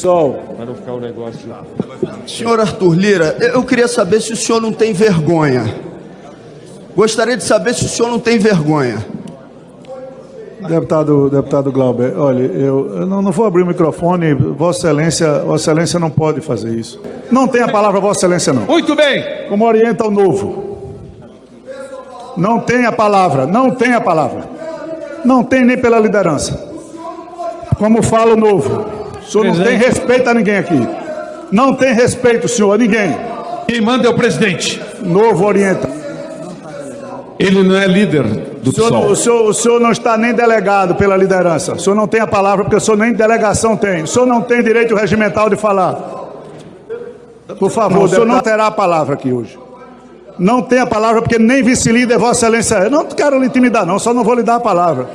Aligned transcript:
Pessoal, 0.00 0.32
Para 0.56 0.64
não 0.64 0.74
ficar 0.74 0.92
um 0.94 1.00
negócio. 1.00 1.40
Senhor 2.26 2.58
Arthur 2.58 2.94
Lira, 2.94 3.36
eu 3.38 3.62
queria 3.62 3.86
saber 3.86 4.22
se 4.22 4.32
o 4.32 4.36
senhor 4.36 4.58
não 4.58 4.72
tem 4.72 4.94
vergonha. 4.94 5.74
Gostaria 6.96 7.36
de 7.36 7.44
saber 7.44 7.74
se 7.74 7.84
o 7.84 7.88
senhor 7.88 8.08
não 8.08 8.18
tem 8.18 8.38
vergonha. 8.38 9.04
deputado, 10.66 11.28
deputado 11.28 11.70
Glauber, 11.70 12.16
olha, 12.16 12.44
eu, 12.44 13.00
eu 13.00 13.06
não, 13.06 13.20
não 13.20 13.30
vou 13.30 13.44
abrir 13.44 13.62
o 13.62 13.66
microfone, 13.66 14.32
Vossa 14.32 14.86
Excelência, 14.86 15.40
Vossa 15.40 15.64
Excelência 15.64 16.00
não 16.00 16.08
pode 16.08 16.40
fazer 16.40 16.70
isso. 16.70 16.98
Não 17.30 17.46
tem 17.46 17.60
a 17.60 17.68
palavra 17.68 18.00
Vossa 18.00 18.20
Excelência, 18.20 18.54
não. 18.54 18.62
Muito 18.62 18.96
bem! 18.96 19.22
Como 19.50 19.66
orienta 19.66 20.06
o 20.06 20.10
novo. 20.10 20.78
Não 22.38 22.58
tem 22.58 22.86
a 22.86 22.92
palavra, 22.92 23.46
não 23.46 23.70
tem 23.70 23.92
a 23.92 24.00
palavra. 24.00 24.48
Não 25.26 25.44
tem 25.44 25.62
nem 25.62 25.76
pela 25.76 25.98
liderança. 25.98 26.70
Como 27.76 28.02
fala 28.02 28.32
o 28.32 28.36
novo. 28.36 28.99
O 29.30 29.32
senhor 29.32 29.44
não 29.44 29.52
tem 29.52 29.62
Presidente. 29.62 29.86
respeito 29.86 30.28
a 30.28 30.34
ninguém 30.34 30.56
aqui. 30.56 30.88
Não 31.52 31.72
tem 31.72 31.94
respeito, 31.94 32.48
senhor, 32.48 32.72
a 32.72 32.78
ninguém. 32.78 33.16
Quem 33.68 33.80
manda 33.80 34.08
é 34.08 34.10
o 34.10 34.14
presidente. 34.14 34.82
Novo 35.04 35.44
orienta. 35.46 35.88
Ele 37.38 37.62
não 37.62 37.76
é 37.76 37.86
líder 37.86 38.24
do 38.24 38.70
O 38.70 38.72
senhor, 38.72 38.90
PSOL. 38.90 39.10
o, 39.10 39.16
senhor, 39.16 39.48
o 39.48 39.54
senhor 39.54 39.80
não 39.80 39.92
está 39.92 40.16
nem 40.18 40.34
delegado 40.34 40.96
pela 40.96 41.16
liderança. 41.16 41.74
O 41.74 41.78
senhor 41.78 41.94
não 41.94 42.08
tem 42.08 42.20
a 42.20 42.26
palavra 42.26 42.64
porque 42.64 42.76
o 42.76 42.80
senhor 42.80 42.96
nem 42.96 43.12
delegação 43.12 43.76
tem. 43.76 44.02
O 44.02 44.06
senhor 44.08 44.26
não 44.26 44.42
tem 44.42 44.62
direito 44.64 44.96
regimental 44.96 45.48
de 45.48 45.54
falar. 45.54 45.94
Por 47.58 47.70
favor, 47.70 48.04
o 48.04 48.08
senhor 48.08 48.26
não 48.26 48.40
terá 48.40 48.66
a 48.66 48.70
palavra 48.72 49.14
aqui 49.14 49.32
hoje. 49.32 49.56
Não 50.40 50.60
tem 50.60 50.80
a 50.80 50.86
palavra 50.86 51.22
porque 51.22 51.38
nem 51.38 51.62
vice-líder 51.62 52.18
Vossa 52.18 52.46
Excelência 52.46 52.74
é. 52.86 52.90
Não 52.90 53.04
quero 53.06 53.38
lhe 53.38 53.46
intimidar, 53.46 53.86
não, 53.86 53.98
só 53.98 54.12
não 54.12 54.24
vou 54.24 54.34
lhe 54.34 54.42
dar 54.42 54.56
a 54.56 54.60
palavra. 54.60 55.08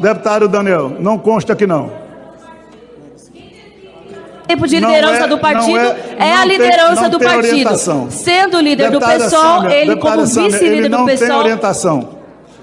Deputado 0.00 0.48
Daniel, 0.48 0.90
não 0.98 1.18
consta 1.18 1.52
aqui 1.52 1.66
não. 1.66 2.00
Tempo 4.46 4.66
de 4.66 4.76
liderança 4.80 5.24
é- 5.24 5.26
do 5.28 5.38
partido 5.38 5.78
é, 5.78 5.96
é- 6.18 6.34
a 6.34 6.38
tem- 6.40 6.48
liderança 6.48 7.02
não 7.02 7.10
do 7.10 7.18
tem 7.18 7.28
partido. 7.28 7.48
orientação. 7.52 8.10
Sendo 8.10 8.60
líder 8.60 8.90
Deputada 8.90 9.18
do 9.18 9.24
PSOL, 9.24 9.40
Sâmia, 9.60 9.76
ele 9.76 9.88
deputada 9.90 10.16
como 10.16 10.26
Sâmia, 10.26 10.50
vice-líder 10.50 10.76
ele 10.76 10.88
do 10.88 10.98
não 10.98 11.06
tem 11.06 11.16
PSOL, 11.18 11.38
orientação. 11.38 12.08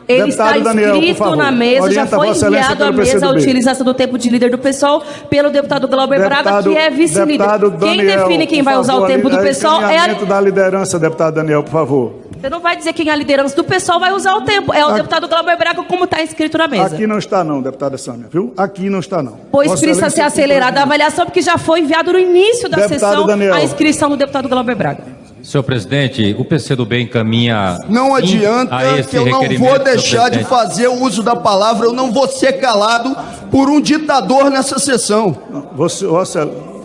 ele 0.08 0.24
Deputado 0.24 0.58
está 0.58 0.74
inscrito 0.74 1.16
favor, 1.18 1.36
na 1.38 1.52
mesa, 1.52 1.92
já 1.92 2.06
foi 2.08 2.28
enviado 2.30 2.84
à 2.84 2.92
mesa 2.92 3.28
a 3.28 3.30
utilização 3.30 3.86
do 3.86 3.94
tempo 3.94 4.18
de 4.18 4.30
líder 4.30 4.50
do 4.50 4.58
PSOL 4.58 5.04
pelo 5.30 5.50
deputado 5.52 5.88
Glauber 5.88 6.18
Braga, 6.20 6.36
Deputado- 6.38 6.72
que 6.72 6.78
é 6.78 6.90
vice-líder. 6.90 7.48
Quem 7.80 7.98
define 8.06 8.48
quem 8.48 8.62
vai 8.64 8.78
usar 8.78 8.94
o 8.94 9.02
favor, 9.02 9.08
tempo 9.08 9.30
do 9.30 9.38
PSOL 9.38 9.82
é 9.84 9.98
a... 10.00 10.08
da 10.08 10.42
liderança, 10.42 10.98
deputado 11.00 11.36
Daniel, 11.36 11.64
por 11.64 11.72
favor. 11.72 12.14
Você 12.40 12.50
não 12.50 12.62
vai 12.62 12.78
dizer 12.78 12.94
quem 12.94 13.10
é 13.10 13.12
a 13.12 13.16
liderança 13.16 13.54
do 13.56 13.64
PSOL 13.66 14.00
vai 14.00 14.14
usar 14.14 14.34
o 14.36 14.42
tempo. 14.42 14.74
É 14.74 14.86
o 14.86 14.90
Aqui- 14.90 14.98
deputado 14.98 15.28
Glauber 15.28 15.58
Braga, 15.58 15.84
como 15.84 16.06
está 16.06 16.24
inscrito 16.24 16.58
na 16.58 16.68
mesa. 16.70 16.96
Aqui 16.96 17.06
não 17.06 17.18
está 17.18 17.44
não, 17.44 17.62
deputada 17.62 17.98
Sâmia, 17.98 18.28
viu? 18.32 18.54
Aqui 18.56 18.90
não 18.90 19.00
está 19.00 19.22
não. 19.22 19.38
Pois 19.52 19.70
Vossa 19.70 19.84
precisa 19.84 20.10
ser 20.10 20.22
acelerada 20.22 20.80
a 20.80 20.84
avaliação, 20.84 21.26
porque 21.26 21.42
já 21.42 21.58
foi 21.58 21.82
enviado 21.82 22.14
no 22.14 22.20
início 22.20 22.70
da 22.70 22.78
Deputado 22.78 23.00
sessão 23.00 23.26
Daniel. 23.28 23.54
a 23.54 23.62
inscrição 23.62 24.10
do 24.10 24.16
deputado 24.16 24.48
Glauber 24.48 24.76
Braga. 24.76 25.04
Senhor 25.44 25.64
presidente, 25.64 26.36
o 26.38 26.46
PCdoB 26.46 27.02
encaminha. 27.02 27.80
Não 27.90 28.16
adianta 28.16 28.76
a 28.76 28.98
esse 29.00 29.10
que 29.10 29.18
eu 29.18 29.26
não 29.26 29.42
vou 29.58 29.80
deixar 29.80 30.30
de 30.30 30.44
fazer 30.46 30.88
o 30.88 31.02
uso 31.02 31.22
da 31.24 31.36
palavra, 31.36 31.88
eu 31.88 31.94
não 31.94 32.12
vou 32.12 32.28
ser 32.28 32.54
calado 32.54 33.16
por 33.52 33.70
um 33.70 33.82
ditador 33.82 34.50
nessa 34.50 34.80
sessão. 34.80 35.38
Você, 35.76 36.06
Vossa... 36.06 36.46
O 36.46 36.80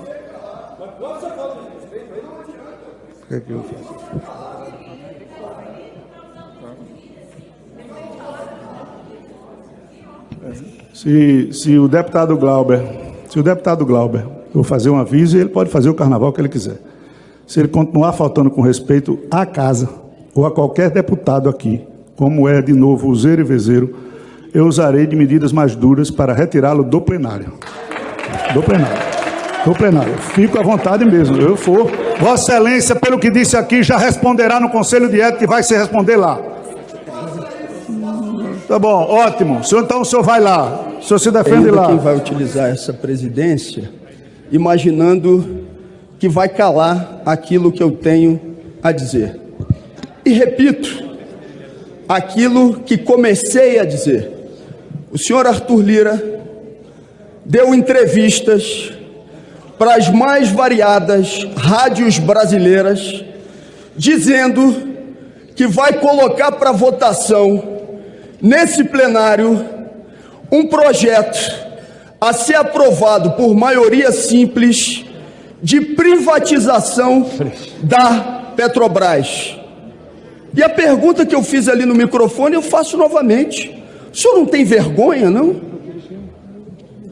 que 3.28 3.34
é 3.34 3.41
que 3.41 3.50
eu 3.50 3.65
faço? 3.65 3.94
Se, 11.04 11.53
se 11.53 11.78
o 11.78 11.87
deputado 11.87 12.34
Glauber, 12.34 12.82
se 13.28 13.38
o 13.38 13.42
deputado 13.42 13.84
Glauber, 13.84 14.22
eu 14.22 14.54
vou 14.54 14.65
fazer 14.65 14.88
um 14.88 14.97
aviso 14.97 15.37
e 15.37 15.41
ele 15.41 15.50
pode 15.50 15.69
fazer 15.69 15.91
o 15.91 15.94
carnaval 15.94 16.32
que 16.32 16.41
ele 16.41 16.48
quiser. 16.48 16.78
Se 17.47 17.60
ele 17.60 17.69
continuar 17.69 18.15
faltando 18.15 18.50
com 18.50 18.62
respeito 18.62 19.19
à 19.31 19.44
casa 19.44 19.87
ou 20.34 20.47
a 20.47 20.50
qualquer 20.50 20.88
deputado 20.88 21.50
aqui, 21.50 21.82
como 22.16 22.48
é 22.48 22.62
de 22.62 22.72
novo 22.72 23.10
o 23.10 23.15
Zero 23.15 23.42
e 23.42 23.44
Vezeiro, 23.44 23.94
eu 24.54 24.66
usarei 24.66 25.06
de 25.06 25.15
medidas 25.15 25.53
mais 25.53 25.76
duras 25.76 26.10
para 26.10 26.32
retirá-lo 26.32 26.82
do 26.82 27.03
plenário. 27.03 27.53
Do 28.54 28.62
plenário. 28.62 29.03
Do 29.62 29.75
plenário. 29.75 30.15
Fico 30.15 30.59
à 30.59 30.62
vontade 30.62 31.04
mesmo. 31.04 31.36
Eu 31.36 31.54
for. 31.54 31.86
Vossa 32.19 32.53
Excelência, 32.53 32.97
pelo 32.97 33.19
que 33.19 33.28
disse 33.28 33.59
aqui, 33.59 33.82
já 33.82 33.98
responderá 33.98 34.59
no 34.59 34.71
Conselho 34.71 35.10
de 35.10 35.21
Ética 35.21 35.44
e 35.44 35.47
vai 35.47 35.62
se 35.62 35.76
responder 35.76 36.16
lá. 36.16 36.53
Tá 38.66 38.78
bom, 38.78 38.88
ótimo. 38.88 39.60
O 39.60 39.64
senhor, 39.64 39.84
então 39.84 40.00
o 40.00 40.04
senhor 40.04 40.22
vai 40.22 40.41
lá. 40.41 40.88
O 40.98 41.02
senhor 41.02 41.19
se 41.19 41.30
defende 41.30 41.70
lá. 41.70 41.86
quem 41.86 41.98
vai 41.98 42.16
utilizar 42.16 42.70
essa 42.70 42.92
presidência, 42.92 43.91
imaginando 44.50 45.66
que 46.19 46.28
vai 46.28 46.48
calar 46.48 47.20
aquilo 47.26 47.70
que 47.70 47.82
eu 47.82 47.91
tenho 47.91 48.41
a 48.82 48.91
dizer. 48.91 49.38
E 50.24 50.32
repito, 50.32 51.10
aquilo 52.08 52.80
que 52.80 52.97
comecei 52.97 53.78
a 53.78 53.84
dizer. 53.84 54.30
O 55.12 55.19
senhor 55.19 55.47
Arthur 55.47 55.80
Lira 55.82 56.41
deu 57.44 57.74
entrevistas 57.74 58.92
para 59.78 59.97
as 59.97 60.08
mais 60.08 60.50
variadas 60.50 61.47
rádios 61.56 62.19
brasileiras, 62.19 63.22
dizendo 63.94 64.94
que 65.54 65.66
vai 65.66 65.92
colocar 65.92 66.53
para 66.53 66.72
votação 66.72 67.73
nesse 68.41 68.84
plenário 68.84 69.65
um 70.50 70.67
projeto 70.67 71.65
a 72.21 72.33
ser 72.33 72.55
aprovado 72.55 73.33
por 73.33 73.55
maioria 73.55 74.12
simples 74.12 75.05
de 75.62 75.81
privatização 75.81 77.27
da 77.83 78.53
Petrobras. 78.56 79.56
E 80.56 80.62
a 80.62 80.69
pergunta 80.69 81.27
que 81.27 81.34
eu 81.34 81.43
fiz 81.43 81.69
ali 81.69 81.84
no 81.84 81.95
microfone 81.95 82.54
eu 82.54 82.63
faço 82.63 82.97
novamente. 82.97 83.83
O 84.13 84.16
senhor 84.16 84.34
não 84.34 84.47
tem 84.47 84.65
vergonha, 84.65 85.28
não? 85.28 85.60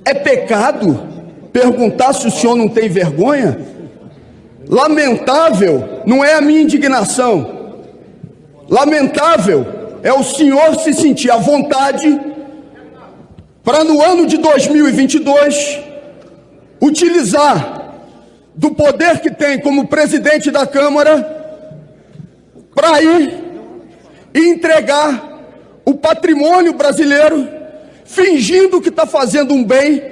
É 0.05 0.15
pecado 0.15 1.01
perguntar 1.53 2.13
se 2.13 2.27
o 2.27 2.31
senhor 2.31 2.57
não 2.57 2.69
tem 2.69 2.89
vergonha? 2.89 3.59
Lamentável 4.69 6.03
não 6.07 6.25
é 6.25 6.35
a 6.35 6.41
minha 6.41 6.63
indignação. 6.63 7.81
Lamentável 8.69 9.82
é 10.03 10.13
o 10.13 10.23
senhor 10.23 10.77
se 10.77 10.93
sentir 10.93 11.31
à 11.31 11.37
vontade 11.37 12.21
para 13.63 13.85
no 13.85 14.03
ano 14.03 14.27
de 14.27 14.39
2022 14.39 15.79
utilizar 16.81 17.95
do 18.55 18.73
poder 18.73 19.21
que 19.21 19.31
tem 19.31 19.61
como 19.61 19.87
presidente 19.87 20.51
da 20.51 20.67
Câmara 20.67 21.41
para 22.75 23.03
ir 23.03 23.43
e 24.35 24.41
entregar 24.49 25.31
o 25.85 25.95
patrimônio 25.95 26.73
brasileiro, 26.73 27.49
fingindo 28.05 28.81
que 28.81 28.89
está 28.89 29.07
fazendo 29.07 29.55
um 29.55 29.65
bem 29.65 30.03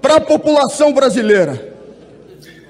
para 0.00 0.16
a 0.16 0.20
população 0.20 0.92
brasileira. 0.92 1.72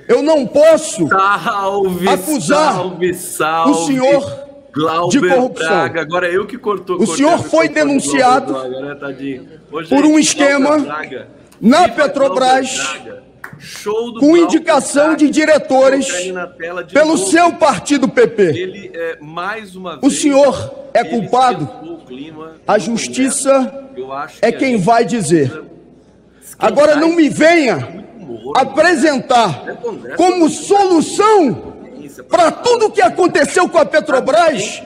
Eu 0.08 0.22
não 0.22 0.46
posso 0.46 1.08
Salve, 1.08 2.08
acusar 2.08 2.74
salve, 2.74 3.14
salve. 3.14 3.70
o 3.70 3.86
senhor 3.86 4.41
Glauber 4.72 5.20
de 5.20 5.28
corrupção. 5.28 5.68
Braga. 5.68 6.00
Agora 6.00 6.28
eu 6.28 6.46
que 6.46 6.56
cortou. 6.56 7.00
O 7.00 7.06
senhor 7.06 7.42
foi 7.44 7.68
denunciado 7.68 8.52
Braga, 8.54 8.80
né, 8.80 9.40
por 9.70 9.84
gente, 9.84 10.06
um 10.06 10.18
esquema 10.18 10.78
Braga. 10.78 11.28
na 11.60 11.88
Petrobras, 11.88 12.98
com 14.18 14.36
indicação 14.36 15.08
Braga. 15.08 15.18
de 15.18 15.30
diretores 15.30 16.06
de 16.06 16.94
pelo 16.94 17.16
novo. 17.16 17.30
seu 17.30 17.52
partido 17.52 18.08
PP. 18.08 18.42
Ele 18.42 18.90
é 18.94 19.18
O 20.00 20.10
senhor 20.10 20.88
é 20.94 21.04
culpado? 21.04 21.68
A 22.66 22.78
justiça 22.78 23.88
é 24.40 24.50
quem 24.50 24.78
vai 24.78 25.04
dizer. 25.04 25.64
Agora 26.58 26.96
não 26.96 27.14
me 27.14 27.28
venha 27.28 27.76
muito 27.76 28.18
morno. 28.18 28.52
apresentar 28.54 29.64
É 30.06 30.14
como 30.16 30.48
solução 30.48 31.71
para 32.28 32.50
tudo 32.50 32.90
que 32.90 33.00
aconteceu 33.00 33.68
com 33.68 33.78
a 33.78 33.84
Petrobras 33.84 34.82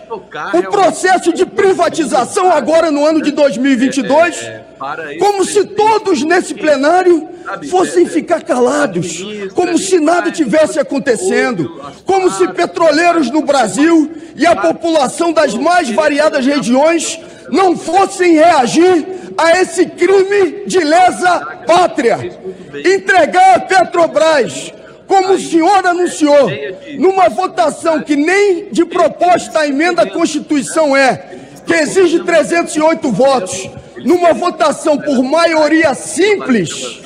o 0.52 0.62
processo 0.70 1.32
de 1.32 1.44
privatização 1.44 2.52
agora 2.52 2.90
no 2.90 3.04
ano 3.04 3.22
de 3.22 3.30
2022, 3.32 4.36
É, 4.42 4.64
esse 4.78 5.18
como 5.18 5.44
se 5.44 5.64
todos 5.64 6.22
nesse 6.22 6.54
plenário 6.54 7.28
fossem 7.70 8.06
ficar 8.06 8.42
calados, 8.42 9.24
como 9.54 9.78
se 9.78 9.98
nada 9.98 10.30
tivesse 10.30 10.78
acontecendo, 10.78 11.82
como 12.04 12.30
se 12.30 12.46
petroleiros 12.48 13.30
no 13.30 13.42
Brasil 13.42 14.10
e 14.36 14.46
a 14.46 14.54
população 14.54 15.32
das 15.32 15.54
mais 15.54 15.88
variadas 15.90 16.44
regiões 16.44 17.18
não 17.50 17.76
fossem 17.76 18.34
reagir 18.34 19.06
a 19.38 19.60
esse 19.60 19.86
crime 19.86 20.64
de 20.66 20.78
lesa 20.78 21.40
pátria. 21.66 22.18
Entregar 22.84 23.56
a 23.56 23.60
Petrobras, 23.60 24.72
como 25.06 25.34
o 25.34 25.38
senhor 25.38 25.86
anunciou, 25.86 26.48
numa 26.98 27.28
votação 27.28 28.02
que 28.02 28.16
nem 28.16 28.68
de 28.70 28.84
proposta 28.84 29.60
à 29.60 29.68
emenda 29.68 30.02
à 30.02 30.10
Constituição 30.10 30.96
é, 30.96 31.16
que 31.64 31.74
exige 31.74 32.20
308 32.20 33.10
votos, 33.10 33.70
numa 34.04 34.32
votação 34.32 34.98
por 34.98 35.22
maioria 35.22 35.94
simples, 35.94 37.00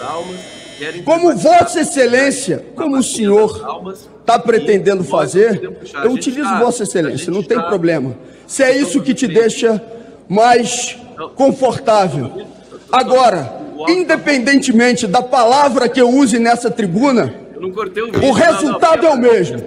Como 1.04 1.36
Vossa 1.36 1.80
Excelência, 1.80 2.64
como 2.74 2.96
o 2.96 3.02
senhor 3.02 3.94
está 4.20 4.38
pretendendo 4.38 5.04
fazer, 5.04 5.60
eu 6.02 6.12
utilizo 6.12 6.58
Vossa 6.58 6.84
Excelência, 6.84 7.30
não 7.30 7.42
tem 7.42 7.60
problema. 7.60 8.16
Se 8.46 8.62
é 8.62 8.76
isso 8.76 9.02
que 9.02 9.12
te 9.12 9.26
deixa 9.26 9.82
mais 10.28 10.96
confortável. 11.34 12.46
Agora, 12.90 13.60
independentemente 13.88 15.06
da 15.06 15.22
palavra 15.22 15.88
que 15.88 16.00
eu 16.00 16.08
use 16.08 16.38
nessa 16.38 16.70
tribuna, 16.70 17.34
não 17.60 17.70
cortei 17.70 18.02
o 18.02 18.06
vídeo. 18.06 18.28
o 18.28 18.32
resultado 18.32 19.06
é 19.06 19.10
o 19.10 19.16
mesmo. 19.16 19.58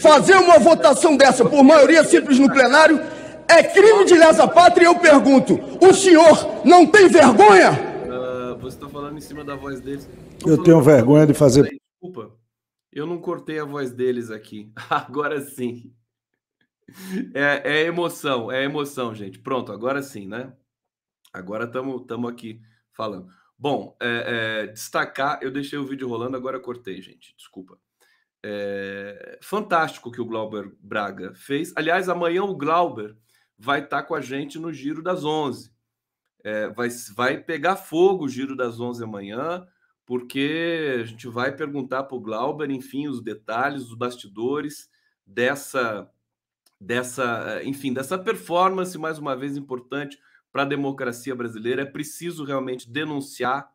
Fazer 0.00 0.36
uma 0.36 0.58
votação 0.58 1.16
dessa 1.16 1.44
por 1.44 1.62
maioria 1.62 2.02
simples 2.04 2.38
no 2.38 2.52
plenário 2.52 2.98
é 3.48 3.62
crime 3.62 4.04
de 4.04 4.14
lesa 4.14 4.48
pátria 4.48 4.84
e 4.84 4.86
eu 4.86 4.98
pergunto: 4.98 5.58
o 5.80 5.92
senhor 5.92 6.64
não 6.64 6.86
tem 6.86 7.08
vergonha? 7.08 7.70
Ah, 8.10 8.56
você 8.58 8.76
está 8.76 8.88
falando 8.88 9.16
em 9.16 9.20
cima 9.20 9.44
da 9.44 9.54
voz 9.54 9.80
deles. 9.80 10.08
Tô 10.40 10.50
Eu 10.50 10.62
tenho 10.62 10.80
vergonha 10.80 11.26
de 11.26 11.34
fazer. 11.34 11.62
Desculpa. 11.62 12.32
Eu 12.92 13.06
não 13.06 13.18
cortei 13.18 13.58
a 13.58 13.64
voz 13.64 13.92
deles 13.92 14.30
aqui. 14.30 14.72
Agora 14.88 15.40
sim. 15.40 15.92
É, 17.34 17.80
é 17.80 17.82
emoção, 17.82 18.50
é 18.50 18.64
emoção, 18.64 19.14
gente. 19.14 19.40
Pronto, 19.40 19.72
agora 19.72 20.00
sim, 20.02 20.28
né? 20.28 20.52
Agora 21.32 21.64
estamos 21.64 22.30
aqui 22.30 22.60
falando. 22.92 23.26
Bom, 23.58 23.96
é, 24.00 24.64
é, 24.64 24.66
destacar, 24.66 25.38
eu 25.42 25.50
deixei 25.50 25.78
o 25.78 25.86
vídeo 25.86 26.08
rolando, 26.08 26.36
agora 26.36 26.60
cortei, 26.60 27.00
gente. 27.00 27.34
Desculpa. 27.36 27.78
É, 28.42 29.38
fantástico 29.42 30.10
que 30.10 30.20
o 30.20 30.26
Glauber 30.26 30.70
Braga 30.78 31.34
fez. 31.34 31.72
Aliás, 31.74 32.08
amanhã 32.08 32.44
o 32.44 32.54
Glauber 32.54 33.16
vai 33.58 33.82
estar 33.82 34.02
com 34.02 34.14
a 34.14 34.20
gente 34.20 34.58
no 34.58 34.72
Giro 34.72 35.02
das 35.02 35.24
11. 35.24 35.72
É, 36.44 36.68
vai, 36.68 36.88
vai 37.14 37.38
pegar 37.38 37.76
fogo 37.76 38.26
o 38.26 38.28
Giro 38.28 38.54
das 38.54 38.78
11 38.78 39.02
amanhã, 39.02 39.66
porque 40.04 41.00
a 41.00 41.04
gente 41.04 41.26
vai 41.26 41.50
perguntar 41.50 42.04
para 42.04 42.16
o 42.16 42.20
Glauber, 42.20 42.70
enfim, 42.70 43.08
os 43.08 43.22
detalhes, 43.22 43.82
os 43.84 43.94
bastidores 43.94 44.88
dessa, 45.26 46.08
dessa, 46.78 47.62
enfim, 47.64 47.92
dessa 47.92 48.18
performance, 48.18 48.96
mais 48.98 49.18
uma 49.18 49.34
vez 49.34 49.56
importante 49.56 50.18
para 50.56 50.62
a 50.62 50.66
democracia 50.66 51.34
brasileira. 51.34 51.82
É 51.82 51.84
preciso 51.84 52.42
realmente 52.42 52.90
denunciar 52.90 53.70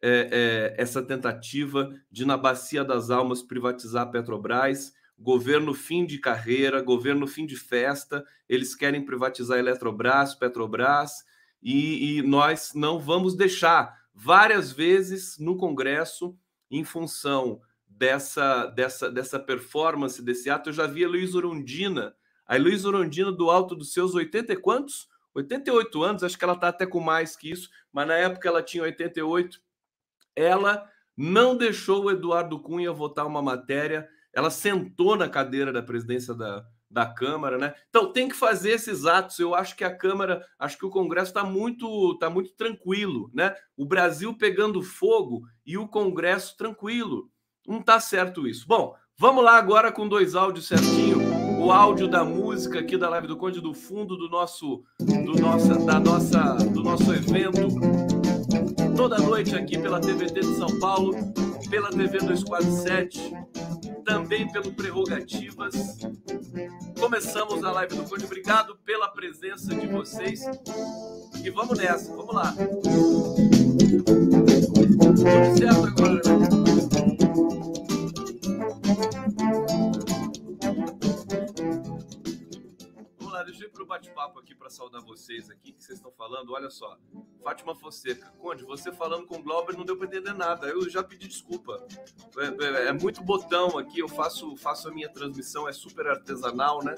é, 0.00 0.74
é, 0.78 0.82
essa 0.82 1.02
tentativa 1.02 1.94
de, 2.10 2.24
na 2.24 2.38
bacia 2.38 2.82
das 2.82 3.10
almas, 3.10 3.42
privatizar 3.42 4.04
a 4.04 4.10
Petrobras. 4.10 4.94
Governo 5.18 5.74
fim 5.74 6.06
de 6.06 6.18
carreira, 6.18 6.80
governo 6.80 7.26
fim 7.26 7.44
de 7.44 7.54
festa, 7.54 8.24
eles 8.48 8.74
querem 8.74 9.04
privatizar 9.04 9.58
a 9.58 9.60
Eletrobras, 9.60 10.34
Petrobras, 10.34 11.22
e, 11.62 12.16
e 12.16 12.22
nós 12.22 12.72
não 12.74 12.98
vamos 12.98 13.34
deixar. 13.34 13.94
Várias 14.14 14.72
vezes 14.72 15.38
no 15.38 15.58
Congresso, 15.58 16.34
em 16.70 16.82
função 16.82 17.60
dessa, 17.86 18.66
dessa, 18.68 19.10
dessa 19.10 19.38
performance, 19.38 20.22
desse 20.22 20.48
ato, 20.48 20.70
eu 20.70 20.74
já 20.74 20.86
vi 20.86 21.04
a 21.04 21.08
Luiz 21.08 21.34
Orondina, 21.34 22.14
a 22.46 22.56
Luiz 22.56 22.86
Orondina 22.86 23.30
do 23.30 23.50
alto 23.50 23.76
dos 23.76 23.92
seus 23.92 24.14
80 24.14 24.54
e 24.54 24.56
quantos? 24.56 25.14
88 25.36 26.02
anos, 26.02 26.24
acho 26.24 26.38
que 26.38 26.44
ela 26.44 26.54
está 26.54 26.68
até 26.68 26.86
com 26.86 26.98
mais 26.98 27.36
que 27.36 27.50
isso, 27.50 27.68
mas 27.92 28.06
na 28.06 28.14
época 28.14 28.48
ela 28.48 28.62
tinha 28.62 28.82
88. 28.82 29.60
Ela 30.34 30.88
não 31.16 31.56
deixou 31.56 32.04
o 32.04 32.10
Eduardo 32.10 32.58
Cunha 32.58 32.92
votar 32.92 33.26
uma 33.26 33.42
matéria, 33.42 34.08
ela 34.32 34.50
sentou 34.50 35.16
na 35.16 35.28
cadeira 35.28 35.72
da 35.72 35.82
presidência 35.82 36.34
da, 36.34 36.66
da 36.90 37.06
Câmara, 37.06 37.58
né? 37.58 37.74
Então 37.88 38.12
tem 38.12 38.28
que 38.28 38.34
fazer 38.34 38.70
esses 38.70 39.04
atos. 39.06 39.38
Eu 39.38 39.54
acho 39.54 39.76
que 39.76 39.84
a 39.84 39.94
Câmara, 39.94 40.46
acho 40.58 40.78
que 40.78 40.86
o 40.86 40.90
Congresso 40.90 41.30
está 41.30 41.44
muito, 41.44 42.16
tá 42.18 42.30
muito 42.30 42.52
tranquilo, 42.54 43.30
né? 43.34 43.54
O 43.76 43.84
Brasil 43.84 44.34
pegando 44.36 44.82
fogo 44.82 45.42
e 45.64 45.76
o 45.76 45.88
Congresso 45.88 46.56
tranquilo. 46.56 47.30
Não 47.66 47.80
está 47.80 47.98
certo 48.00 48.46
isso. 48.46 48.66
Bom, 48.66 48.94
vamos 49.18 49.44
lá 49.44 49.56
agora 49.56 49.90
com 49.92 50.08
dois 50.08 50.34
áudios 50.34 50.68
certinho. 50.68 51.35
O 51.66 51.72
áudio 51.72 52.06
da 52.06 52.24
música 52.24 52.78
aqui 52.78 52.96
da 52.96 53.08
Live 53.08 53.26
do 53.26 53.36
Conde 53.36 53.60
do 53.60 53.74
fundo 53.74 54.16
do 54.16 54.28
nosso, 54.28 54.84
do 55.00 55.34
nossa, 55.34 55.74
da 55.74 55.98
nossa, 55.98 56.54
do 56.54 56.80
nosso 56.80 57.12
evento 57.12 57.66
toda 58.96 59.18
noite 59.18 59.52
aqui 59.56 59.76
pela 59.76 60.00
TVT 60.00 60.42
de 60.42 60.54
São 60.54 60.78
Paulo, 60.78 61.12
pela 61.68 61.90
TV 61.90 62.18
247, 62.18 63.32
também 64.04 64.48
pelo 64.52 64.72
Prerrogativas. 64.74 65.98
Começamos 67.00 67.64
a 67.64 67.72
live 67.72 67.96
do 67.96 68.04
Conde. 68.04 68.26
Obrigado 68.26 68.78
pela 68.84 69.08
presença 69.08 69.74
de 69.74 69.88
vocês. 69.88 70.44
E 71.44 71.50
vamos 71.50 71.76
nessa, 71.76 72.14
vamos 72.14 72.32
lá. 72.32 72.54
Tudo 75.02 75.58
certo 75.58 75.84
agora, 75.84 76.14
né? 76.14 76.46
Para 83.76 83.84
o 83.84 83.86
bate-papo 83.86 84.38
aqui 84.38 84.54
para 84.54 84.70
saudar 84.70 85.02
vocês 85.02 85.50
aqui, 85.50 85.72
que 85.72 85.84
vocês 85.84 85.98
estão 85.98 86.10
falando. 86.10 86.52
Olha 86.52 86.70
só, 86.70 86.96
Fátima 87.44 87.74
Fonseca, 87.74 88.32
Conde, 88.38 88.64
você 88.64 88.90
falando 88.90 89.26
com 89.26 89.36
o 89.36 89.42
Glauber 89.42 89.76
não 89.76 89.84
deu 89.84 89.96
para 89.96 90.06
entender 90.06 90.32
nada. 90.32 90.66
Eu 90.66 90.88
já 90.88 91.02
pedi 91.02 91.28
desculpa. 91.28 91.86
É, 92.38 92.64
é- 92.64 92.88
é 92.88 92.92
muito 92.92 93.22
botão 93.22 93.76
aqui, 93.76 93.98
eu 93.98 94.08
faço, 94.08 94.56
faço 94.56 94.88
a 94.88 94.92
minha 94.92 95.10
transmissão, 95.10 95.68
é 95.68 95.72
super 95.72 96.06
artesanal, 96.06 96.82
né? 96.82 96.94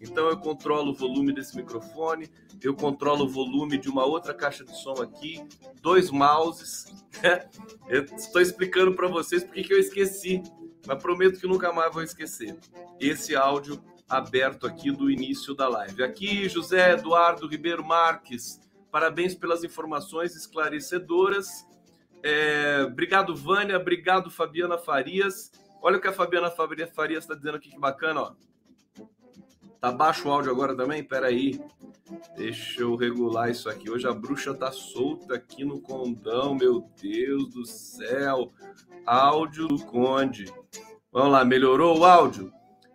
Então 0.00 0.28
eu 0.28 0.38
controlo 0.38 0.92
o 0.92 0.94
volume 0.94 1.32
desse 1.32 1.56
microfone, 1.56 2.30
eu 2.62 2.76
controlo 2.76 3.24
o 3.24 3.28
volume 3.28 3.76
de 3.76 3.88
uma 3.88 4.04
outra 4.04 4.32
caixa 4.32 4.64
de 4.64 4.76
som 4.80 5.02
aqui, 5.02 5.44
dois 5.82 6.10
mouses. 6.10 6.84
né? 7.22 7.48
Eu 7.88 8.04
estou 8.04 8.40
explicando 8.40 8.94
para 8.94 9.08
vocês 9.08 9.42
porque 9.42 9.64
que 9.64 9.74
eu 9.74 9.80
esqueci, 9.80 10.40
mas 10.86 11.02
prometo 11.02 11.40
que 11.40 11.46
nunca 11.48 11.72
mais 11.72 11.92
vou 11.92 12.04
esquecer. 12.04 12.56
Esse 13.00 13.34
áudio 13.34 13.82
aberto 14.10 14.66
aqui 14.66 14.90
do 14.90 15.08
início 15.08 15.54
da 15.54 15.68
live. 15.68 16.02
Aqui, 16.02 16.48
José 16.48 16.92
Eduardo 16.94 17.46
Ribeiro 17.46 17.84
Marques, 17.84 18.60
parabéns 18.90 19.36
pelas 19.36 19.62
informações 19.62 20.34
esclarecedoras. 20.34 21.64
É, 22.22 22.84
obrigado, 22.86 23.34
Vânia. 23.36 23.76
Obrigado, 23.76 24.28
Fabiana 24.28 24.76
Farias. 24.76 25.52
Olha 25.80 25.96
o 25.96 26.00
que 26.00 26.08
a 26.08 26.12
Fabiana 26.12 26.50
Farias 26.50 27.22
está 27.22 27.34
dizendo 27.34 27.56
aqui, 27.56 27.70
que 27.70 27.78
bacana, 27.78 28.20
ó. 28.20 28.32
Tá 29.80 29.90
baixo 29.90 30.28
o 30.28 30.30
áudio 30.30 30.50
agora 30.50 30.76
também? 30.76 31.02
Pera 31.02 31.28
aí. 31.28 31.58
Deixa 32.36 32.82
eu 32.82 32.96
regular 32.96 33.48
isso 33.50 33.70
aqui. 33.70 33.88
Hoje 33.88 34.06
a 34.06 34.12
bruxa 34.12 34.52
tá 34.52 34.70
solta 34.72 35.36
aqui 35.36 35.64
no 35.64 35.80
condão, 35.80 36.54
meu 36.54 36.84
Deus 37.00 37.48
do 37.48 37.64
céu. 37.64 38.52
Áudio 39.06 39.68
do 39.68 39.86
Conde. 39.86 40.52
Vamos 41.10 41.32
lá, 41.32 41.44
melhorou 41.44 41.98
o 41.98 42.04
áudio? 42.04 42.52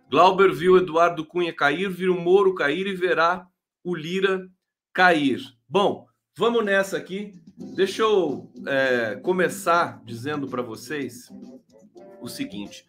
Glauber 0.08 0.52
viu 0.52 0.76
Eduardo 0.76 1.24
Cunha 1.24 1.52
cair, 1.52 1.90
viu 1.90 2.14
Moro 2.14 2.54
cair 2.54 2.86
e 2.86 2.94
verá 2.94 3.46
o 3.82 3.94
Lira 3.94 4.48
cair. 4.92 5.40
Bom, 5.68 6.06
vamos 6.36 6.64
nessa 6.64 6.96
aqui. 6.96 7.34
Deixa 7.74 8.02
eu 8.02 8.52
é, 8.66 9.16
começar 9.16 10.00
dizendo 10.04 10.46
para 10.46 10.62
vocês 10.62 11.28
o 12.20 12.28
seguinte: 12.28 12.86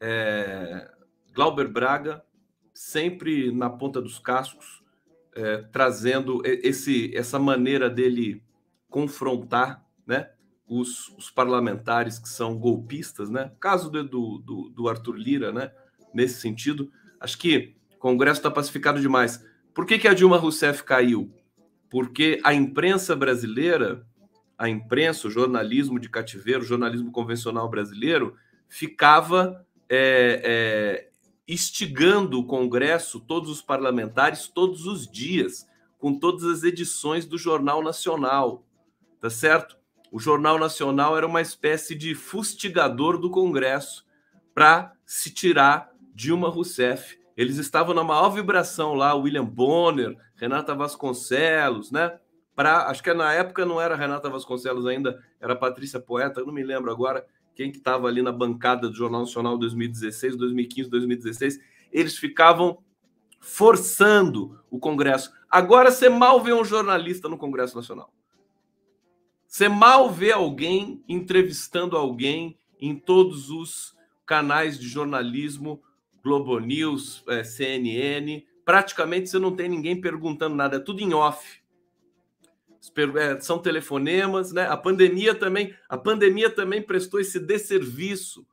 é, 0.00 0.88
Glauber 1.34 1.66
Braga 1.66 2.24
sempre 2.72 3.50
na 3.50 3.68
ponta 3.68 4.00
dos 4.00 4.18
cascos, 4.18 4.82
é, 5.34 5.62
trazendo 5.72 6.42
esse, 6.44 7.14
essa 7.16 7.38
maneira 7.38 7.90
dele 7.90 8.42
confrontar, 8.88 9.84
né? 10.06 10.30
Os, 10.64 11.08
os 11.18 11.30
parlamentares 11.30 12.18
que 12.18 12.28
são 12.28 12.56
golpistas, 12.56 13.28
né? 13.28 13.52
Caso 13.58 13.90
do, 13.90 14.04
do, 14.38 14.70
do 14.70 14.88
Arthur 14.88 15.16
Lira, 15.16 15.52
né? 15.52 15.72
Nesse 16.12 16.40
sentido, 16.40 16.90
acho 17.20 17.38
que 17.38 17.74
o 17.94 17.98
Congresso 17.98 18.40
está 18.40 18.50
pacificado 18.50 19.00
demais. 19.00 19.44
Por 19.74 19.86
que, 19.86 19.98
que 19.98 20.08
a 20.08 20.14
Dilma 20.14 20.36
Rousseff 20.36 20.82
caiu? 20.84 21.32
Porque 21.90 22.40
a 22.44 22.52
imprensa 22.52 23.14
brasileira, 23.14 24.06
a 24.58 24.68
imprensa, 24.68 25.28
o 25.28 25.30
jornalismo 25.30 25.98
de 25.98 26.08
cativeiro, 26.08 26.62
o 26.62 26.66
jornalismo 26.66 27.10
convencional 27.10 27.68
brasileiro, 27.68 28.34
ficava 28.68 29.66
é, 29.88 30.42
é, 30.44 31.08
instigando 31.46 32.38
o 32.38 32.46
Congresso, 32.46 33.20
todos 33.20 33.50
os 33.50 33.60
parlamentares, 33.60 34.48
todos 34.48 34.86
os 34.86 35.06
dias, 35.06 35.66
com 35.98 36.18
todas 36.18 36.44
as 36.44 36.62
edições 36.64 37.26
do 37.26 37.36
Jornal 37.36 37.82
Nacional, 37.82 38.66
tá 39.20 39.28
certo? 39.28 39.76
O 40.10 40.18
Jornal 40.18 40.58
Nacional 40.58 41.16
era 41.16 41.26
uma 41.26 41.40
espécie 41.40 41.94
de 41.94 42.14
fustigador 42.14 43.18
do 43.18 43.30
Congresso 43.30 44.04
para 44.54 44.92
se 45.06 45.30
tirar 45.30 45.91
Dilma 46.14 46.48
Rousseff. 46.48 47.18
Eles 47.36 47.56
estavam 47.56 47.94
na 47.94 48.04
maior 48.04 48.30
vibração 48.30 48.94
lá, 48.94 49.14
William 49.14 49.44
Bonner, 49.44 50.16
Renata 50.36 50.74
Vasconcelos, 50.74 51.90
né? 51.90 52.18
Para, 52.54 52.88
acho 52.88 53.02
que 53.02 53.12
na 53.14 53.32
época 53.32 53.64
não 53.64 53.80
era 53.80 53.96
Renata 53.96 54.28
Vasconcelos 54.28 54.86
ainda, 54.86 55.22
era 55.40 55.56
Patrícia 55.56 55.98
Poeta, 55.98 56.44
não 56.44 56.52
me 56.52 56.62
lembro 56.62 56.90
agora 56.90 57.24
quem 57.54 57.70
que 57.70 57.78
estava 57.78 58.08
ali 58.08 58.22
na 58.22 58.32
bancada 58.32 58.88
do 58.88 58.94
Jornal 58.94 59.22
Nacional 59.22 59.56
2016, 59.56 60.36
2015, 60.36 60.90
2016. 60.90 61.58
Eles 61.90 62.16
ficavam 62.18 62.78
forçando 63.40 64.60
o 64.70 64.78
Congresso. 64.78 65.32
Agora 65.50 65.90
você 65.90 66.08
mal 66.08 66.42
vê 66.42 66.52
um 66.52 66.64
jornalista 66.64 67.28
no 67.28 67.38
Congresso 67.38 67.76
Nacional. 67.76 68.12
Você 69.46 69.68
mal 69.68 70.10
vê 70.10 70.32
alguém 70.32 71.02
entrevistando 71.08 71.96
alguém 71.96 72.58
em 72.80 72.96
todos 72.96 73.50
os 73.50 73.94
canais 74.24 74.78
de 74.78 74.88
jornalismo, 74.88 75.82
Globo 76.22 76.58
News, 76.58 77.24
é, 77.28 77.42
CNN. 77.42 78.44
Praticamente 78.64 79.28
você 79.28 79.38
não 79.38 79.54
tem 79.54 79.68
ninguém 79.68 80.00
perguntando 80.00 80.54
nada, 80.54 80.76
é 80.76 80.80
tudo 80.80 81.00
em 81.00 81.12
off. 81.12 81.62
É, 83.16 83.40
são 83.40 83.58
telefonemas, 83.58 84.52
né? 84.52 84.66
A 84.66 84.76
pandemia 84.76 85.34
também, 85.34 85.74
a 85.88 85.96
pandemia 85.96 86.50
também 86.50 86.82
prestou 86.82 87.20
esse 87.20 87.38
desserviço 87.38 88.46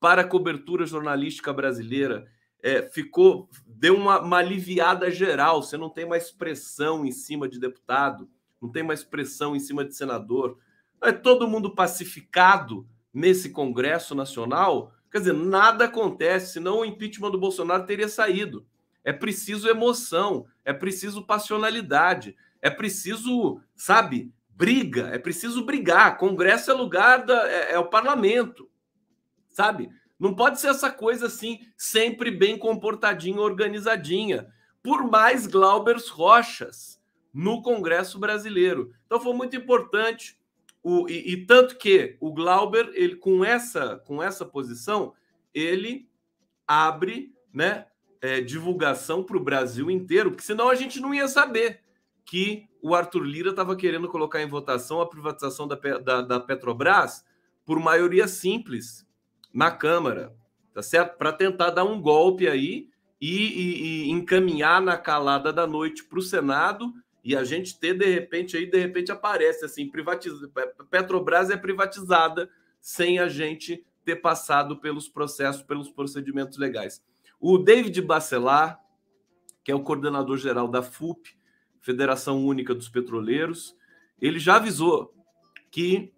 para 0.00 0.22
a 0.22 0.26
cobertura 0.26 0.84
jornalística 0.84 1.52
brasileira. 1.52 2.26
É, 2.60 2.82
ficou, 2.82 3.48
deu 3.66 3.96
uma, 3.96 4.20
uma 4.20 4.38
aliviada 4.38 5.10
geral. 5.10 5.62
Você 5.62 5.76
não 5.76 5.88
tem 5.88 6.06
mais 6.06 6.30
pressão 6.30 7.04
em 7.04 7.12
cima 7.12 7.48
de 7.48 7.60
deputado, 7.60 8.28
não 8.60 8.68
tem 8.68 8.82
mais 8.82 9.04
pressão 9.04 9.54
em 9.54 9.60
cima 9.60 9.84
de 9.84 9.94
senador. 9.94 10.58
É 11.00 11.12
todo 11.12 11.48
mundo 11.48 11.74
pacificado 11.74 12.86
nesse 13.14 13.50
Congresso 13.50 14.14
Nacional. 14.14 14.92
Quer 15.10 15.18
dizer, 15.18 15.32
nada 15.34 15.86
acontece, 15.86 16.52
senão 16.52 16.80
o 16.80 16.84
impeachment 16.84 17.30
do 17.30 17.38
Bolsonaro 17.38 17.86
teria 17.86 18.08
saído. 18.08 18.66
É 19.02 19.12
preciso 19.12 19.68
emoção, 19.68 20.46
é 20.64 20.72
preciso 20.72 21.24
passionalidade, 21.24 22.36
é 22.60 22.68
preciso, 22.68 23.60
sabe, 23.74 24.32
briga, 24.50 25.08
é 25.12 25.18
preciso 25.18 25.64
brigar. 25.64 26.18
Congresso 26.18 26.70
é 26.70 26.74
lugar 26.74 27.24
da, 27.24 27.48
é, 27.48 27.72
é 27.72 27.78
o 27.78 27.88
parlamento, 27.88 28.68
sabe? 29.48 29.88
Não 30.18 30.34
pode 30.34 30.60
ser 30.60 30.68
essa 30.68 30.90
coisa 30.90 31.26
assim, 31.26 31.60
sempre 31.76 32.30
bem 32.30 32.58
comportadinha, 32.58 33.40
organizadinha. 33.40 34.48
Por 34.82 35.08
mais 35.08 35.46
Glaubers 35.46 36.08
Rochas 36.08 37.00
no 37.32 37.62
Congresso 37.62 38.18
brasileiro. 38.18 38.92
Então 39.06 39.20
foi 39.20 39.32
muito 39.32 39.56
importante. 39.56 40.37
O, 40.88 41.06
e, 41.06 41.34
e 41.34 41.44
tanto 41.44 41.76
que 41.76 42.16
o 42.18 42.32
Glauber, 42.32 42.90
ele, 42.94 43.16
com, 43.16 43.44
essa, 43.44 43.96
com 44.06 44.22
essa 44.22 44.46
posição, 44.46 45.12
ele 45.52 46.08
abre 46.66 47.34
né, 47.52 47.84
é, 48.22 48.40
divulgação 48.40 49.22
para 49.22 49.36
o 49.36 49.44
Brasil 49.44 49.90
inteiro, 49.90 50.30
porque 50.30 50.46
senão 50.46 50.70
a 50.70 50.74
gente 50.74 50.98
não 50.98 51.12
ia 51.12 51.28
saber 51.28 51.82
que 52.24 52.66
o 52.80 52.94
Arthur 52.94 53.22
Lira 53.22 53.50
estava 53.50 53.76
querendo 53.76 54.08
colocar 54.08 54.40
em 54.40 54.48
votação 54.48 55.02
a 55.02 55.06
privatização 55.06 55.68
da, 55.68 55.76
da, 55.76 56.22
da 56.22 56.40
Petrobras 56.40 57.22
por 57.66 57.78
maioria 57.78 58.26
simples 58.26 59.06
na 59.52 59.70
Câmara, 59.70 60.34
tá 60.72 60.80
certo? 60.80 61.18
Para 61.18 61.34
tentar 61.34 61.68
dar 61.68 61.84
um 61.84 62.00
golpe 62.00 62.48
aí 62.48 62.88
e, 63.20 63.36
e, 63.36 63.82
e 63.82 64.10
encaminhar 64.10 64.80
na 64.80 64.96
calada 64.96 65.52
da 65.52 65.66
noite 65.66 66.02
para 66.02 66.18
o 66.18 66.22
Senado 66.22 66.94
e 67.28 67.36
a 67.36 67.44
gente 67.44 67.78
ter 67.78 67.92
de 67.92 68.06
repente 68.06 68.56
aí 68.56 68.64
de 68.64 68.78
repente 68.78 69.12
aparece 69.12 69.62
assim 69.62 69.86
privatiza 69.86 70.50
Petrobras 70.90 71.50
é 71.50 71.58
privatizada 71.58 72.48
sem 72.80 73.18
a 73.18 73.28
gente 73.28 73.84
ter 74.02 74.16
passado 74.16 74.80
pelos 74.80 75.10
processos, 75.10 75.62
pelos 75.62 75.90
procedimentos 75.90 76.56
legais. 76.56 77.04
O 77.38 77.58
David 77.58 78.00
Bacelar, 78.00 78.80
que 79.62 79.70
é 79.70 79.74
o 79.74 79.82
coordenador 79.82 80.38
geral 80.38 80.68
da 80.68 80.82
FUP, 80.82 81.36
Federação 81.82 82.42
Única 82.46 82.74
dos 82.74 82.88
Petroleiros, 82.88 83.76
ele 84.18 84.38
já 84.38 84.56
avisou 84.56 85.14
que 85.70 86.14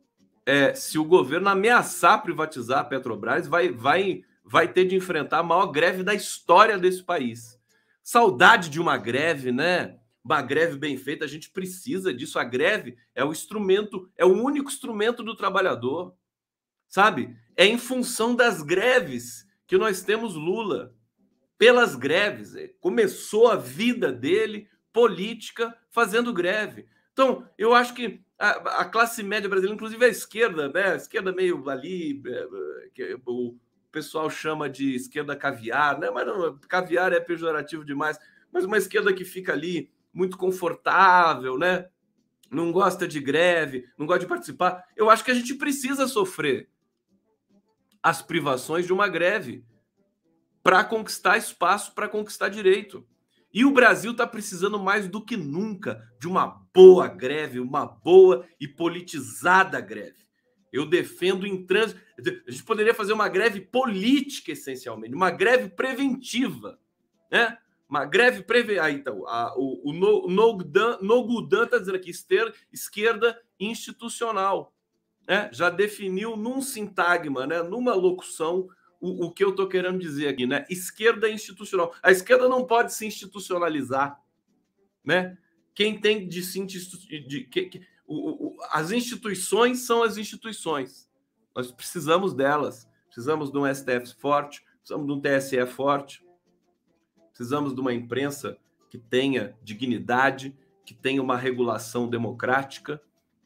é, 0.46 0.74
se 0.74 0.96
o 0.96 1.04
governo 1.04 1.48
ameaçar 1.48 2.22
privatizar 2.22 2.78
a 2.78 2.84
Petrobras, 2.84 3.48
vai, 3.48 3.72
vai, 3.72 4.22
vai 4.44 4.72
ter 4.72 4.84
de 4.84 4.94
enfrentar 4.94 5.38
a 5.38 5.42
maior 5.42 5.66
greve 5.66 6.04
da 6.04 6.14
história 6.14 6.78
desse 6.78 7.02
país. 7.02 7.58
Saudade 8.00 8.70
de 8.70 8.80
uma 8.80 8.96
greve, 8.96 9.50
né? 9.50 9.98
Uma 10.22 10.42
greve 10.42 10.76
bem 10.76 10.96
feita, 10.96 11.24
a 11.24 11.28
gente 11.28 11.50
precisa 11.50 12.12
disso. 12.12 12.38
A 12.38 12.44
greve 12.44 12.96
é 13.14 13.24
o 13.24 13.32
instrumento, 13.32 14.10
é 14.16 14.24
o 14.24 14.42
único 14.42 14.70
instrumento 14.70 15.22
do 15.22 15.34
trabalhador, 15.34 16.14
sabe? 16.86 17.36
É 17.56 17.64
em 17.64 17.78
função 17.78 18.34
das 18.34 18.62
greves 18.62 19.46
que 19.66 19.78
nós 19.78 20.02
temos 20.02 20.34
Lula. 20.34 20.94
Pelas 21.56 21.94
greves, 21.94 22.54
é, 22.54 22.68
começou 22.80 23.48
a 23.48 23.56
vida 23.56 24.12
dele 24.12 24.68
política 24.92 25.76
fazendo 25.90 26.32
greve. 26.32 26.86
Então, 27.12 27.46
eu 27.58 27.74
acho 27.74 27.94
que 27.94 28.22
a, 28.38 28.80
a 28.80 28.84
classe 28.84 29.22
média 29.22 29.48
brasileira, 29.48 29.74
inclusive 29.74 30.04
a 30.04 30.08
esquerda, 30.08 30.68
né? 30.70 30.92
A 30.92 30.96
esquerda 30.96 31.32
meio 31.32 31.68
ali, 31.68 32.22
é, 32.26 32.88
que 32.94 33.18
o 33.26 33.56
pessoal 33.92 34.30
chama 34.30 34.68
de 34.68 34.94
esquerda 34.94 35.36
caviar, 35.36 35.98
né? 35.98 36.10
Mas 36.10 36.26
não, 36.26 36.58
caviar 36.60 37.12
é 37.12 37.20
pejorativo 37.20 37.84
demais. 37.84 38.18
Mas 38.50 38.64
uma 38.64 38.78
esquerda 38.78 39.12
que 39.12 39.24
fica 39.24 39.52
ali 39.52 39.90
muito 40.12 40.36
confortável, 40.36 41.58
né? 41.58 41.88
Não 42.50 42.72
gosta 42.72 43.06
de 43.06 43.20
greve, 43.20 43.84
não 43.96 44.06
gosta 44.06 44.20
de 44.20 44.26
participar. 44.26 44.84
Eu 44.96 45.08
acho 45.08 45.24
que 45.24 45.30
a 45.30 45.34
gente 45.34 45.54
precisa 45.54 46.08
sofrer 46.08 46.68
as 48.02 48.22
privações 48.22 48.86
de 48.86 48.92
uma 48.92 49.08
greve 49.08 49.64
para 50.62 50.82
conquistar 50.84 51.36
espaço, 51.36 51.94
para 51.94 52.08
conquistar 52.08 52.48
direito. 52.48 53.06
E 53.52 53.64
o 53.64 53.72
Brasil 53.72 54.12
está 54.12 54.26
precisando 54.26 54.78
mais 54.78 55.08
do 55.08 55.24
que 55.24 55.36
nunca 55.36 56.08
de 56.20 56.28
uma 56.28 56.64
boa 56.72 57.08
greve, 57.08 57.58
uma 57.58 57.84
boa 57.84 58.46
e 58.60 58.68
politizada 58.68 59.80
greve. 59.80 60.20
Eu 60.72 60.86
defendo 60.86 61.46
em 61.46 61.66
trânsito. 61.66 62.00
A 62.46 62.50
gente 62.50 62.62
poderia 62.62 62.94
fazer 62.94 63.12
uma 63.12 63.28
greve 63.28 63.60
política, 63.60 64.52
essencialmente, 64.52 65.14
uma 65.14 65.30
greve 65.30 65.68
preventiva. 65.68 66.78
Né? 67.30 67.58
Uma 67.90 68.04
greve 68.04 68.44
preventiva. 68.44 68.84
Ah, 68.84 68.90
então, 68.92 69.26
a, 69.26 69.52
o, 69.58 69.90
o 69.90 69.92
Nogudan 69.92 71.64
está 71.64 71.76
dizendo 71.76 71.96
aqui: 71.96 72.10
esquerda, 72.10 72.54
esquerda 72.72 73.42
institucional. 73.58 74.72
Né? 75.28 75.50
Já 75.52 75.68
definiu 75.68 76.36
num 76.36 76.62
sintagma, 76.62 77.48
né? 77.48 77.62
numa 77.64 77.92
locução, 77.92 78.68
o, 79.00 79.26
o 79.26 79.32
que 79.32 79.42
eu 79.42 79.50
estou 79.50 79.66
querendo 79.66 79.98
dizer 79.98 80.28
aqui, 80.28 80.46
né? 80.46 80.64
Esquerda 80.70 81.28
institucional. 81.28 81.92
A 82.00 82.12
esquerda 82.12 82.48
não 82.48 82.64
pode 82.64 82.94
se 82.94 83.04
institucionalizar, 83.06 84.20
né? 85.04 85.36
Quem 85.74 86.00
tem 86.00 86.28
de 86.28 86.42
se 86.42 86.64
de, 86.64 87.44
que, 87.44 87.80
o, 88.06 88.48
o, 88.48 88.56
as 88.70 88.92
instituições 88.92 89.80
são 89.80 90.02
as 90.02 90.16
instituições. 90.16 91.10
Nós 91.56 91.72
precisamos 91.72 92.34
delas. 92.34 92.88
Precisamos 93.06 93.50
de 93.50 93.58
um 93.58 93.74
STF 93.74 94.14
forte, 94.20 94.62
precisamos 94.78 95.06
de 95.06 95.12
um 95.12 95.20
TSE 95.20 95.66
forte, 95.66 96.24
precisamos 97.40 97.74
de 97.74 97.80
uma 97.80 97.94
imprensa 97.94 98.58
que 98.90 98.98
tenha 98.98 99.54
dignidade, 99.62 100.54
que 100.84 100.92
tenha 100.92 101.22
uma 101.22 101.38
regulação 101.38 102.06
democrática, 102.06 103.00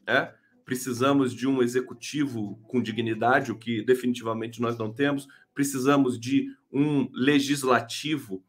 né? 0.05 0.33
precisamos 0.65 1.33
de 1.33 1.47
um 1.47 1.63
executivo 1.63 2.59
com 2.67 2.81
dignidade, 2.81 3.53
o 3.53 3.57
que 3.57 3.81
definitivamente 3.81 4.61
nós 4.61 4.77
não 4.77 4.91
temos, 4.91 5.29
precisamos 5.53 6.19
de 6.19 6.53
um 6.69 7.09
legislativo 7.13 8.43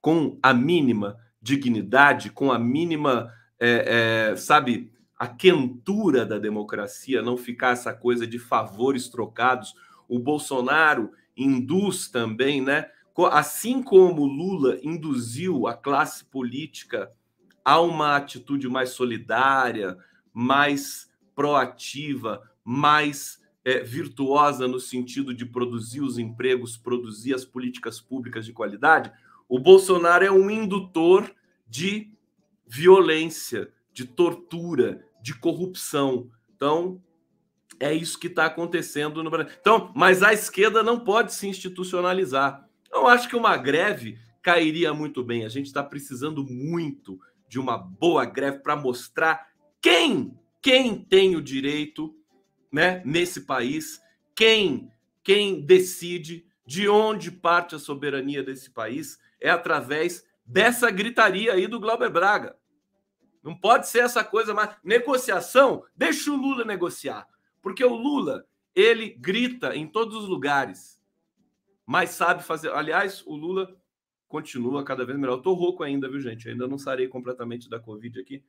com 0.00 0.38
a 0.40 0.54
mínima 0.54 1.18
dignidade, 1.40 2.30
com 2.30 2.52
a 2.52 2.58
mínima, 2.58 3.28
é, 3.58 4.30
é, 4.30 4.36
sabe, 4.36 4.92
a 5.18 5.26
quentura 5.26 6.24
da 6.24 6.38
democracia, 6.38 7.20
não 7.20 7.36
ficar 7.36 7.72
essa 7.72 7.92
coisa 7.92 8.24
de 8.24 8.38
favores 8.38 9.08
trocados. 9.08 9.74
O 10.08 10.20
Bolsonaro 10.20 11.10
induz 11.36 12.08
também, 12.08 12.62
né? 12.62 12.88
Assim 13.30 13.82
como 13.82 14.24
Lula 14.24 14.78
induziu 14.82 15.66
a 15.66 15.74
classe 15.74 16.24
política 16.24 17.12
a 17.64 17.80
uma 17.80 18.16
atitude 18.16 18.68
mais 18.68 18.90
solidária, 18.90 19.96
mais 20.32 21.10
proativa, 21.34 22.42
mais 22.64 23.40
é, 23.64 23.80
virtuosa 23.80 24.66
no 24.66 24.80
sentido 24.80 25.34
de 25.34 25.46
produzir 25.46 26.00
os 26.00 26.18
empregos, 26.18 26.76
produzir 26.76 27.34
as 27.34 27.44
políticas 27.44 28.00
públicas 28.00 28.44
de 28.44 28.52
qualidade, 28.52 29.12
o 29.48 29.58
Bolsonaro 29.58 30.24
é 30.24 30.30
um 30.30 30.50
indutor 30.50 31.30
de 31.68 32.10
violência, 32.66 33.70
de 33.92 34.06
tortura, 34.06 35.04
de 35.22 35.34
corrupção. 35.34 36.30
Então, 36.56 37.02
é 37.78 37.92
isso 37.92 38.18
que 38.18 38.28
está 38.28 38.46
acontecendo 38.46 39.22
no 39.22 39.30
Brasil. 39.30 39.52
Então, 39.60 39.92
mas 39.94 40.22
a 40.22 40.32
esquerda 40.32 40.82
não 40.82 41.00
pode 41.00 41.34
se 41.34 41.46
institucionalizar. 41.46 42.66
Eu 43.02 43.08
acho 43.08 43.28
que 43.28 43.34
uma 43.34 43.56
greve 43.56 44.16
cairia 44.40 44.94
muito 44.94 45.24
bem. 45.24 45.44
A 45.44 45.48
gente 45.48 45.66
está 45.66 45.82
precisando 45.82 46.44
muito 46.44 47.18
de 47.48 47.58
uma 47.58 47.76
boa 47.76 48.24
greve 48.24 48.60
para 48.60 48.76
mostrar 48.76 49.48
quem, 49.80 50.38
quem 50.60 51.04
tem 51.04 51.34
o 51.34 51.42
direito 51.42 52.14
né, 52.70 53.02
nesse 53.04 53.40
país, 53.40 54.00
quem, 54.36 54.88
quem 55.20 55.60
decide 55.62 56.46
de 56.64 56.88
onde 56.88 57.32
parte 57.32 57.74
a 57.74 57.78
soberania 57.80 58.40
desse 58.40 58.70
país 58.70 59.18
é 59.40 59.50
através 59.50 60.24
dessa 60.46 60.88
gritaria 60.88 61.54
aí 61.54 61.66
do 61.66 61.80
Glauber 61.80 62.08
Braga. 62.08 62.56
Não 63.42 63.58
pode 63.58 63.88
ser 63.88 64.04
essa 64.04 64.22
coisa 64.22 64.54
mais. 64.54 64.76
Negociação, 64.84 65.82
deixa 65.96 66.30
o 66.30 66.36
Lula 66.36 66.64
negociar. 66.64 67.26
Porque 67.60 67.84
o 67.84 67.96
Lula, 67.96 68.46
ele 68.76 69.08
grita 69.08 69.74
em 69.74 69.88
todos 69.88 70.14
os 70.14 70.28
lugares, 70.28 71.01
mas 71.92 72.08
sabe 72.08 72.42
fazer. 72.42 72.72
Aliás, 72.72 73.22
o 73.26 73.36
Lula 73.36 73.68
continua 74.26 74.82
cada 74.82 75.04
vez 75.04 75.18
melhor. 75.18 75.34
Eu 75.34 75.42
tô 75.42 75.52
rouco 75.52 75.82
ainda, 75.82 76.08
viu, 76.08 76.20
gente? 76.20 76.48
ainda 76.48 76.66
não 76.66 76.78
sarei 76.78 77.06
completamente 77.06 77.68
da 77.68 77.78
Covid 77.78 78.18
aqui, 78.18 78.42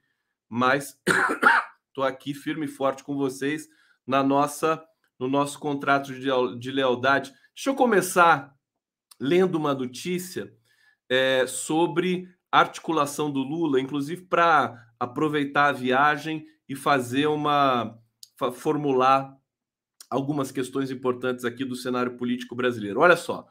mas 0.48 0.98
Estou 1.90 2.06
aqui 2.06 2.34
firme 2.34 2.68
e 2.68 2.70
forte 2.70 3.04
com 3.04 3.18
vocês 3.18 3.68
na 4.08 4.24
nossa 4.24 4.84
no 5.20 5.28
nosso 5.28 5.60
contrato 5.60 6.14
de, 6.14 6.30
de 6.58 6.72
lealdade. 6.72 7.32
Deixa 7.54 7.70
eu 7.70 7.76
começar 7.76 8.56
lendo 9.20 9.56
uma 9.56 9.74
notícia 9.74 10.52
é, 11.10 11.46
sobre 11.46 12.28
articulação 12.52 13.30
do 13.30 13.42
Lula, 13.42 13.80
inclusive 13.80 14.26
para 14.26 14.88
aproveitar 14.98 15.68
a 15.68 15.74
viagem 15.74 16.48
e 16.68 16.76
fazer 16.76 17.28
uma 17.28 17.96
formular 18.54 19.38
algumas 20.14 20.52
questões 20.52 20.92
importantes 20.92 21.44
aqui 21.44 21.66
do 21.66 21.76
cenário 21.76 22.16
político 22.16 22.56
brasileiro. 22.56 23.00
Olha 23.00 23.18
só, 23.18 23.48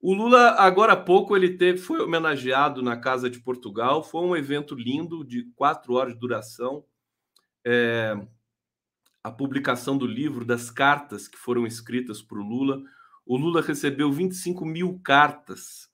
o 0.00 0.14
Lula 0.14 0.50
agora 0.52 0.92
há 0.92 0.96
pouco 0.96 1.36
ele 1.36 1.56
teve, 1.56 1.78
foi 1.78 2.00
homenageado 2.00 2.80
na 2.80 2.96
Casa 2.96 3.28
de 3.28 3.40
Portugal, 3.40 4.04
foi 4.04 4.22
um 4.22 4.36
evento 4.36 4.76
lindo 4.76 5.24
de 5.24 5.50
quatro 5.56 5.94
horas 5.94 6.14
de 6.14 6.20
duração. 6.20 6.84
É, 7.66 8.16
a 9.24 9.32
publicação 9.32 9.98
do 9.98 10.06
livro 10.06 10.44
das 10.44 10.70
cartas 10.70 11.26
que 11.26 11.36
foram 11.36 11.66
escritas 11.66 12.22
por 12.22 12.38
Lula. 12.38 12.80
O 13.26 13.36
Lula 13.36 13.60
recebeu 13.60 14.12
25 14.12 14.64
mil 14.64 15.00
cartas 15.02 15.90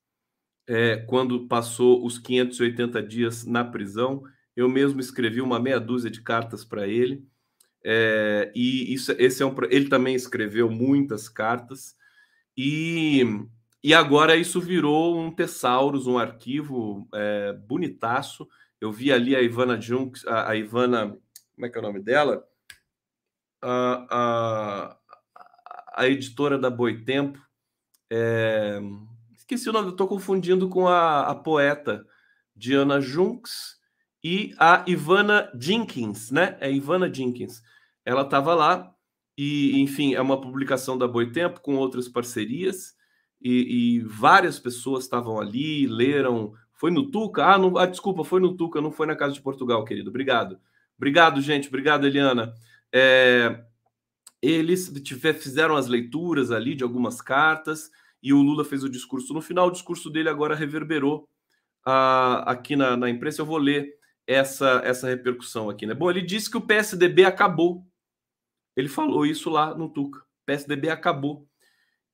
é, 0.66 0.97
quando 1.09 1.49
passou 1.49 2.04
os 2.04 2.19
580 2.19 3.02
dias 3.02 3.47
na 3.47 3.64
prisão. 3.64 4.23
Eu 4.54 4.69
mesmo 4.69 5.00
escrevi 5.00 5.40
uma 5.40 5.59
meia 5.59 5.81
dúzia 5.81 6.11
de 6.11 6.21
cartas 6.21 6.66
para 6.66 6.87
ele. 6.87 7.26
É, 7.85 8.53
e 8.55 8.95
isso, 8.95 9.12
esse 9.19 9.43
é 9.43 9.47
um, 9.47 9.55
ele 9.71 9.89
também 9.89 10.15
escreveu 10.15 10.71
muitas 10.71 11.29
cartas. 11.29 11.97
E, 12.57 13.25
e 13.83 13.95
agora 13.95 14.37
isso 14.37 14.61
virou 14.61 15.19
um 15.19 15.31
Tesauros, 15.31 16.07
um 16.07 16.19
arquivo 16.19 17.09
é, 17.15 17.53
bonitaço. 17.53 18.49
Eu 18.81 18.93
vi 18.93 19.12
ali 19.12 19.35
a 19.35 19.43
Ivana 19.43 19.81
Junks, 19.81 20.27
a, 20.27 20.51
a 20.51 20.57
Ivana, 20.57 21.17
como 21.55 21.67
é 21.67 21.69
que 21.69 21.79
é 21.79 21.81
o 21.81 21.85
nome 21.85 22.01
dela? 22.01 22.45
a, 23.62 24.07
a, 24.11 24.97
a 25.95 26.09
editora 26.09 26.59
da 26.59 26.68
Boitempo, 26.68 27.40
é, 28.11 28.81
esqueci 29.33 29.71
o 29.71 29.73
nome, 29.73 29.90
estou 29.90 30.09
confundindo 30.09 30.68
com 30.68 30.88
a, 30.88 31.29
a 31.29 31.35
poeta 31.35 32.05
Diana 32.55 33.01
Junks 33.01 33.81
e 34.23 34.53
a 34.59 34.85
Ivana 34.87 35.51
Jenkins, 35.59 36.31
né? 36.31 36.57
É 36.61 36.71
Ivana 36.71 37.12
Jenkins. 37.12 37.62
Ela 38.05 38.23
estava 38.23 38.55
lá 38.55 38.95
e, 39.37 39.81
enfim, 39.81 40.15
é 40.15 40.21
uma 40.21 40.41
publicação 40.41 40.99
da 40.99 41.09
Boitempo 41.09 41.61
com 41.61 41.77
outras 41.77 42.09
parcerias 42.09 42.95
e, 43.41 43.97
e 43.97 44.01
várias 44.01 44.59
pessoas 44.59 45.05
estavam 45.05 45.41
ali, 45.41 45.87
leram. 45.87 46.53
Foi 46.75 46.91
no 46.91 47.11
Tuca? 47.11 47.45
Ah, 47.47 47.59
não, 47.59 47.77
ah, 47.79 47.87
desculpa, 47.87 48.25
foi 48.25 48.41
no 48.41 48.57
Tuca, 48.57 48.81
não 48.81 48.93
foi 48.93 49.07
na 49.07 49.17
Casa 49.17 49.35
de 49.35 49.43
Portugal, 49.43 49.85
querido. 49.85 50.11
Obrigado. 50.11 50.59
Obrigado, 50.97 51.41
gente. 51.41 51.69
Obrigado, 51.69 52.07
Eliana. 52.07 52.55
É, 52.93 53.65
eles 54.41 54.93
tiver, 55.03 55.35
fizeram 55.35 55.77
as 55.77 55.87
leituras 55.87 56.51
ali 56.51 56.75
de 56.75 56.83
algumas 56.83 57.21
cartas 57.21 57.91
e 58.23 58.33
o 58.33 58.43
Lula 58.43 58.65
fez 58.65 58.85
o 58.85 58.88
discurso. 58.88 59.33
No 59.33 59.41
final, 59.41 59.69
o 59.69 59.73
discurso 59.73 60.11
dele 60.11 60.29
agora 60.29 60.55
reverberou 60.55 61.29
ah, 61.85 62.45
aqui 62.47 62.77
na, 62.77 62.97
na, 62.97 63.09
imprensa. 63.09 63.43
Eu 63.43 63.47
vou 63.47 63.59
ler 63.59 63.95
essa, 64.27 64.81
essa 64.85 65.09
repercussão 65.09 65.69
aqui. 65.69 65.87
Né? 65.87 65.95
Bom, 65.95 66.11
ele 66.11 66.23
disse 66.23 66.51
que 66.51 66.57
o 66.57 66.61
PSDB 66.61 67.25
acabou. 67.25 67.85
Ele 68.76 68.88
falou 68.88 69.26
isso 69.26 69.50
lá 69.50 69.74
no 69.74 69.88
Tuca. 69.88 70.22
PSDB 70.46 70.90
acabou. 70.90 71.46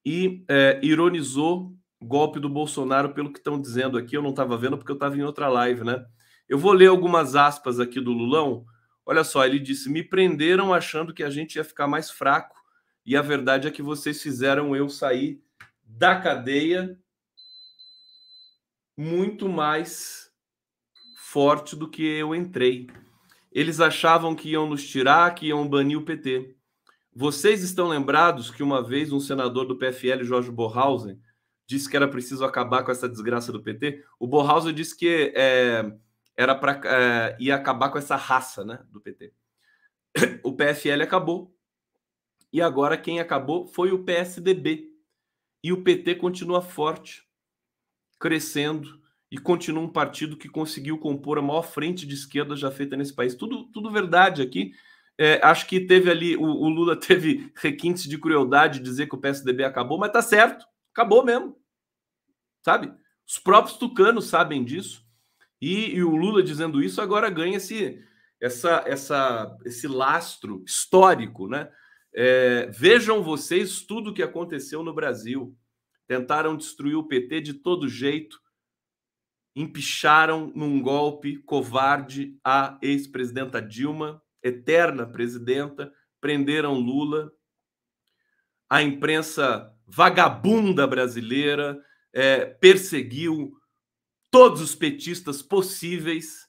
E 0.04 0.44
é, 0.48 0.80
ironizou 0.82 1.74
golpe 2.00 2.38
do 2.38 2.48
Bolsonaro 2.48 3.12
pelo 3.12 3.32
que 3.32 3.38
estão 3.38 3.60
dizendo 3.60 3.98
aqui. 3.98 4.16
Eu 4.16 4.22
não 4.22 4.30
estava 4.30 4.56
vendo 4.56 4.76
porque 4.76 4.92
eu 4.92 4.96
estava 4.96 5.16
em 5.16 5.22
outra 5.22 5.48
live, 5.48 5.84
né? 5.84 6.04
Eu 6.48 6.58
vou 6.58 6.72
ler 6.72 6.86
algumas 6.86 7.34
aspas 7.34 7.78
aqui 7.78 8.00
do 8.00 8.12
Lulão 8.12 8.64
Olha 9.10 9.24
só, 9.24 9.42
ele 9.46 9.58
disse: 9.58 9.88
me 9.88 10.02
prenderam 10.02 10.74
achando 10.74 11.14
que 11.14 11.22
a 11.22 11.30
gente 11.30 11.56
ia 11.56 11.64
ficar 11.64 11.86
mais 11.86 12.10
fraco, 12.10 12.62
e 13.06 13.16
a 13.16 13.22
verdade 13.22 13.66
é 13.66 13.70
que 13.70 13.80
vocês 13.80 14.22
fizeram 14.22 14.76
eu 14.76 14.86
sair 14.86 15.42
da 15.82 16.20
cadeia 16.20 17.00
muito 18.94 19.48
mais 19.48 20.30
forte 21.16 21.74
do 21.74 21.88
que 21.88 22.02
eu 22.02 22.34
entrei. 22.34 22.86
Eles 23.58 23.80
achavam 23.80 24.36
que 24.36 24.50
iam 24.50 24.68
nos 24.68 24.88
tirar, 24.88 25.34
que 25.34 25.46
iam 25.46 25.68
banir 25.68 25.98
o 25.98 26.04
PT. 26.04 26.54
Vocês 27.12 27.60
estão 27.60 27.88
lembrados 27.88 28.52
que 28.52 28.62
uma 28.62 28.80
vez 28.80 29.10
um 29.12 29.18
senador 29.18 29.66
do 29.66 29.76
PFL, 29.76 30.22
Jorge 30.22 30.48
Borhausen, 30.48 31.20
disse 31.66 31.90
que 31.90 31.96
era 31.96 32.06
preciso 32.06 32.44
acabar 32.44 32.84
com 32.84 32.92
essa 32.92 33.08
desgraça 33.08 33.50
do 33.50 33.60
PT? 33.60 34.04
O 34.16 34.28
Borhausen 34.28 34.72
disse 34.72 34.96
que 34.96 35.32
é, 35.34 35.92
era 36.36 36.54
para 36.54 36.80
é, 36.84 37.36
ia 37.40 37.56
acabar 37.56 37.90
com 37.90 37.98
essa 37.98 38.14
raça 38.14 38.64
né, 38.64 38.78
do 38.92 39.00
PT. 39.00 39.34
O 40.44 40.52
PFL 40.52 41.02
acabou. 41.02 41.52
E 42.52 42.62
agora 42.62 42.96
quem 42.96 43.18
acabou 43.18 43.66
foi 43.66 43.90
o 43.90 44.04
PSDB. 44.04 44.88
E 45.64 45.72
o 45.72 45.82
PT 45.82 46.14
continua 46.14 46.62
forte, 46.62 47.28
crescendo 48.20 49.00
e 49.30 49.38
continua 49.38 49.82
um 49.82 49.88
partido 49.88 50.36
que 50.36 50.48
conseguiu 50.48 50.98
compor 50.98 51.38
a 51.38 51.42
maior 51.42 51.62
frente 51.62 52.06
de 52.06 52.14
esquerda 52.14 52.56
já 52.56 52.70
feita 52.70 52.96
nesse 52.96 53.14
país. 53.14 53.34
Tudo, 53.34 53.64
tudo 53.64 53.90
verdade 53.90 54.40
aqui. 54.40 54.72
É, 55.18 55.40
acho 55.42 55.66
que 55.66 55.80
teve 55.80 56.10
ali, 56.10 56.36
o, 56.36 56.44
o, 56.44 56.68
Lula 56.68 56.94
teve 56.98 57.52
requintes 57.56 58.04
de 58.04 58.16
crueldade 58.16 58.80
dizer 58.80 59.08
que 59.08 59.14
o 59.14 59.20
PSDB 59.20 59.64
acabou, 59.64 59.98
mas 59.98 60.12
tá 60.12 60.22
certo, 60.22 60.64
acabou 60.92 61.24
mesmo. 61.24 61.56
Sabe? 62.62 62.92
Os 63.26 63.38
próprios 63.38 63.76
tucanos 63.76 64.26
sabem 64.26 64.64
disso. 64.64 65.06
E, 65.60 65.96
e 65.96 66.02
o 66.04 66.14
Lula 66.14 66.42
dizendo 66.42 66.82
isso 66.82 67.00
agora 67.00 67.28
ganha 67.28 67.56
esse, 67.56 68.02
essa, 68.40 68.84
essa, 68.86 69.58
esse 69.64 69.88
lastro 69.88 70.62
histórico, 70.64 71.48
né? 71.48 71.68
É, 72.14 72.66
vejam 72.72 73.22
vocês 73.22 73.82
tudo 73.82 74.10
o 74.10 74.14
que 74.14 74.22
aconteceu 74.22 74.82
no 74.82 74.94
Brasil. 74.94 75.54
Tentaram 76.06 76.56
destruir 76.56 76.96
o 76.96 77.06
PT 77.06 77.40
de 77.42 77.54
todo 77.54 77.88
jeito, 77.88 78.40
empicharam 79.58 80.52
num 80.54 80.80
golpe 80.80 81.36
covarde 81.38 82.38
a 82.44 82.78
ex-presidenta 82.80 83.60
Dilma, 83.60 84.22
eterna 84.40 85.04
presidenta, 85.04 85.92
prenderam 86.20 86.74
Lula, 86.74 87.32
a 88.70 88.82
imprensa 88.82 89.74
vagabunda 89.84 90.86
brasileira 90.86 91.82
é, 92.12 92.44
perseguiu 92.44 93.52
todos 94.30 94.60
os 94.60 94.76
petistas 94.76 95.42
possíveis. 95.42 96.46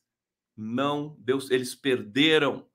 Não, 0.55 1.15
Deus, 1.19 1.49
eles 1.49 1.73
perderam, 1.73 2.67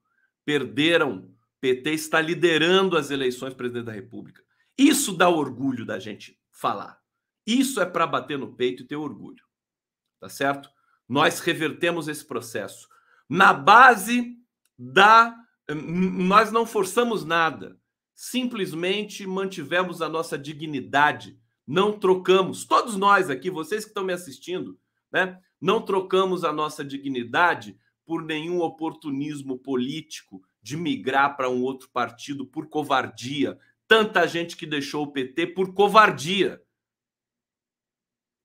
perderam. 0.43 1.33
PT 1.61 1.91
está 1.91 2.19
liderando 2.19 2.97
as 2.97 3.09
eleições 3.09 3.53
presidente 3.53 3.85
da 3.85 3.93
República. 3.93 4.43
Isso 4.77 5.15
dá 5.15 5.29
orgulho 5.29 5.85
da 5.85 5.97
gente 5.97 6.37
falar. 6.51 6.99
Isso 7.47 7.79
é 7.79 7.85
para 7.85 8.05
bater 8.05 8.37
no 8.37 8.53
peito 8.53 8.83
e 8.83 8.85
ter 8.85 8.97
orgulho. 8.97 9.44
Tá 10.19 10.29
certo? 10.29 10.69
Nós 11.07 11.39
revertemos 11.39 12.07
esse 12.07 12.25
processo. 12.25 12.87
Na 13.29 13.53
base 13.53 14.37
da. 14.77 15.35
Nós 15.69 16.51
não 16.51 16.65
forçamos 16.65 17.25
nada. 17.25 17.77
Simplesmente 18.13 19.25
mantivemos 19.27 20.01
a 20.01 20.09
nossa 20.09 20.37
dignidade. 20.37 21.37
Não 21.67 21.97
trocamos. 21.97 22.65
Todos 22.65 22.95
nós 22.95 23.29
aqui, 23.29 23.49
vocês 23.49 23.83
que 23.83 23.89
estão 23.89 24.03
me 24.03 24.13
assistindo, 24.13 24.79
né? 25.11 25.39
Não 25.59 25.81
trocamos 25.81 26.43
a 26.43 26.53
nossa 26.53 26.83
dignidade 26.83 27.77
por 28.05 28.21
nenhum 28.23 28.61
oportunismo 28.61 29.57
político 29.57 30.43
de 30.61 30.77
migrar 30.77 31.35
para 31.35 31.49
um 31.49 31.63
outro 31.63 31.89
partido 31.91 32.45
por 32.45 32.67
covardia. 32.67 33.57
Tanta 33.87 34.27
gente 34.27 34.55
que 34.55 34.65
deixou 34.65 35.03
o 35.03 35.11
PT 35.11 35.47
por 35.47 35.73
covardia. 35.73 36.61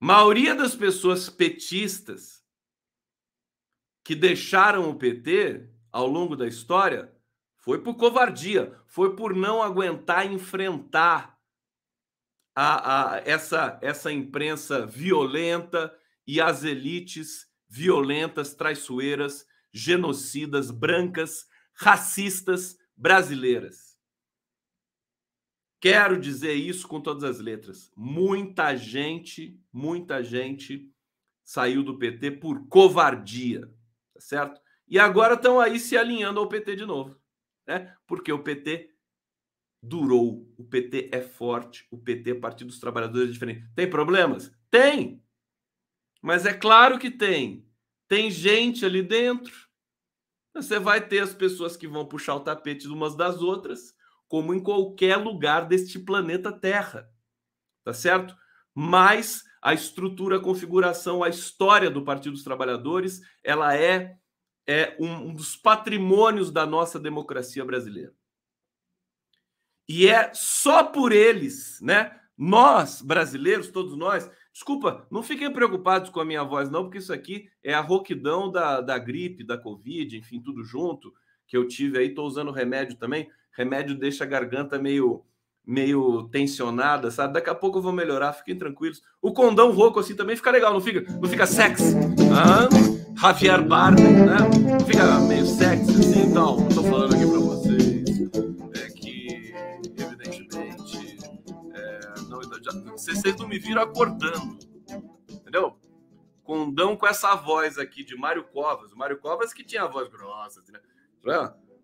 Maioria 0.03 0.55
das 0.55 0.75
pessoas 0.75 1.29
petistas 1.29 2.43
que 4.03 4.15
deixaram 4.15 4.89
o 4.89 4.95
PT 4.95 5.69
ao 5.91 6.07
longo 6.07 6.35
da 6.35 6.47
história 6.47 7.15
foi 7.57 7.83
por 7.83 7.93
covardia, 7.93 8.75
foi 8.87 9.15
por 9.15 9.35
não 9.35 9.61
aguentar 9.61 10.25
enfrentar 10.25 11.39
a, 12.55 13.11
a, 13.13 13.17
essa, 13.19 13.77
essa 13.79 14.11
imprensa 14.11 14.87
violenta 14.87 15.95
e 16.25 16.41
as 16.41 16.63
elites 16.63 17.47
violentas, 17.69 18.55
traiçoeiras, 18.55 19.45
genocidas, 19.71 20.71
brancas, 20.71 21.47
racistas 21.75 22.75
brasileiras. 22.97 23.95
Quero 25.79 26.19
dizer 26.19 26.53
isso 26.53 26.87
com 26.87 26.99
todas 26.99 27.23
as 27.23 27.39
letras. 27.39 27.91
Muita 27.95 28.75
gente, 28.75 29.60
muita 29.71 30.23
gente 30.23 30.91
saiu 31.43 31.83
do 31.83 31.97
PT 31.97 32.31
por 32.31 32.67
covardia, 32.67 33.67
tá 34.13 34.19
certo? 34.19 34.61
E 34.87 34.99
agora 34.99 35.35
estão 35.35 35.59
aí 35.59 35.79
se 35.79 35.97
alinhando 35.97 36.39
ao 36.39 36.49
PT 36.49 36.75
de 36.75 36.85
novo, 36.85 37.19
né? 37.67 37.95
Porque 38.05 38.31
o 38.31 38.43
PT 38.43 38.93
durou, 39.81 40.53
o 40.57 40.63
PT 40.63 41.09
é 41.11 41.21
forte, 41.21 41.87
o 41.89 41.97
PT, 41.97 42.35
Partido 42.35 42.67
dos 42.67 42.79
Trabalhadores, 42.79 43.29
é 43.29 43.31
diferente. 43.31 43.67
Tem 43.75 43.89
problemas? 43.89 44.53
Tem! 44.69 45.23
Mas 46.21 46.45
é 46.45 46.53
claro 46.53 46.99
que 46.99 47.09
tem. 47.09 47.67
Tem 48.07 48.29
gente 48.29 48.85
ali 48.85 49.01
dentro 49.01 49.69
Você 50.53 50.79
vai 50.79 51.07
ter 51.07 51.19
as 51.19 51.33
pessoas 51.33 51.77
que 51.77 51.87
vão 51.87 52.05
puxar 52.05 52.35
o 52.35 52.41
tapete 52.41 52.87
umas 52.87 53.15
das 53.15 53.41
outras, 53.41 53.95
como 54.27 54.53
em 54.53 54.61
qualquer 54.61 55.15
lugar 55.15 55.67
deste 55.67 55.97
planeta 55.97 56.51
Terra. 56.51 57.09
Tá 57.83 57.93
certo? 57.93 58.35
Mas 58.75 59.43
a 59.61 59.73
estrutura, 59.73 60.37
a 60.37 60.41
configuração, 60.41 61.23
a 61.23 61.29
história 61.29 61.89
do 61.89 62.03
Partido 62.03 62.33
dos 62.33 62.43
Trabalhadores, 62.43 63.21
ela 63.43 63.75
é, 63.77 64.17
é 64.65 64.95
um, 64.99 65.29
um 65.29 65.33
dos 65.33 65.55
patrimônios 65.55 66.51
da 66.51 66.65
nossa 66.65 66.99
democracia 66.99 67.63
brasileira. 67.63 68.13
E 69.87 70.07
é 70.07 70.33
só 70.33 70.83
por 70.83 71.11
eles, 71.11 71.79
né? 71.81 72.17
Nós, 72.37 73.01
brasileiros, 73.01 73.67
todos 73.67 73.95
nós, 73.95 74.31
desculpa, 74.51 75.05
não 75.11 75.21
fiquem 75.21 75.51
preocupados 75.51 76.09
com 76.09 76.19
a 76.19 76.25
minha 76.25 76.43
voz, 76.43 76.71
não, 76.71 76.83
porque 76.83 76.97
isso 76.97 77.13
aqui 77.13 77.49
é 77.63 77.73
a 77.73 77.81
roquidão 77.81 78.49
da, 78.49 78.81
da 78.81 78.97
gripe, 78.97 79.43
da 79.43 79.57
Covid, 79.57 80.17
enfim, 80.17 80.41
tudo 80.41 80.63
junto 80.63 81.13
que 81.45 81.55
eu 81.55 81.67
tive 81.67 81.99
aí. 81.99 82.07
Estou 82.07 82.25
usando 82.25 82.49
remédio 82.49 82.97
também. 82.97 83.29
Remédio 83.51 83.93
deixa 83.93 84.23
a 84.23 84.27
garganta 84.27 84.79
meio 84.79 85.25
meio 85.65 86.27
tensionada, 86.29 87.11
sabe? 87.11 87.33
Daqui 87.33 87.49
a 87.49 87.55
pouco 87.55 87.77
eu 87.77 87.81
vou 87.81 87.91
melhorar, 87.91 88.33
fiquem 88.33 88.57
tranquilos. 88.57 89.01
O 89.21 89.31
condão 89.31 89.71
rouco 89.71 89.99
assim 89.99 90.15
também 90.15 90.35
fica 90.35 90.51
legal, 90.51 90.73
não 90.73 90.81
fica, 90.81 91.01
não 91.11 91.29
fica 91.29 91.45
sexy. 91.45 91.95
Ah, 92.33 92.67
Javier 93.19 93.65
Bardem, 93.65 94.13
né? 94.25 94.37
Fica 94.85 95.19
meio 95.19 95.45
sexy 95.45 95.91
assim, 95.91 96.21
então. 96.23 96.67
Tô 96.69 96.83
falando 96.83 97.13
aqui 97.13 97.25
para 97.25 97.39
vocês 97.39 98.21
é 98.73 98.89
que 98.89 99.53
evidentemente 99.97 101.17
é, 101.73 101.99
não, 102.27 102.41
já, 102.43 102.71
vocês 102.91 103.35
não 103.37 103.47
me 103.47 103.59
viram 103.59 103.83
acordando, 103.83 104.57
entendeu? 105.29 105.77
Condão 106.43 106.97
com 106.97 107.07
essa 107.07 107.35
voz 107.35 107.77
aqui 107.77 108.03
de 108.03 108.15
Mário 108.17 108.43
Covas, 108.45 108.91
o 108.91 108.97
Mário 108.97 109.19
Covas 109.19 109.53
que 109.53 109.63
tinha 109.63 109.83
a 109.83 109.87
voz 109.87 110.09
grossa, 110.09 110.59
assim, 110.59 110.71
né? 110.71 110.79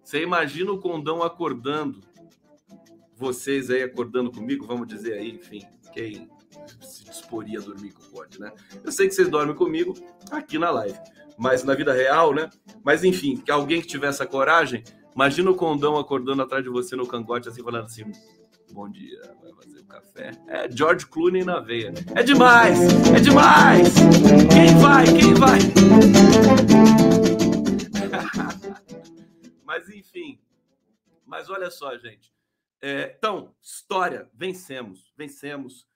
Você 0.04 0.22
imagina 0.22 0.72
o 0.72 0.80
condão 0.80 1.22
acordando 1.22 2.02
vocês 3.18 3.72
aí 3.72 3.82
acordando 3.82 4.32
comigo, 4.32 4.66
vamos 4.66 4.88
dizer 4.88 5.14
aí, 5.14 5.32
enfim, 5.32 5.66
quem 5.92 6.30
se 6.82 7.04
disporia 7.04 7.60
a 7.60 7.62
dormir 7.62 7.92
com 7.92 8.04
pode, 8.04 8.40
né? 8.40 8.52
Eu 8.84 8.92
sei 8.92 9.08
que 9.08 9.16
vocês 9.16 9.28
dormem 9.28 9.56
comigo 9.56 9.96
aqui 10.32 10.60
na 10.60 10.70
live, 10.70 10.98
mas 11.38 11.64
na 11.64 11.74
vida 11.74 11.92
real, 11.92 12.34
né? 12.34 12.50
Mas 12.84 13.04
enfim, 13.04 13.36
que 13.36 13.52
alguém 13.52 13.82
que 13.82 13.88
tivesse 13.88 14.22
a 14.22 14.28
coragem, 14.28 14.84
imagina 15.16 15.50
o 15.50 15.56
condão 15.56 15.98
acordando 15.98 16.44
atrás 16.44 16.64
de 16.64 16.70
você 16.70 16.96
no 16.96 17.08
cangote, 17.08 17.50
assim, 17.50 17.64
falando 17.64 17.86
assim: 17.86 18.04
bom 18.72 18.88
dia, 18.88 19.20
vai 19.42 19.52
fazer 19.54 19.80
o 19.80 19.86
café. 19.86 20.32
É 20.48 20.70
George 20.72 21.08
Clooney 21.08 21.44
na 21.44 21.60
veia. 21.60 21.92
É 22.16 22.22
demais! 22.22 22.80
É 23.16 23.20
demais! 23.20 23.96
Quem 24.54 24.78
vai? 24.80 25.06
Quem 25.06 25.34
vai? 25.34 25.58
mas 29.66 29.90
enfim, 29.90 30.40
mas 31.26 31.50
olha 31.50 31.72
só, 31.72 31.98
gente. 31.98 32.37
É, 32.82 33.16
então, 33.18 33.56
história, 33.62 34.30
vencemos, 34.34 35.12
vencemos. 35.18 35.88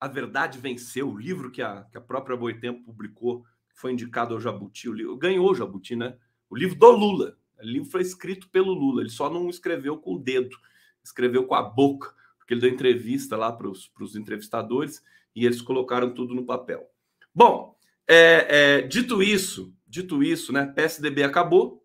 A 0.00 0.08
verdade 0.08 0.58
venceu. 0.58 1.10
O 1.10 1.18
livro 1.18 1.50
que 1.50 1.62
a, 1.62 1.84
que 1.84 1.98
a 1.98 2.00
própria 2.00 2.36
Boitempo 2.36 2.84
publicou 2.84 3.44
foi 3.74 3.92
indicado 3.92 4.34
ao 4.34 4.40
Jabuti. 4.40 4.88
O 4.88 4.92
livro, 4.92 5.16
ganhou 5.16 5.50
o 5.50 5.54
Jabuti, 5.54 5.96
né? 5.96 6.16
O 6.48 6.56
livro 6.56 6.78
do 6.78 6.90
Lula. 6.90 7.36
O 7.58 7.64
livro 7.64 7.90
foi 7.90 8.02
escrito 8.02 8.48
pelo 8.48 8.72
Lula. 8.72 9.02
Ele 9.02 9.10
só 9.10 9.28
não 9.30 9.48
escreveu 9.48 9.98
com 9.98 10.14
o 10.14 10.18
dedo, 10.18 10.56
escreveu 11.02 11.46
com 11.46 11.54
a 11.54 11.62
boca, 11.62 12.14
porque 12.38 12.54
ele 12.54 12.60
deu 12.60 12.70
entrevista 12.70 13.36
lá 13.36 13.50
para 13.52 13.68
os 13.68 14.16
entrevistadores 14.16 15.02
e 15.34 15.44
eles 15.44 15.60
colocaram 15.60 16.14
tudo 16.14 16.34
no 16.34 16.44
papel. 16.44 16.88
Bom, 17.34 17.76
é, 18.06 18.46
é, 18.48 18.82
dito 18.82 19.22
isso, 19.22 19.74
dito 19.86 20.22
isso, 20.22 20.52
né? 20.52 20.66
PSDB 20.66 21.24
acabou. 21.24 21.84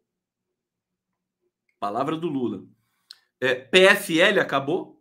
Palavra 1.80 2.18
do 2.18 2.28
Lula. 2.28 2.64
É, 3.42 3.56
PFL 3.56 4.40
acabou. 4.42 5.00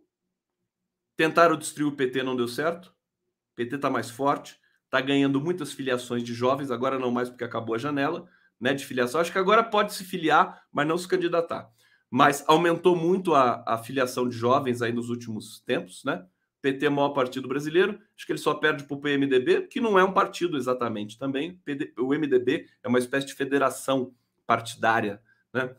Tentaram 1.15 1.57
destruir 1.57 1.87
o 1.87 1.95
PT, 1.95 2.23
não 2.23 2.35
deu 2.35 2.47
certo. 2.47 2.87
O 2.87 3.55
PT 3.55 3.75
está 3.75 3.89
mais 3.89 4.09
forte, 4.09 4.57
está 4.85 5.01
ganhando 5.01 5.41
muitas 5.41 5.73
filiações 5.73 6.23
de 6.23 6.33
jovens, 6.33 6.71
agora 6.71 6.97
não 6.97 7.11
mais 7.11 7.29
porque 7.29 7.43
acabou 7.43 7.75
a 7.75 7.77
janela 7.77 8.27
né, 8.59 8.73
de 8.73 8.85
filiação. 8.85 9.19
Acho 9.19 9.31
que 9.31 9.37
agora 9.37 9.63
pode 9.63 9.93
se 9.93 10.03
filiar, 10.03 10.63
mas 10.71 10.87
não 10.87 10.97
se 10.97 11.07
candidatar. 11.07 11.69
Mas 12.09 12.43
aumentou 12.47 12.95
muito 12.95 13.35
a, 13.35 13.63
a 13.67 13.77
filiação 13.77 14.27
de 14.27 14.35
jovens 14.35 14.81
aí 14.81 14.91
nos 14.91 15.09
últimos 15.09 15.59
tempos, 15.61 16.03
né? 16.03 16.25
PT 16.61 16.85
é 16.85 16.89
o 16.89 16.91
maior 16.91 17.09
partido 17.09 17.47
brasileiro, 17.47 17.97
acho 18.15 18.25
que 18.25 18.33
ele 18.33 18.39
só 18.39 18.53
perde 18.53 18.83
para 18.83 18.93
o 18.93 18.99
PMDB, 18.99 19.67
que 19.67 19.79
não 19.79 19.97
é 19.97 20.03
um 20.03 20.11
partido 20.11 20.57
exatamente 20.57 21.17
também. 21.17 21.57
O 21.97 22.09
MDB 22.09 22.67
é 22.83 22.87
uma 22.87 22.99
espécie 22.99 23.27
de 23.27 23.33
federação 23.33 24.13
partidária, 24.45 25.21
né? 25.53 25.73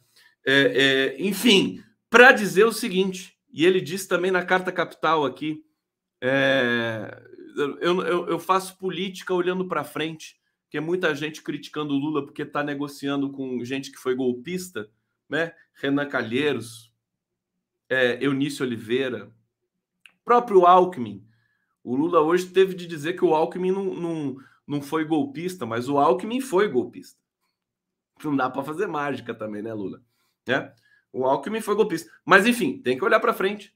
É, 0.47 0.53
é, 0.55 1.23
enfim, 1.23 1.83
para 2.11 2.33
dizer 2.33 2.65
o 2.65 2.73
seguinte, 2.73 3.39
e 3.53 3.65
ele 3.65 3.81
disse 3.81 4.09
também 4.09 4.33
na 4.33 4.45
Carta 4.45 4.73
Capital 4.73 5.25
aqui, 5.25 5.65
é, 6.21 7.23
eu, 7.57 8.03
eu, 8.03 8.29
eu, 8.29 8.39
faço 8.39 8.77
política 8.77 9.33
olhando 9.33 9.67
para 9.67 9.85
frente, 9.85 10.39
que 10.69 10.77
é 10.77 10.81
muita 10.81 11.15
gente 11.15 11.43
criticando 11.43 11.95
o 11.95 11.99
Lula 11.99 12.25
porque 12.25 12.43
está 12.43 12.63
negociando 12.63 13.31
com 13.31 13.65
gente 13.65 13.91
que 13.91 13.99
foi 13.99 14.15
golpista, 14.15 14.91
né? 15.29 15.53
Renan 15.75 16.07
Calheiros, 16.07 16.93
é, 17.89 18.19
Eunício 18.25 18.65
Oliveira, 18.67 19.33
próprio 20.25 20.67
Alckmin. 20.67 21.27
O 21.83 21.97
Lula 21.97 22.21
hoje 22.21 22.51
teve 22.51 22.75
de 22.75 22.87
dizer 22.87 23.15
que 23.15 23.25
o 23.25 23.35
Alckmin 23.35 23.73
não, 23.73 23.95
não, 23.95 24.37
não 24.67 24.83
foi 24.83 25.05
golpista, 25.05 25.65
mas 25.65 25.89
o 25.89 25.99
Alckmin 25.99 26.41
foi 26.41 26.69
golpista. 26.69 27.19
Não 28.23 28.37
dá 28.37 28.51
para 28.51 28.63
fazer 28.63 28.87
mágica 28.87 29.35
também, 29.35 29.63
né, 29.63 29.73
Lula? 29.73 30.03
Né? 30.47 30.73
O 31.13 31.25
Alckmin 31.25 31.61
foi 31.61 31.75
golpista. 31.75 32.11
Mas, 32.25 32.47
enfim, 32.47 32.79
tem 32.79 32.97
que 32.97 33.05
olhar 33.05 33.21
para 33.21 33.35
frente. 33.35 33.75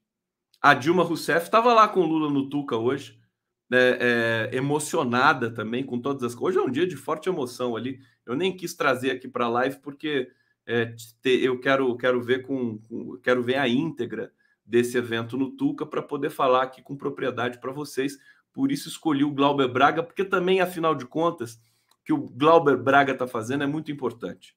A 0.61 0.73
Dilma 0.73 1.03
Rousseff 1.03 1.45
estava 1.45 1.75
lá 1.75 1.87
com 1.89 2.01
o 2.01 2.07
Lula 2.07 2.31
no 2.31 2.49
Tuca 2.49 2.77
hoje, 2.77 3.21
né, 3.69 3.99
é, 4.01 4.51
emocionada 4.53 5.51
também 5.51 5.85
com 5.85 6.01
todas 6.01 6.23
as 6.23 6.35
coisas. 6.35 6.57
Hoje 6.57 6.67
é 6.67 6.71
um 6.71 6.73
dia 6.73 6.87
de 6.87 6.97
forte 6.97 7.29
emoção 7.29 7.77
ali. 7.77 8.01
Eu 8.25 8.35
nem 8.35 8.57
quis 8.57 8.75
trazer 8.75 9.11
aqui 9.11 9.29
para 9.29 9.45
a 9.45 9.49
live 9.49 9.79
porque 9.81 10.31
é, 10.67 10.95
eu 11.25 11.61
quero, 11.61 11.95
quero 11.97 12.23
ver 12.23 12.47
com, 12.47 12.79
com, 12.79 13.19
quero 13.19 13.43
ver 13.43 13.57
a 13.57 13.69
íntegra 13.69 14.33
desse 14.65 14.97
evento 14.97 15.37
no 15.37 15.51
Tuca 15.51 15.85
para 15.85 16.01
poder 16.01 16.31
falar 16.31 16.63
aqui 16.63 16.81
com 16.81 16.97
propriedade 16.97 17.61
para 17.61 17.73
vocês. 17.73 18.17
Por 18.53 18.73
isso 18.73 18.89
escolhi 18.89 19.25
o 19.25 19.33
Glauber 19.33 19.69
Braga, 19.69 20.03
porque 20.03 20.25
também, 20.25 20.61
afinal 20.61 20.95
de 20.95 21.05
contas, 21.05 21.61
que 22.05 22.13
o 22.13 22.29
Glauber 22.29 22.77
Braga 22.77 23.13
está 23.13 23.27
fazendo 23.27 23.65
é 23.65 23.67
muito 23.67 23.91
importante. 23.91 24.57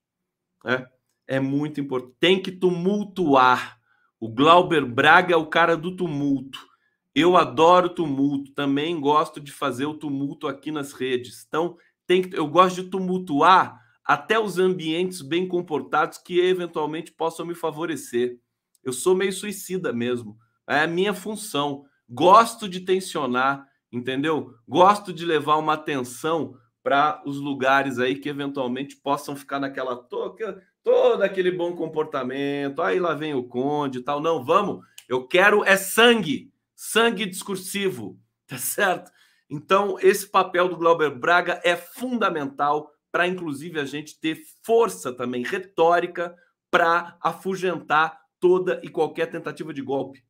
Né? 0.63 0.87
É 1.27 1.39
muito 1.39 1.81
importante. 1.81 2.15
Tem 2.19 2.41
que 2.41 2.51
tumultuar. 2.51 3.77
O 4.19 4.29
Glauber 4.29 4.85
Braga 4.85 5.33
é 5.33 5.37
o 5.37 5.45
cara 5.45 5.75
do 5.75 5.95
tumulto. 5.95 6.65
Eu 7.13 7.35
adoro 7.35 7.89
tumulto, 7.89 8.53
também 8.53 8.99
gosto 8.99 9.39
de 9.39 9.51
fazer 9.51 9.85
o 9.85 9.93
tumulto 9.93 10.47
aqui 10.47 10.71
nas 10.71 10.93
redes. 10.93 11.45
Então, 11.47 11.75
tem 12.05 12.21
que, 12.21 12.37
eu 12.37 12.47
gosto 12.47 12.83
de 12.83 12.89
tumultuar 12.89 13.79
até 14.05 14.39
os 14.39 14.57
ambientes 14.57 15.21
bem 15.21 15.47
comportados 15.47 16.17
que 16.17 16.39
eventualmente 16.39 17.11
possam 17.11 17.45
me 17.45 17.53
favorecer. 17.53 18.39
Eu 18.83 18.93
sou 18.93 19.15
meio 19.15 19.33
suicida 19.33 19.91
mesmo. 19.91 20.37
É 20.67 20.81
a 20.81 20.87
minha 20.87 21.13
função. 21.13 21.85
Gosto 22.09 22.69
de 22.69 22.79
tensionar, 22.79 23.67
entendeu? 23.91 24.53
Gosto 24.67 25.11
de 25.11 25.25
levar 25.25 25.57
uma 25.57 25.73
atenção 25.73 26.55
para 26.81 27.21
os 27.25 27.37
lugares 27.37 27.99
aí 27.99 28.15
que 28.15 28.29
eventualmente 28.29 28.95
possam 28.95 29.35
ficar 29.35 29.59
naquela 29.59 29.93
toca, 29.93 30.61
todo 30.87 31.21
aquele 31.21 31.51
bom 31.51 31.75
comportamento. 31.75 32.81
Aí 32.81 32.97
lá 32.97 33.13
vem 33.13 33.33
o 33.33 33.43
conde 33.43 33.97
e 33.97 34.01
tal. 34.01 34.21
Não, 34.21 34.41
vamos. 34.41 34.85
Eu 35.09 35.27
quero 35.27 35.61
é 35.65 35.75
sangue, 35.75 36.49
sangue 36.73 37.25
discursivo, 37.25 38.17
tá 38.47 38.57
certo? 38.57 39.11
Então, 39.49 39.97
esse 39.99 40.25
papel 40.25 40.69
do 40.69 40.77
Glauber 40.77 41.09
Braga 41.13 41.59
é 41.61 41.75
fundamental 41.75 42.89
para, 43.11 43.27
inclusive, 43.27 43.81
a 43.81 43.83
gente 43.83 44.17
ter 44.17 44.41
força 44.63 45.11
também 45.11 45.43
retórica 45.43 46.33
para 46.71 47.17
afugentar 47.21 48.17
toda 48.39 48.79
e 48.81 48.87
qualquer 48.87 49.25
tentativa 49.25 49.73
de 49.73 49.81
golpe 49.81 50.23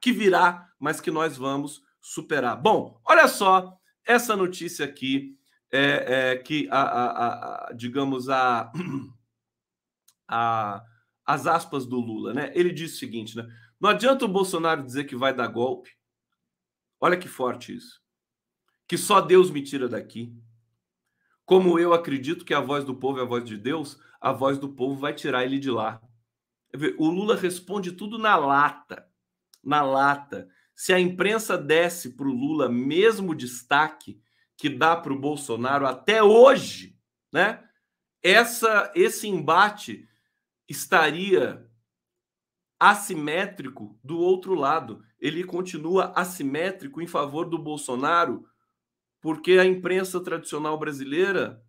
que 0.00 0.10
virá, 0.10 0.70
mas 0.78 1.02
que 1.02 1.10
nós 1.10 1.36
vamos 1.36 1.82
superar. 2.00 2.56
Bom, 2.56 2.98
olha 3.04 3.28
só 3.28 3.76
essa 4.06 4.34
notícia 4.36 4.86
aqui, 4.86 5.36
é, 5.70 6.30
é 6.32 6.36
que 6.36 6.66
a, 6.70 6.80
a, 6.80 7.68
a 7.68 7.72
digamos 7.74 8.30
a 8.30 8.72
a, 10.28 10.84
as 11.24 11.46
aspas 11.46 11.86
do 11.86 11.98
Lula, 11.98 12.32
né? 12.32 12.52
Ele 12.54 12.72
disse 12.72 12.94
o 12.94 12.98
seguinte, 12.98 13.36
né? 13.36 13.46
Não 13.80 13.90
adianta 13.90 14.24
o 14.24 14.28
Bolsonaro 14.28 14.82
dizer 14.82 15.04
que 15.04 15.16
vai 15.16 15.34
dar 15.34 15.48
golpe. 15.48 15.90
Olha 17.00 17.16
que 17.16 17.28
forte 17.28 17.74
isso. 17.74 18.00
Que 18.88 18.96
só 18.96 19.20
Deus 19.20 19.50
me 19.50 19.62
tira 19.62 19.88
daqui. 19.88 20.32
Como 21.44 21.78
eu 21.78 21.92
acredito 21.92 22.44
que 22.44 22.54
a 22.54 22.60
voz 22.60 22.84
do 22.84 22.94
povo 22.94 23.18
é 23.18 23.22
a 23.22 23.26
voz 23.26 23.44
de 23.44 23.56
Deus, 23.56 24.00
a 24.20 24.32
voz 24.32 24.58
do 24.58 24.68
povo 24.68 24.98
vai 24.98 25.12
tirar 25.14 25.44
ele 25.44 25.58
de 25.58 25.70
lá. 25.70 26.00
O 26.98 27.08
Lula 27.08 27.36
responde 27.36 27.92
tudo 27.92 28.18
na 28.18 28.36
lata. 28.36 29.06
Na 29.62 29.82
lata. 29.82 30.48
Se 30.74 30.92
a 30.92 31.00
imprensa 31.00 31.56
desse 31.56 32.16
para 32.16 32.26
o 32.26 32.32
Lula 32.32 32.68
mesmo 32.68 33.34
destaque 33.34 34.20
que 34.56 34.68
dá 34.68 34.96
para 34.96 35.12
o 35.12 35.18
Bolsonaro 35.18 35.86
até 35.86 36.22
hoje, 36.22 36.98
né? 37.32 37.62
essa 38.26 38.90
esse 38.94 39.28
embate 39.28 40.08
estaria 40.68 41.66
assimétrico 42.78 43.98
do 44.02 44.18
outro 44.18 44.54
lado. 44.54 45.02
Ele 45.18 45.44
continua 45.44 46.12
assimétrico 46.14 47.00
em 47.00 47.06
favor 47.06 47.48
do 47.48 47.58
Bolsonaro, 47.58 48.44
porque 49.20 49.52
a 49.52 49.64
imprensa 49.64 50.20
tradicional 50.20 50.78
brasileira 50.78 51.62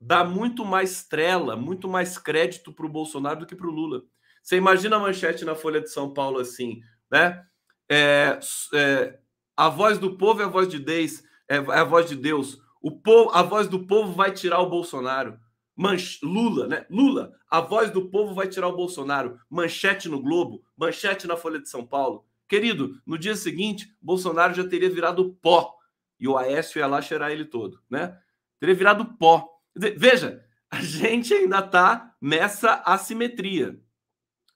dá 0.00 0.24
muito 0.24 0.64
mais 0.64 1.04
trela, 1.04 1.54
muito 1.56 1.88
mais 1.88 2.18
crédito 2.18 2.72
para 2.72 2.86
o 2.86 2.88
Bolsonaro 2.88 3.40
do 3.40 3.46
que 3.46 3.54
para 3.54 3.68
o 3.68 3.70
Lula. 3.70 4.02
Você 4.42 4.56
imagina 4.56 4.96
a 4.96 4.98
manchete 4.98 5.44
na 5.44 5.54
Folha 5.54 5.80
de 5.80 5.90
São 5.90 6.12
Paulo 6.12 6.40
assim, 6.40 6.80
né? 7.10 7.44
É, 7.88 8.38
é, 8.74 9.18
a 9.56 9.68
voz 9.68 9.98
do 9.98 10.16
povo 10.16 10.42
é 10.42 10.44
a 10.44 10.48
voz 10.48 10.66
de 10.66 10.80
Deus, 10.80 11.22
é, 11.48 11.56
é 11.56 11.78
a 11.78 11.84
voz 11.84 12.08
de 12.08 12.16
Deus. 12.16 12.58
O 12.80 12.90
povo, 12.90 13.30
a 13.30 13.42
voz 13.42 13.68
do 13.68 13.86
povo 13.86 14.12
vai 14.12 14.32
tirar 14.32 14.60
o 14.60 14.68
Bolsonaro. 14.68 15.38
Manch... 15.76 16.20
Lula, 16.22 16.66
né? 16.66 16.86
Lula, 16.90 17.32
a 17.48 17.60
voz 17.60 17.90
do 17.90 18.08
povo 18.08 18.34
vai 18.34 18.48
tirar 18.48 18.68
o 18.68 18.76
Bolsonaro. 18.76 19.38
Manchete 19.48 20.08
no 20.08 20.20
Globo, 20.20 20.62
manchete 20.76 21.26
na 21.26 21.36
Folha 21.36 21.60
de 21.60 21.68
São 21.68 21.86
Paulo. 21.86 22.24
Querido, 22.48 23.00
no 23.06 23.16
dia 23.16 23.34
seguinte, 23.34 23.96
Bolsonaro 24.00 24.54
já 24.54 24.66
teria 24.68 24.90
virado 24.90 25.34
pó 25.40 25.74
e 26.20 26.28
o 26.28 26.36
Aécio 26.36 26.78
ia 26.78 26.86
lá 26.86 27.00
cheirar 27.00 27.32
ele 27.32 27.44
todo, 27.44 27.80
né? 27.88 28.18
Teria 28.60 28.74
virado 28.74 29.16
pó. 29.16 29.48
Veja, 29.74 30.44
a 30.70 30.78
gente 30.82 31.34
ainda 31.34 31.58
está 31.58 32.14
nessa 32.20 32.82
assimetria. 32.86 33.80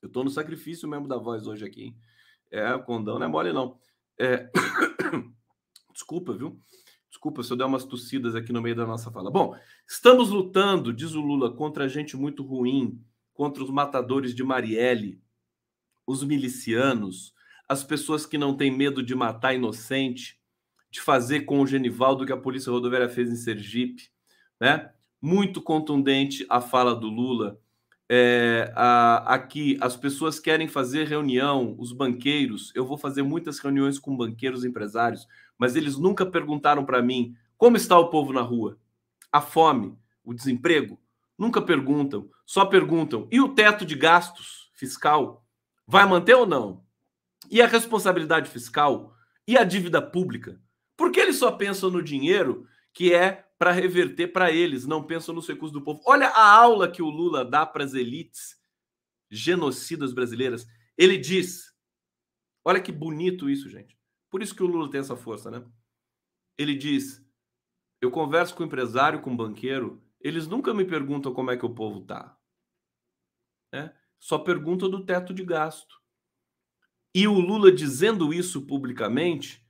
Eu 0.00 0.06
estou 0.06 0.22
no 0.22 0.30
sacrifício 0.30 0.88
mesmo 0.88 1.08
da 1.08 1.16
voz 1.16 1.46
hoje 1.46 1.64
aqui. 1.64 1.84
Hein? 1.84 1.96
É, 2.50 2.74
o 2.74 2.82
condão 2.82 3.18
não 3.18 3.26
é 3.26 3.28
mole, 3.28 3.52
não. 3.52 3.78
É... 4.18 4.48
Desculpa, 5.92 6.32
viu? 6.34 6.60
Desculpa 7.16 7.42
se 7.42 7.50
eu 7.50 7.56
der 7.56 7.64
umas 7.64 7.86
tossidas 7.86 8.34
aqui 8.34 8.52
no 8.52 8.60
meio 8.60 8.76
da 8.76 8.84
nossa 8.84 9.10
fala. 9.10 9.30
Bom, 9.30 9.56
estamos 9.88 10.28
lutando, 10.28 10.92
diz 10.92 11.14
o 11.14 11.20
Lula, 11.22 11.50
contra 11.50 11.88
gente 11.88 12.14
muito 12.14 12.42
ruim, 12.42 13.02
contra 13.32 13.64
os 13.64 13.70
matadores 13.70 14.34
de 14.34 14.44
Marielle, 14.44 15.18
os 16.06 16.22
milicianos, 16.22 17.32
as 17.66 17.82
pessoas 17.82 18.26
que 18.26 18.36
não 18.36 18.54
têm 18.54 18.70
medo 18.70 19.02
de 19.02 19.14
matar 19.14 19.54
inocente, 19.54 20.38
de 20.90 21.00
fazer 21.00 21.46
com 21.46 21.62
o 21.62 21.66
Genivaldo 21.66 22.26
que 22.26 22.32
a 22.32 22.36
Polícia 22.36 22.70
Rodoviária 22.70 23.08
fez 23.08 23.30
em 23.30 23.36
Sergipe, 23.36 24.10
né? 24.60 24.92
Muito 25.18 25.62
contundente 25.62 26.44
a 26.50 26.60
fala 26.60 26.94
do 26.94 27.08
Lula. 27.08 27.58
É, 28.10 28.70
a, 28.76 29.34
aqui 29.34 29.78
as 29.80 29.96
pessoas 29.96 30.38
querem 30.38 30.68
fazer 30.68 31.08
reunião, 31.08 31.74
os 31.78 31.92
banqueiros. 31.92 32.72
Eu 32.74 32.84
vou 32.84 32.98
fazer 32.98 33.22
muitas 33.22 33.58
reuniões 33.58 33.98
com 33.98 34.14
banqueiros 34.14 34.66
empresários, 34.66 35.26
mas 35.58 35.76
eles 35.76 35.96
nunca 35.96 36.26
perguntaram 36.26 36.84
para 36.84 37.02
mim 37.02 37.34
como 37.56 37.76
está 37.76 37.98
o 37.98 38.08
povo 38.08 38.32
na 38.32 38.42
rua, 38.42 38.78
a 39.32 39.40
fome, 39.40 39.98
o 40.24 40.34
desemprego. 40.34 41.00
Nunca 41.38 41.60
perguntam, 41.60 42.30
só 42.44 42.64
perguntam: 42.64 43.28
e 43.30 43.40
o 43.40 43.54
teto 43.54 43.84
de 43.84 43.94
gastos 43.94 44.70
fiscal 44.74 45.46
vai 45.86 46.06
manter 46.06 46.34
ou 46.34 46.46
não? 46.46 46.84
E 47.50 47.62
a 47.62 47.66
responsabilidade 47.66 48.50
fiscal? 48.50 49.14
E 49.46 49.56
a 49.56 49.64
dívida 49.64 50.02
pública? 50.02 50.60
Porque 50.96 51.20
eles 51.20 51.36
só 51.36 51.52
pensam 51.52 51.90
no 51.90 52.02
dinheiro 52.02 52.66
que 52.92 53.14
é 53.14 53.46
para 53.58 53.70
reverter 53.70 54.28
para 54.28 54.50
eles, 54.50 54.86
não 54.86 55.02
pensam 55.02 55.34
nos 55.34 55.46
recursos 55.46 55.72
do 55.72 55.82
povo. 55.82 56.02
Olha 56.04 56.28
a 56.28 56.50
aula 56.50 56.90
que 56.90 57.02
o 57.02 57.08
Lula 57.08 57.44
dá 57.44 57.64
para 57.64 57.84
as 57.84 57.94
elites 57.94 58.56
genocidas 59.30 60.12
brasileiras. 60.12 60.66
Ele 60.96 61.16
diz: 61.16 61.72
olha 62.64 62.80
que 62.80 62.92
bonito 62.92 63.48
isso, 63.48 63.68
gente. 63.68 63.95
Por 64.36 64.42
isso 64.42 64.54
que 64.54 64.62
o 64.62 64.66
Lula 64.66 64.90
tem 64.90 65.00
essa 65.00 65.16
força, 65.16 65.50
né? 65.50 65.64
Ele 66.58 66.74
diz: 66.74 67.26
eu 68.02 68.10
converso 68.10 68.54
com 68.54 68.64
empresário, 68.64 69.22
com 69.22 69.34
banqueiro, 69.34 70.04
eles 70.20 70.46
nunca 70.46 70.74
me 70.74 70.84
perguntam 70.84 71.32
como 71.32 71.50
é 71.50 71.56
que 71.56 71.64
o 71.64 71.74
povo 71.74 72.02
tá. 72.02 72.36
Né? 73.72 73.96
Só 74.20 74.38
perguntam 74.38 74.90
do 74.90 75.06
teto 75.06 75.32
de 75.32 75.42
gasto. 75.42 75.96
E 77.14 77.26
o 77.26 77.32
Lula 77.32 77.72
dizendo 77.72 78.30
isso 78.30 78.66
publicamente, 78.66 79.66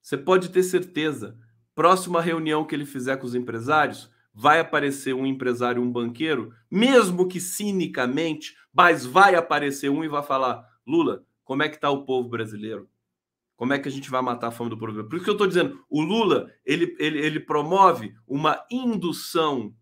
você 0.00 0.16
pode 0.16 0.48
ter 0.48 0.62
certeza 0.62 1.38
próxima 1.74 2.22
reunião 2.22 2.66
que 2.66 2.74
ele 2.74 2.86
fizer 2.86 3.18
com 3.18 3.26
os 3.26 3.34
empresários, 3.34 4.10
vai 4.32 4.60
aparecer 4.60 5.12
um 5.14 5.26
empresário, 5.26 5.82
um 5.82 5.92
banqueiro, 5.92 6.54
mesmo 6.70 7.28
que 7.28 7.38
cinicamente, 7.38 8.56
mas 8.72 9.04
vai 9.04 9.34
aparecer 9.34 9.90
um 9.90 10.02
e 10.02 10.08
vai 10.08 10.22
falar: 10.22 10.66
Lula, 10.86 11.22
como 11.44 11.62
é 11.62 11.68
que 11.68 11.74
está 11.74 11.90
o 11.90 12.06
povo 12.06 12.30
brasileiro? 12.30 12.88
Como 13.60 13.74
é 13.74 13.78
que 13.78 13.88
a 13.88 13.92
gente 13.92 14.08
vai 14.08 14.22
matar 14.22 14.46
a 14.46 14.50
fome 14.50 14.70
do 14.70 14.76
brasileiro? 14.76 15.06
Por 15.06 15.16
isso 15.16 15.24
que 15.24 15.30
eu 15.30 15.34
estou 15.34 15.46
dizendo, 15.46 15.84
o 15.90 16.00
Lula 16.00 16.50
ele, 16.64 16.96
ele, 16.98 17.18
ele 17.18 17.38
promove 17.38 18.14
uma 18.26 18.64
indução 18.70 19.76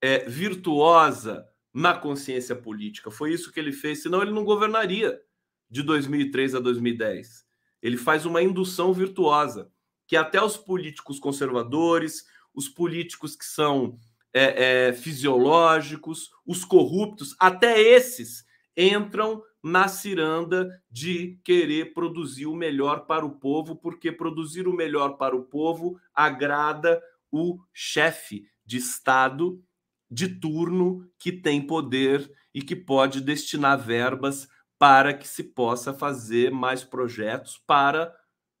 é, 0.00 0.20
virtuosa 0.28 1.44
na 1.74 1.98
consciência 1.98 2.54
política. 2.54 3.10
Foi 3.10 3.32
isso 3.32 3.50
que 3.50 3.58
ele 3.58 3.72
fez, 3.72 4.02
senão 4.02 4.22
ele 4.22 4.30
não 4.30 4.44
governaria 4.44 5.20
de 5.68 5.82
2003 5.82 6.54
a 6.54 6.60
2010. 6.60 7.44
Ele 7.82 7.96
faz 7.96 8.24
uma 8.24 8.40
indução 8.40 8.92
virtuosa 8.92 9.68
que 10.06 10.14
até 10.14 10.40
os 10.40 10.56
políticos 10.56 11.18
conservadores, 11.18 12.24
os 12.54 12.68
políticos 12.68 13.34
que 13.34 13.46
são 13.46 13.98
é, 14.32 14.90
é, 14.90 14.92
fisiológicos, 14.92 16.30
os 16.46 16.64
corruptos, 16.64 17.34
até 17.40 17.80
esses 17.80 18.44
entram 18.76 19.42
na 19.62 19.88
ciranda 19.88 20.68
de 20.90 21.40
querer 21.42 21.92
produzir 21.92 22.46
o 22.46 22.54
melhor 22.54 23.06
para 23.06 23.24
o 23.24 23.38
povo, 23.38 23.74
porque 23.74 24.12
produzir 24.12 24.68
o 24.68 24.72
melhor 24.72 25.16
para 25.16 25.34
o 25.34 25.44
povo 25.44 25.98
agrada 26.14 27.02
o 27.32 27.58
chefe 27.72 28.46
de 28.64 28.76
Estado 28.76 29.60
de 30.10 30.28
turno 30.28 31.08
que 31.18 31.32
tem 31.32 31.66
poder 31.66 32.30
e 32.54 32.62
que 32.62 32.76
pode 32.76 33.20
destinar 33.20 33.78
verbas 33.78 34.48
para 34.78 35.12
que 35.12 35.26
se 35.26 35.42
possa 35.42 35.92
fazer 35.92 36.50
mais 36.50 36.84
projetos 36.84 37.58
para 37.66 38.14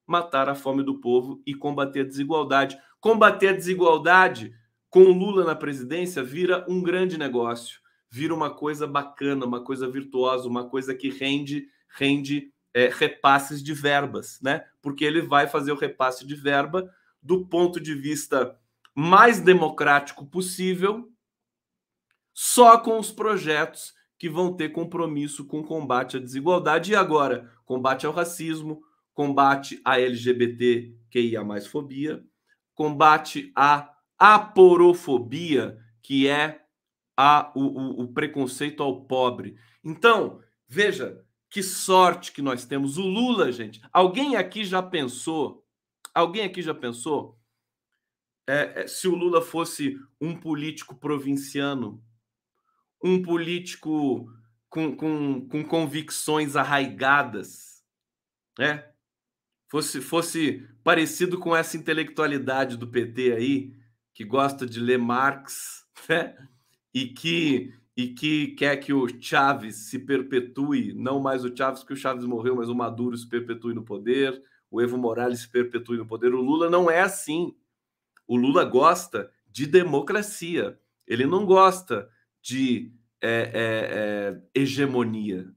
matar 0.06 0.48
a 0.48 0.54
fome 0.54 0.82
do 0.82 1.00
povo 1.00 1.42
e 1.46 1.54
combater 1.54 2.00
a 2.00 2.04
desigualdade. 2.04 2.78
Combater 3.00 3.48
a 3.48 3.52
desigualdade 3.52 4.52
com 4.88 5.04
Lula 5.04 5.44
na 5.44 5.54
presidência 5.54 6.22
vira 6.22 6.64
um 6.68 6.82
grande 6.82 7.18
negócio, 7.18 7.80
vira 8.16 8.34
uma 8.34 8.48
coisa 8.48 8.86
bacana, 8.86 9.44
uma 9.44 9.62
coisa 9.62 9.86
virtuosa, 9.86 10.48
uma 10.48 10.66
coisa 10.66 10.94
que 10.94 11.10
rende 11.10 11.68
rende 11.88 12.50
é, 12.72 12.88
repasses 12.88 13.62
de 13.62 13.74
verbas, 13.74 14.38
né? 14.42 14.64
Porque 14.80 15.04
ele 15.04 15.20
vai 15.20 15.46
fazer 15.46 15.70
o 15.70 15.76
repasse 15.76 16.26
de 16.26 16.34
verba 16.34 16.90
do 17.22 17.46
ponto 17.46 17.78
de 17.78 17.94
vista 17.94 18.58
mais 18.94 19.38
democrático 19.38 20.24
possível, 20.24 21.10
só 22.32 22.78
com 22.78 22.98
os 22.98 23.12
projetos 23.12 23.92
que 24.18 24.30
vão 24.30 24.54
ter 24.54 24.70
compromisso 24.70 25.44
com 25.44 25.62
combate 25.62 26.16
à 26.16 26.20
desigualdade 26.20 26.92
e 26.92 26.96
agora 26.96 27.52
combate 27.66 28.06
ao 28.06 28.12
racismo, 28.14 28.82
combate 29.12 29.78
a 29.84 30.00
LGBTQIA 30.00 31.44
mais 31.44 31.66
fobia, 31.66 32.24
combate 32.74 33.52
a 33.54 33.94
aporofobia, 34.18 35.78
que 36.02 36.26
é 36.28 36.65
a, 37.16 37.52
o, 37.54 37.60
o, 37.60 38.02
o 38.02 38.12
preconceito 38.12 38.82
ao 38.82 39.04
pobre. 39.04 39.56
Então, 39.82 40.40
veja 40.68 41.24
que 41.48 41.62
sorte 41.62 42.32
que 42.32 42.42
nós 42.42 42.64
temos. 42.64 42.98
O 42.98 43.02
Lula, 43.02 43.50
gente. 43.50 43.80
Alguém 43.92 44.36
aqui 44.36 44.64
já 44.64 44.82
pensou? 44.82 45.64
Alguém 46.14 46.44
aqui 46.44 46.60
já 46.60 46.74
pensou? 46.74 47.38
É, 48.46 48.82
é, 48.82 48.86
se 48.86 49.08
o 49.08 49.14
Lula 49.14 49.42
fosse 49.42 49.98
um 50.20 50.38
político 50.38 50.94
provinciano, 50.94 52.02
um 53.02 53.22
político 53.22 54.30
com, 54.68 54.96
com, 54.96 55.48
com 55.48 55.64
convicções 55.64 56.56
arraigadas, 56.56 57.84
né? 58.58 58.92
fosse, 59.68 60.00
fosse 60.00 60.66
parecido 60.82 61.38
com 61.38 61.54
essa 61.54 61.76
intelectualidade 61.76 62.76
do 62.76 62.86
PT 62.86 63.32
aí, 63.32 63.74
que 64.14 64.24
gosta 64.24 64.66
de 64.66 64.80
ler 64.80 64.98
Marx, 64.98 65.84
né? 66.08 66.36
E 66.96 67.08
que 67.08 67.74
e 67.94 68.08
que 68.08 68.48
quer 68.48 68.76
que 68.76 68.92
o 68.92 69.06
Chaves 69.20 69.76
se 69.88 69.98
perpetue, 69.98 70.94
não 70.94 71.18
mais 71.18 71.44
o 71.44 71.54
Chaves, 71.54 71.82
que 71.82 71.92
o 71.92 71.96
Chaves 71.96 72.24
morreu, 72.24 72.56
mas 72.56 72.68
o 72.68 72.74
Maduro 72.74 73.16
se 73.16 73.26
perpetue 73.26 73.74
no 73.74 73.82
poder, 73.82 74.42
o 74.70 74.82
Evo 74.82 74.98
Morales 74.98 75.40
se 75.40 75.48
perpetue 75.48 75.96
no 75.96 76.06
poder. 76.06 76.34
O 76.34 76.40
Lula 76.40 76.68
não 76.68 76.90
é 76.90 77.00
assim. 77.00 77.54
O 78.26 78.36
Lula 78.36 78.64
gosta 78.64 79.30
de 79.50 79.66
democracia. 79.66 80.78
Ele 81.06 81.26
não 81.26 81.46
gosta 81.46 82.08
de 82.42 82.92
é, 83.22 83.30
é, 83.30 84.52
é, 84.54 84.60
hegemonia. 84.60 85.48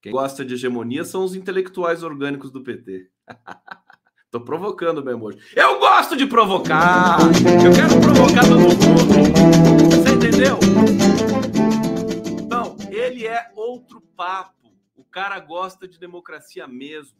Quem 0.00 0.12
gosta 0.12 0.44
de 0.44 0.54
hegemonia 0.54 1.04
são 1.04 1.24
os 1.24 1.34
intelectuais 1.34 2.02
orgânicos 2.02 2.50
do 2.50 2.62
PT. 2.62 3.10
Tô 4.30 4.40
provocando 4.40 5.04
mesmo 5.04 5.26
hoje. 5.26 5.38
Eu 5.54 5.78
gosto 5.78 6.16
de 6.16 6.26
provocar. 6.26 7.18
Eu 7.64 7.72
quero 7.72 8.00
provocar 8.00 8.44
todo 8.44 8.60
mundo. 8.60 9.91
Entendeu? 10.22 10.56
Então, 12.44 12.76
ele 12.92 13.26
é 13.26 13.50
outro 13.56 14.00
papo. 14.00 14.72
O 14.94 15.02
cara 15.02 15.40
gosta 15.40 15.88
de 15.88 15.98
democracia 15.98 16.64
mesmo. 16.68 17.18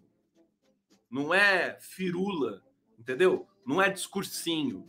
Não 1.11 1.35
é 1.35 1.77
firula, 1.81 2.63
entendeu? 2.97 3.49
Não 3.67 3.83
é 3.83 3.91
discursinho. 3.91 4.89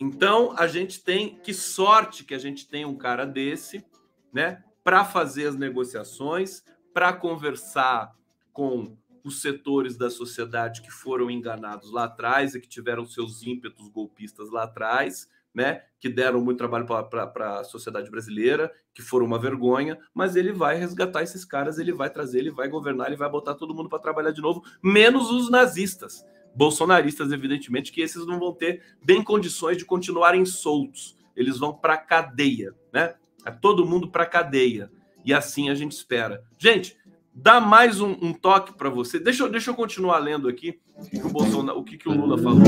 Então 0.00 0.54
a 0.58 0.66
gente 0.66 1.04
tem 1.04 1.38
que 1.38 1.52
sorte 1.52 2.24
que 2.24 2.32
a 2.32 2.38
gente 2.38 2.66
tem 2.66 2.86
um 2.86 2.96
cara 2.96 3.26
desse, 3.26 3.84
né, 4.32 4.64
para 4.82 5.04
fazer 5.04 5.46
as 5.46 5.56
negociações, 5.56 6.64
para 6.94 7.12
conversar 7.12 8.16
com 8.54 8.96
os 9.22 9.42
setores 9.42 9.98
da 9.98 10.08
sociedade 10.08 10.80
que 10.80 10.90
foram 10.90 11.30
enganados 11.30 11.92
lá 11.92 12.04
atrás 12.04 12.54
e 12.54 12.60
que 12.60 12.68
tiveram 12.68 13.04
seus 13.04 13.42
ímpetos 13.42 13.88
golpistas 13.88 14.50
lá 14.50 14.64
atrás, 14.64 15.28
né, 15.54 15.82
que 16.00 16.08
deram 16.08 16.40
muito 16.40 16.58
trabalho 16.58 16.84
para 16.86 17.60
a 17.60 17.64
sociedade 17.64 18.10
brasileira, 18.10 18.72
que 18.92 19.00
foram 19.00 19.24
uma 19.24 19.38
vergonha, 19.38 19.98
mas 20.12 20.34
ele 20.36 20.52
vai 20.52 20.76
resgatar 20.76 21.22
esses 21.22 21.44
caras, 21.44 21.78
ele 21.78 21.92
vai 21.92 22.10
trazer, 22.10 22.40
ele 22.40 22.50
vai 22.50 22.68
governar, 22.68 23.06
ele 23.06 23.16
vai 23.16 23.30
botar 23.30 23.54
todo 23.54 23.74
mundo 23.74 23.88
para 23.88 24.00
trabalhar 24.00 24.32
de 24.32 24.42
novo, 24.42 24.62
menos 24.82 25.30
os 25.30 25.48
nazistas, 25.48 26.26
bolsonaristas, 26.54 27.32
evidentemente, 27.32 27.92
que 27.92 28.00
esses 28.00 28.26
não 28.26 28.38
vão 28.38 28.52
ter 28.52 28.82
bem 29.02 29.22
condições 29.22 29.76
de 29.76 29.84
continuarem 29.84 30.44
soltos, 30.44 31.16
eles 31.36 31.58
vão 31.58 31.72
para 31.72 31.96
cadeia, 31.96 32.74
né? 32.92 33.14
É 33.44 33.50
todo 33.50 33.84
mundo 33.84 34.08
para 34.10 34.24
cadeia. 34.24 34.90
E 35.24 35.32
assim 35.34 35.68
a 35.68 35.74
gente 35.74 35.92
espera. 35.92 36.42
Gente, 36.58 36.96
dá 37.34 37.60
mais 37.60 38.00
um, 38.00 38.16
um 38.22 38.32
toque 38.32 38.72
para 38.72 38.88
você. 38.88 39.18
Deixa 39.18 39.42
eu, 39.42 39.50
deixa 39.50 39.70
eu 39.70 39.74
continuar 39.74 40.18
lendo 40.18 40.48
aqui 40.48 40.78
o 41.22 41.28
Bolsonaro, 41.28 41.78
o, 41.78 41.84
que, 41.84 41.98
que 41.98 42.08
o 42.08 42.12
Lula 42.12 42.38
falou. 42.38 42.62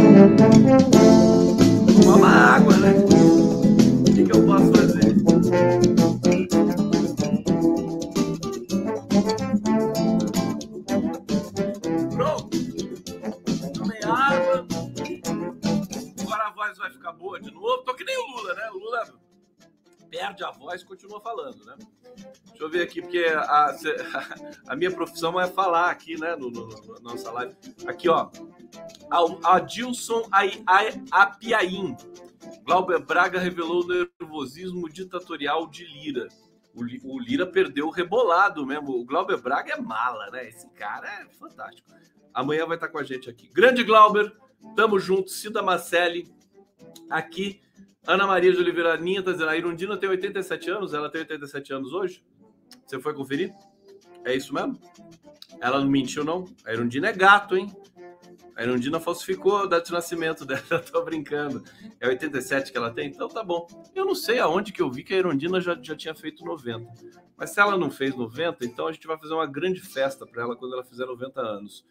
Tomar 2.03 2.17
uma 2.17 2.29
água, 2.29 2.77
né? 2.77 2.93
O 2.93 4.05
que, 4.15 4.25
que 4.25 4.33
eu 4.33 4.47
posso 4.47 4.73
fazer? 4.73 5.17
Pronto. 12.11 12.51
Tomei 13.75 13.99
água. 14.05 14.67
Agora 16.21 16.47
a 16.47 16.51
voz 16.51 16.79
vai 16.79 16.91
ficar 16.91 17.13
boa 17.13 17.41
de 17.41 17.51
novo. 17.51 17.83
Tô 17.85 17.95
que 17.95 18.05
nem 18.05 18.17
o 18.17 18.37
Lula, 18.37 18.55
né? 18.55 18.63
Lula 18.73 18.86
perde 20.17 20.43
a 20.43 20.51
voz 20.51 20.81
e 20.81 20.87
continua 20.87 21.21
falando, 21.21 21.63
né? 21.67 21.77
Deixa 22.49 22.65
eu 22.65 22.71
ver 22.71 22.83
aqui, 22.83 23.03
porque 23.03 23.27
a, 23.37 23.77
a 24.67 24.75
minha 24.75 24.91
profissão 24.91 25.39
é 25.39 25.47
falar 25.47 25.91
aqui, 25.91 26.19
né, 26.19 26.35
no, 26.35 26.51
no, 26.51 26.67
no 26.67 27.01
nossa 27.01 27.31
live. 27.33 27.55
Aqui, 27.87 28.09
ó. 28.09 28.31
Adilson 29.45 30.23
Apiaim. 31.11 31.95
Glauber 32.65 32.99
Braga 33.01 33.39
revelou 33.39 33.85
o 33.85 33.87
nervosismo 33.87 34.89
ditatorial 34.89 35.67
de 35.67 35.85
Lira. 35.85 36.29
O, 36.75 36.83
o 37.15 37.21
Lira 37.21 37.47
perdeu 37.47 37.91
rebolado 37.91 38.65
mesmo. 38.65 38.99
O 38.99 39.05
Glauber 39.05 39.37
Braga 39.37 39.75
é 39.75 39.81
mala, 39.81 40.31
né? 40.31 40.49
Esse 40.49 40.69
cara 40.71 41.07
é 41.09 41.29
fantástico. 41.35 41.91
Amanhã 42.33 42.67
vai 42.67 42.77
estar 42.77 42.89
com 42.89 42.99
a 42.99 43.03
gente 43.03 43.29
aqui. 43.29 43.51
Grande 43.53 43.85
Glauber, 43.85 44.35
tamo 44.75 44.99
junto. 44.99 45.31
Cida 45.31 45.63
Marcelli, 45.63 46.33
aqui. 47.11 47.61
Ana 48.07 48.27
Maria 48.27 48.53
de 48.53 48.59
Oliveira 48.59 48.97
Ninha 48.97 49.23
tá 49.23 49.33
dizendo: 49.33 49.51
a 49.51 49.57
Irundina 49.57 49.97
tem 49.97 50.09
87 50.09 50.71
anos, 50.71 50.95
ela 50.95 51.11
tem 51.11 51.23
87 51.23 51.73
anos 51.73 51.93
hoje? 51.93 52.25
Você 52.87 53.01
foi 53.01 53.15
conferir? 53.15 53.53
É 54.25 54.35
isso 54.35 54.55
mesmo? 54.55 54.79
Ela 55.61 55.81
não 55.81 55.89
mentiu, 55.89 56.25
não? 56.25 56.45
A 56.65 56.73
Irundina 56.73 57.09
é 57.09 57.13
gato, 57.13 57.57
hein? 57.57 57.73
A 58.57 58.63
Irundina 58.63 58.99
falsificou 58.99 59.59
a 59.59 59.67
data 59.67 59.85
de 59.85 59.93
nascimento 59.93 60.45
dela, 60.47 60.81
tô 60.91 61.03
brincando. 61.05 61.63
É 62.01 62.09
87 62.09 62.73
que 62.73 62.79
ela 62.79 62.91
tem? 62.91 63.09
Então 63.09 63.29
tá 63.29 63.45
bom. 63.45 63.67
Eu 63.95 64.07
não 64.07 64.15
sei 64.15 64.39
aonde 64.39 64.73
que 64.73 64.81
eu 64.81 64.91
vi 64.91 65.05
que 65.05 65.15
a 65.15 65.19
Irundina 65.19 65.61
já, 65.61 65.77
já 65.81 65.95
tinha 65.95 66.15
feito 66.15 66.45
90. 66.45 66.91
Mas 67.37 67.51
se 67.51 67.61
ela 67.61 67.77
não 67.77 67.91
fez 67.91 68.17
90, 68.17 68.65
então 68.65 68.87
a 68.87 68.93
gente 68.93 69.07
vai 69.07 69.19
fazer 69.19 69.35
uma 69.35 69.47
grande 69.47 69.81
festa 69.81 70.27
para 70.27 70.43
ela 70.43 70.57
quando 70.57 70.73
ela 70.73 70.85
fizer 70.85 71.05
90 71.05 71.41
anos. 71.41 71.85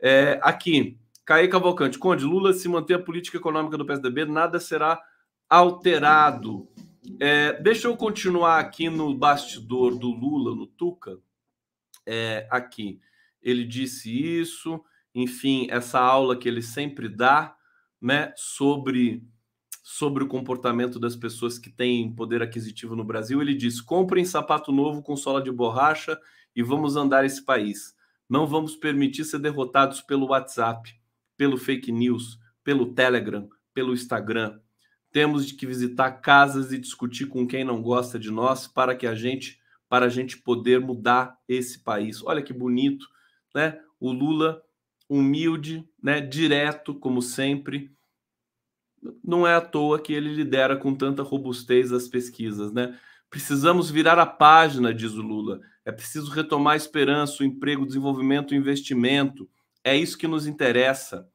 É, 0.00 0.38
aqui, 0.42 0.96
Caí 1.24 1.48
Cavalcante. 1.48 1.98
Conde, 1.98 2.24
Lula 2.24 2.52
se 2.52 2.68
manter 2.68 2.94
a 2.94 2.98
política 2.98 3.36
econômica 3.36 3.76
do 3.76 3.84
PSDB, 3.84 4.24
nada 4.24 4.60
será 4.60 5.02
alterado. 5.52 6.66
É, 7.20 7.60
deixa 7.60 7.86
eu 7.86 7.94
continuar 7.94 8.58
aqui 8.58 8.88
no 8.88 9.14
bastidor 9.14 9.98
do 9.98 10.08
Lula, 10.08 10.56
no 10.56 10.66
Tuca. 10.66 11.18
É, 12.06 12.48
aqui, 12.50 12.98
ele 13.42 13.62
disse 13.62 14.10
isso, 14.10 14.82
enfim, 15.14 15.66
essa 15.70 16.00
aula 16.00 16.38
que 16.38 16.48
ele 16.48 16.62
sempre 16.62 17.06
dá, 17.06 17.54
né, 18.00 18.32
sobre 18.34 19.22
sobre 19.84 20.24
o 20.24 20.28
comportamento 20.28 20.98
das 20.98 21.14
pessoas 21.14 21.58
que 21.58 21.68
têm 21.68 22.14
poder 22.14 22.40
aquisitivo 22.40 22.96
no 22.96 23.04
Brasil. 23.04 23.42
Ele 23.42 23.54
diz: 23.54 23.78
comprem 23.78 24.24
sapato 24.24 24.72
novo 24.72 25.02
com 25.02 25.14
sola 25.16 25.42
de 25.42 25.52
borracha 25.52 26.18
e 26.56 26.62
vamos 26.62 26.96
andar 26.96 27.26
esse 27.26 27.44
país. 27.44 27.94
Não 28.26 28.46
vamos 28.46 28.74
permitir 28.74 29.24
ser 29.24 29.38
derrotados 29.38 30.00
pelo 30.00 30.28
WhatsApp, 30.28 30.98
pelo 31.36 31.58
fake 31.58 31.92
news, 31.92 32.38
pelo 32.64 32.94
Telegram, 32.94 33.50
pelo 33.74 33.92
Instagram. 33.92 34.58
Temos 35.12 35.52
que 35.52 35.66
visitar 35.66 36.10
casas 36.12 36.72
e 36.72 36.78
discutir 36.78 37.26
com 37.26 37.46
quem 37.46 37.64
não 37.64 37.82
gosta 37.82 38.18
de 38.18 38.30
nós 38.30 38.66
para 38.66 38.96
que 38.96 39.06
a 39.06 39.14
gente 39.14 39.60
para 39.88 40.06
a 40.06 40.08
gente 40.08 40.38
poder 40.38 40.80
mudar 40.80 41.38
esse 41.46 41.80
país. 41.80 42.22
Olha 42.24 42.40
que 42.40 42.54
bonito, 42.54 43.06
né? 43.54 43.78
O 44.00 44.10
Lula 44.10 44.62
humilde, 45.06 45.86
né, 46.02 46.18
direto 46.18 46.94
como 46.94 47.20
sempre. 47.20 47.94
Não 49.22 49.46
é 49.46 49.54
à 49.54 49.60
toa 49.60 50.00
que 50.00 50.14
ele 50.14 50.32
lidera 50.34 50.78
com 50.78 50.94
tanta 50.94 51.22
robustez 51.22 51.92
as 51.92 52.08
pesquisas, 52.08 52.72
né? 52.72 52.98
Precisamos 53.28 53.90
virar 53.90 54.18
a 54.18 54.24
página, 54.24 54.94
diz 54.94 55.12
o 55.12 55.20
Lula. 55.20 55.60
É 55.84 55.92
preciso 55.92 56.30
retomar 56.30 56.72
a 56.72 56.76
esperança, 56.76 57.42
o 57.42 57.46
emprego, 57.46 57.82
o 57.82 57.86
desenvolvimento, 57.86 58.52
o 58.52 58.54
investimento. 58.54 59.46
É 59.84 59.94
isso 59.94 60.16
que 60.16 60.26
nos 60.26 60.46
interessa. 60.46 61.28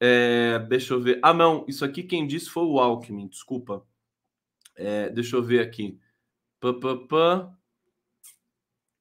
É, 0.00 0.58
deixa 0.60 0.94
eu 0.94 1.00
ver. 1.00 1.20
Ah, 1.22 1.32
não, 1.32 1.64
isso 1.68 1.84
aqui 1.84 2.02
quem 2.02 2.26
disse 2.26 2.50
foi 2.50 2.64
o 2.64 2.78
Alckmin, 2.78 3.28
desculpa. 3.28 3.86
É, 4.76 5.08
deixa 5.10 5.36
eu 5.36 5.42
ver 5.42 5.60
aqui. 5.60 5.98
Pã, 6.60 6.78
pã, 6.78 7.06
pã. 7.06 7.56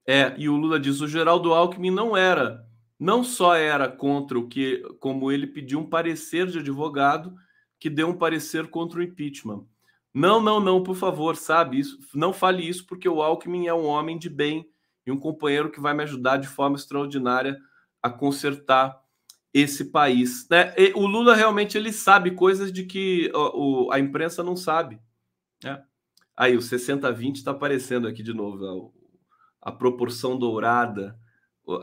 É, 0.06 0.36
e 0.38 0.50
o 0.50 0.56
Lula 0.56 0.80
diz: 0.80 1.02
o 1.02 1.08
Geraldo 1.08 1.54
Alckmin 1.54 1.92
não 1.92 2.16
era, 2.16 2.66
não 3.00 3.24
só 3.24 3.56
era 3.56 3.90
contra 3.90 4.38
o 4.38 4.48
que, 4.48 4.82
como 5.00 5.32
ele 5.32 5.48
pediu 5.48 5.80
um 5.80 5.90
parecer 5.90 6.48
de 6.48 6.60
advogado 6.60 7.34
que 7.80 7.90
deu 7.90 8.08
um 8.10 8.18
parecer 8.18 8.70
contra 8.70 9.00
o 9.00 9.04
impeachment. 9.04 9.66
Não, 10.14 10.40
não, 10.40 10.60
não, 10.60 10.84
por 10.84 10.96
favor, 10.96 11.36
sabe 11.36 11.80
isso? 11.80 12.00
Não 12.14 12.32
fale 12.32 12.68
isso 12.68 12.86
porque 12.86 13.10
o 13.10 13.22
Alckmin 13.22 13.68
é 13.68 13.74
um 13.74 13.86
homem 13.86 14.18
de 14.18 14.30
bem 14.30 14.70
e 15.06 15.12
um 15.12 15.20
companheiro 15.20 15.72
que 15.72 15.82
vai 15.82 15.94
me 15.94 16.04
ajudar 16.04 16.38
de 16.38 16.48
forma 16.48 16.76
extraordinária 16.78 17.60
a 18.02 18.10
consertar 18.10 19.03
esse 19.54 19.86
país. 19.86 20.48
Né? 20.50 20.74
E 20.78 20.94
o 20.96 21.06
Lula 21.06 21.36
realmente 21.36 21.78
ele 21.78 21.94
sabe 21.94 22.32
coisas 22.32 22.72
de 22.72 22.84
que 22.84 23.32
o, 23.34 23.92
a 23.92 24.00
imprensa 24.00 24.44
não 24.44 24.56
sabe. 24.56 25.00
Né? 25.64 25.82
Aí 26.36 26.58
o 26.58 26.60
60-20 26.60 27.36
está 27.36 27.52
aparecendo 27.52 28.08
aqui 28.08 28.24
de 28.24 28.34
novo. 28.34 28.92
A, 29.62 29.70
a, 29.70 29.72
proporção 29.72 30.38
dourada, 30.38 31.16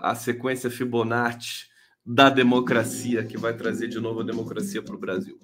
a 0.02 0.14
sequência 0.14 0.68
Fibonacci 0.68 1.70
da 2.04 2.28
democracia, 2.28 3.24
que 3.24 3.38
vai 3.38 3.56
trazer 3.56 3.86
de 3.86 4.00
novo 4.00 4.20
a 4.20 4.24
democracia 4.24 4.82
para 4.82 4.94
o 4.96 4.98
Brasil. 4.98 5.38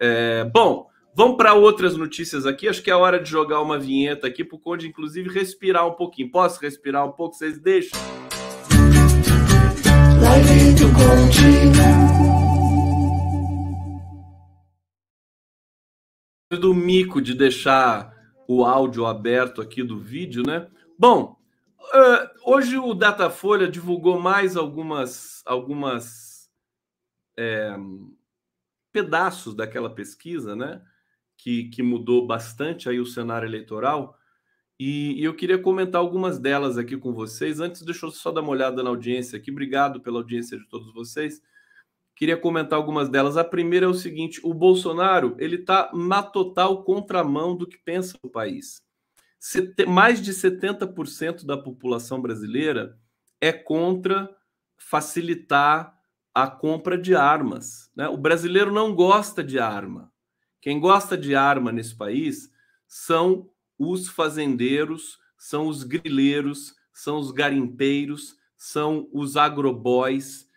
É, 0.00 0.44
bom, 0.44 0.88
vamos 1.14 1.36
para 1.36 1.52
outras 1.52 1.96
notícias 1.96 2.46
aqui. 2.46 2.66
Acho 2.66 2.82
que 2.82 2.90
é 2.90 2.96
hora 2.96 3.20
de 3.20 3.28
jogar 3.28 3.60
uma 3.60 3.78
vinheta 3.78 4.26
aqui 4.26 4.42
para 4.42 4.56
o 4.56 4.60
Conde, 4.60 4.88
inclusive, 4.88 5.28
respirar 5.28 5.86
um 5.86 5.94
pouquinho. 5.94 6.30
Posso 6.30 6.60
respirar 6.60 7.06
um 7.06 7.12
pouco? 7.12 7.34
Vocês 7.34 7.58
deixam? 7.60 8.27
Live 10.80 10.94
do 16.50 16.58
Do 16.60 16.72
mico 16.74 17.20
de 17.20 17.34
deixar 17.34 18.14
o 18.46 18.64
áudio 18.64 19.04
aberto 19.04 19.60
aqui 19.60 19.82
do 19.82 19.98
vídeo, 19.98 20.44
né? 20.46 20.68
Bom, 20.96 21.36
uh, 21.80 22.28
hoje 22.44 22.78
o 22.78 22.94
Datafolha 22.94 23.68
divulgou 23.68 24.20
mais 24.20 24.56
algumas, 24.56 25.42
algumas 25.44 26.48
é, 27.36 27.76
pedaços 28.92 29.54
daquela 29.56 29.90
pesquisa, 29.92 30.54
né? 30.54 30.80
Que, 31.36 31.64
que 31.70 31.82
mudou 31.82 32.24
bastante 32.26 32.88
aí 32.88 33.00
o 33.00 33.06
cenário 33.06 33.46
eleitoral. 33.46 34.16
E, 34.78 35.20
e, 35.20 35.24
eu 35.24 35.34
queria 35.34 35.58
comentar 35.58 36.00
algumas 36.00 36.38
delas 36.38 36.78
aqui 36.78 36.96
com 36.96 37.12
vocês. 37.12 37.58
Antes, 37.58 37.82
deixa 37.82 38.06
eu 38.06 38.10
só 38.10 38.30
dar 38.30 38.42
uma 38.42 38.50
olhada 38.50 38.82
na 38.82 38.90
audiência 38.90 39.36
aqui. 39.36 39.50
Obrigado 39.50 40.00
pela 40.00 40.18
audiência 40.18 40.56
de 40.56 40.68
todos 40.68 40.92
vocês. 40.94 41.42
Queria 42.14 42.36
comentar 42.36 42.78
algumas 42.78 43.08
delas. 43.08 43.36
A 43.36 43.44
primeira 43.44 43.86
é 43.86 43.88
o 43.88 43.94
seguinte: 43.94 44.40
o 44.44 44.54
Bolsonaro 44.54 45.36
ele 45.38 45.56
está 45.56 45.90
na 45.92 46.22
total 46.22 46.84
contramão 46.84 47.56
do 47.56 47.66
que 47.66 47.78
pensa 47.78 48.16
o 48.22 48.30
país. 48.30 48.82
Sete, 49.40 49.86
mais 49.86 50.20
de 50.20 50.32
70% 50.32 51.44
da 51.44 51.56
população 51.56 52.20
brasileira 52.20 52.98
é 53.40 53.52
contra 53.52 54.28
facilitar 54.76 55.96
a 56.34 56.48
compra 56.48 56.96
de 56.96 57.14
armas. 57.14 57.90
Né? 57.94 58.08
O 58.08 58.16
brasileiro 58.16 58.72
não 58.72 58.94
gosta 58.94 59.42
de 59.42 59.58
arma. 59.58 60.12
Quem 60.60 60.78
gosta 60.80 61.16
de 61.16 61.34
arma 61.34 61.72
nesse 61.72 61.96
país 61.96 62.50
são 62.86 63.48
os 63.78 64.08
fazendeiros, 64.08 65.18
são 65.36 65.68
os 65.68 65.84
grileiros, 65.84 66.74
são 66.92 67.18
os 67.18 67.30
garimpeiros, 67.30 68.36
são 68.56 69.08
os 69.12 69.36
agroboys, 69.36 70.48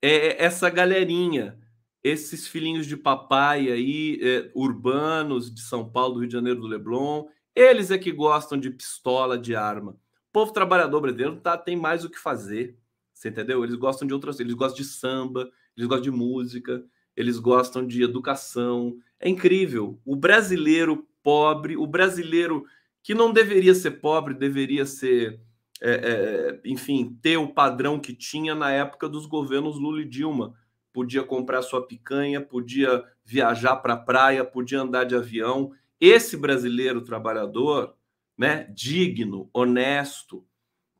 é 0.00 0.42
essa 0.42 0.70
galerinha 0.70 1.60
esses 2.02 2.48
filhinhos 2.48 2.86
de 2.86 2.96
papai 2.96 3.70
aí, 3.70 4.18
é, 4.22 4.50
urbanos 4.54 5.54
de 5.54 5.60
São 5.60 5.88
Paulo, 5.88 6.14
do 6.14 6.20
Rio 6.20 6.28
de 6.28 6.32
Janeiro, 6.32 6.60
do 6.60 6.66
Leblon, 6.66 7.26
eles 7.54 7.90
é 7.90 7.98
que 7.98 8.10
gostam 8.10 8.58
de 8.58 8.70
pistola, 8.70 9.38
de 9.38 9.54
arma. 9.54 9.92
O 9.92 10.32
povo 10.32 10.52
trabalhador 10.52 11.00
brasileiro 11.00 11.36
tá, 11.36 11.58
tem 11.58 11.76
mais 11.76 12.04
o 12.04 12.10
que 12.10 12.18
fazer. 12.18 12.78
Você 13.12 13.28
entendeu? 13.28 13.62
Eles 13.62 13.76
gostam 13.76 14.08
de 14.08 14.14
outras, 14.14 14.40
eles 14.40 14.54
gostam 14.54 14.82
de 14.82 14.84
samba, 14.84 15.50
eles 15.76 15.88
gostam 15.88 16.10
de 16.10 16.10
música, 16.10 16.82
eles 17.14 17.38
gostam 17.38 17.86
de 17.86 18.02
educação. 18.02 18.96
É 19.18 19.28
incrível. 19.28 20.00
O 20.06 20.16
brasileiro 20.16 21.06
pobre, 21.22 21.76
o 21.76 21.86
brasileiro 21.86 22.64
que 23.02 23.14
não 23.14 23.32
deveria 23.32 23.74
ser 23.74 23.92
pobre, 23.92 24.34
deveria 24.34 24.84
ser, 24.84 25.40
é, 25.80 25.90
é, 25.90 26.60
enfim, 26.64 27.18
ter 27.22 27.36
o 27.36 27.48
padrão 27.48 27.98
que 27.98 28.14
tinha 28.14 28.54
na 28.54 28.70
época 28.70 29.08
dos 29.08 29.26
governos 29.26 29.78
Lula 29.78 30.02
e 30.02 30.08
Dilma. 30.08 30.54
Podia 30.92 31.22
comprar 31.22 31.62
sua 31.62 31.86
picanha, 31.86 32.40
podia 32.40 33.02
viajar 33.24 33.76
para 33.76 33.94
a 33.94 33.96
praia, 33.96 34.44
podia 34.44 34.80
andar 34.80 35.04
de 35.04 35.14
avião. 35.14 35.72
Esse 36.00 36.36
brasileiro 36.36 37.02
trabalhador, 37.02 37.94
né, 38.36 38.64
digno, 38.74 39.48
honesto, 39.52 40.44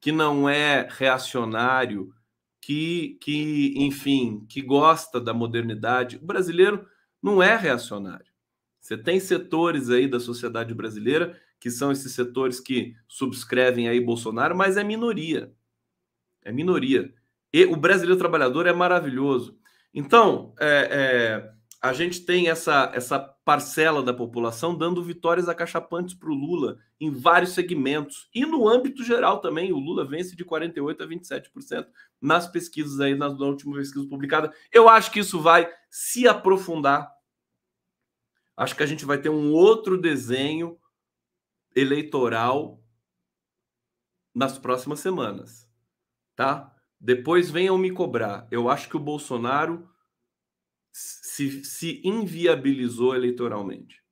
que 0.01 0.12
não 0.12 0.49
é 0.49 0.89
reacionário, 0.91 2.14
que, 2.61 3.18
que, 3.21 3.75
enfim, 3.77 4.47
que 4.49 4.62
gosta 4.62 5.21
da 5.21 5.35
modernidade. 5.35 6.16
O 6.16 6.25
brasileiro 6.25 6.87
não 7.23 7.43
é 7.43 7.57
reacionário. 7.57 8.30
Você 8.91 8.99
tem 8.99 9.20
setores 9.20 9.88
aí 9.88 10.09
da 10.09 10.18
sociedade 10.18 10.74
brasileira 10.74 11.41
que 11.61 11.70
são 11.70 11.93
esses 11.93 12.12
setores 12.12 12.59
que 12.59 12.97
subscrevem 13.07 13.88
aí 13.88 14.01
Bolsonaro, 14.01 14.57
mas 14.57 14.76
é 14.76 14.82
minoria. 14.82 15.53
É 16.43 16.51
minoria. 16.51 17.14
E 17.53 17.64
o 17.66 17.76
brasileiro 17.76 18.18
trabalhador 18.18 18.66
é 18.66 18.72
maravilhoso. 18.72 19.57
Então, 19.95 20.53
é, 20.59 20.88
é, 20.91 21.53
a 21.80 21.93
gente 21.93 22.22
tem 22.22 22.49
essa, 22.49 22.91
essa 22.93 23.20
parcela 23.45 24.03
da 24.03 24.12
população 24.12 24.76
dando 24.76 25.05
vitórias 25.05 25.49
acachapantes 25.49 26.16
para 26.16 26.30
o 26.30 26.34
Lula 26.34 26.78
em 27.01 27.12
vários 27.12 27.53
segmentos. 27.53 28.28
E 28.34 28.45
no 28.45 28.68
âmbito 28.68 29.05
geral 29.05 29.38
também, 29.38 29.72
o 29.72 29.78
Lula 29.78 30.05
vence 30.05 30.34
de 30.34 30.45
48% 30.45 31.01
a 31.01 31.07
27% 31.07 31.86
nas 32.20 32.49
pesquisas 32.49 32.99
aí, 32.99 33.14
na, 33.14 33.28
na 33.28 33.47
última 33.47 33.76
pesquisa 33.76 34.09
publicada. 34.09 34.53
Eu 34.72 34.88
acho 34.88 35.12
que 35.12 35.20
isso 35.20 35.41
vai 35.41 35.70
se 35.88 36.26
aprofundar. 36.26 37.20
Acho 38.61 38.77
que 38.77 38.83
a 38.83 38.87
gente 38.87 39.07
vai 39.07 39.17
ter 39.17 39.31
um 39.31 39.53
outro 39.53 39.99
desenho 39.99 40.79
eleitoral 41.75 42.85
nas 44.35 44.59
próximas 44.59 45.01
semanas, 45.01 45.67
tá? 46.37 46.71
Depois 47.01 47.51
venham 47.51 47.79
me 47.79 47.91
cobrar. 47.91 48.47
Eu 48.51 48.69
acho 48.69 48.91
que 48.91 48.99
o 48.99 49.01
Bolsonaro 49.01 49.89
se, 50.93 51.65
se 51.65 52.03
inviabilizou 52.05 53.15
eleitoralmente. 53.15 54.05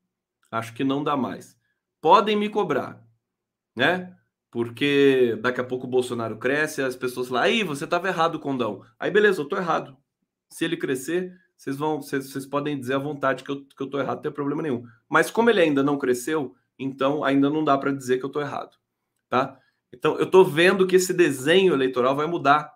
Acho 0.51 0.73
que 0.73 0.83
não 0.83 1.05
dá 1.05 1.15
mais. 1.15 1.55
Podem 2.01 2.35
me 2.35 2.49
cobrar, 2.49 3.07
né? 3.77 4.17
Porque 4.51 5.37
daqui 5.43 5.61
a 5.61 5.65
pouco 5.65 5.87
o 5.87 5.91
Bolsonaro 5.91 6.39
cresce, 6.39 6.81
as 6.81 6.97
pessoas 6.97 7.29
falam, 7.29 7.43
aí 7.43 7.63
você 7.63 7.85
estava 7.85 8.09
errado, 8.09 8.41
Condão. 8.41 8.83
Aí 8.99 9.11
beleza, 9.11 9.43
eu 9.43 9.45
estou 9.45 9.59
errado. 9.59 9.95
Se 10.51 10.65
ele 10.65 10.79
crescer, 10.79 11.39
vocês 11.59 11.77
vão, 11.77 12.01
vocês, 12.01 12.31
vocês, 12.31 12.47
podem 12.47 12.79
dizer 12.79 12.95
à 12.95 12.99
vontade 12.99 13.43
que 13.43 13.51
eu, 13.51 13.65
que 13.65 13.83
eu 13.83 13.91
tô 13.91 13.99
errado, 13.99 14.19
não 14.19 14.23
tem 14.23 14.33
problema 14.33 14.63
nenhum. 14.63 14.87
Mas 15.09 15.29
como 15.29 15.51
ele 15.51 15.61
ainda 15.61 15.83
não 15.83 15.99
cresceu, 15.99 16.55
então 16.79 17.25
ainda 17.25 17.51
não 17.51 17.65
dá 17.65 17.77
para 17.77 17.91
dizer 17.91 18.19
que 18.19 18.25
eu 18.25 18.29
estou 18.29 18.41
errado, 18.41 18.79
tá? 19.29 19.59
Então 19.93 20.17
eu 20.19 20.25
estou 20.25 20.45
vendo 20.45 20.87
que 20.87 20.95
esse 20.95 21.13
desenho 21.13 21.75
eleitoral 21.75 22.15
vai 22.15 22.29
mudar, 22.29 22.73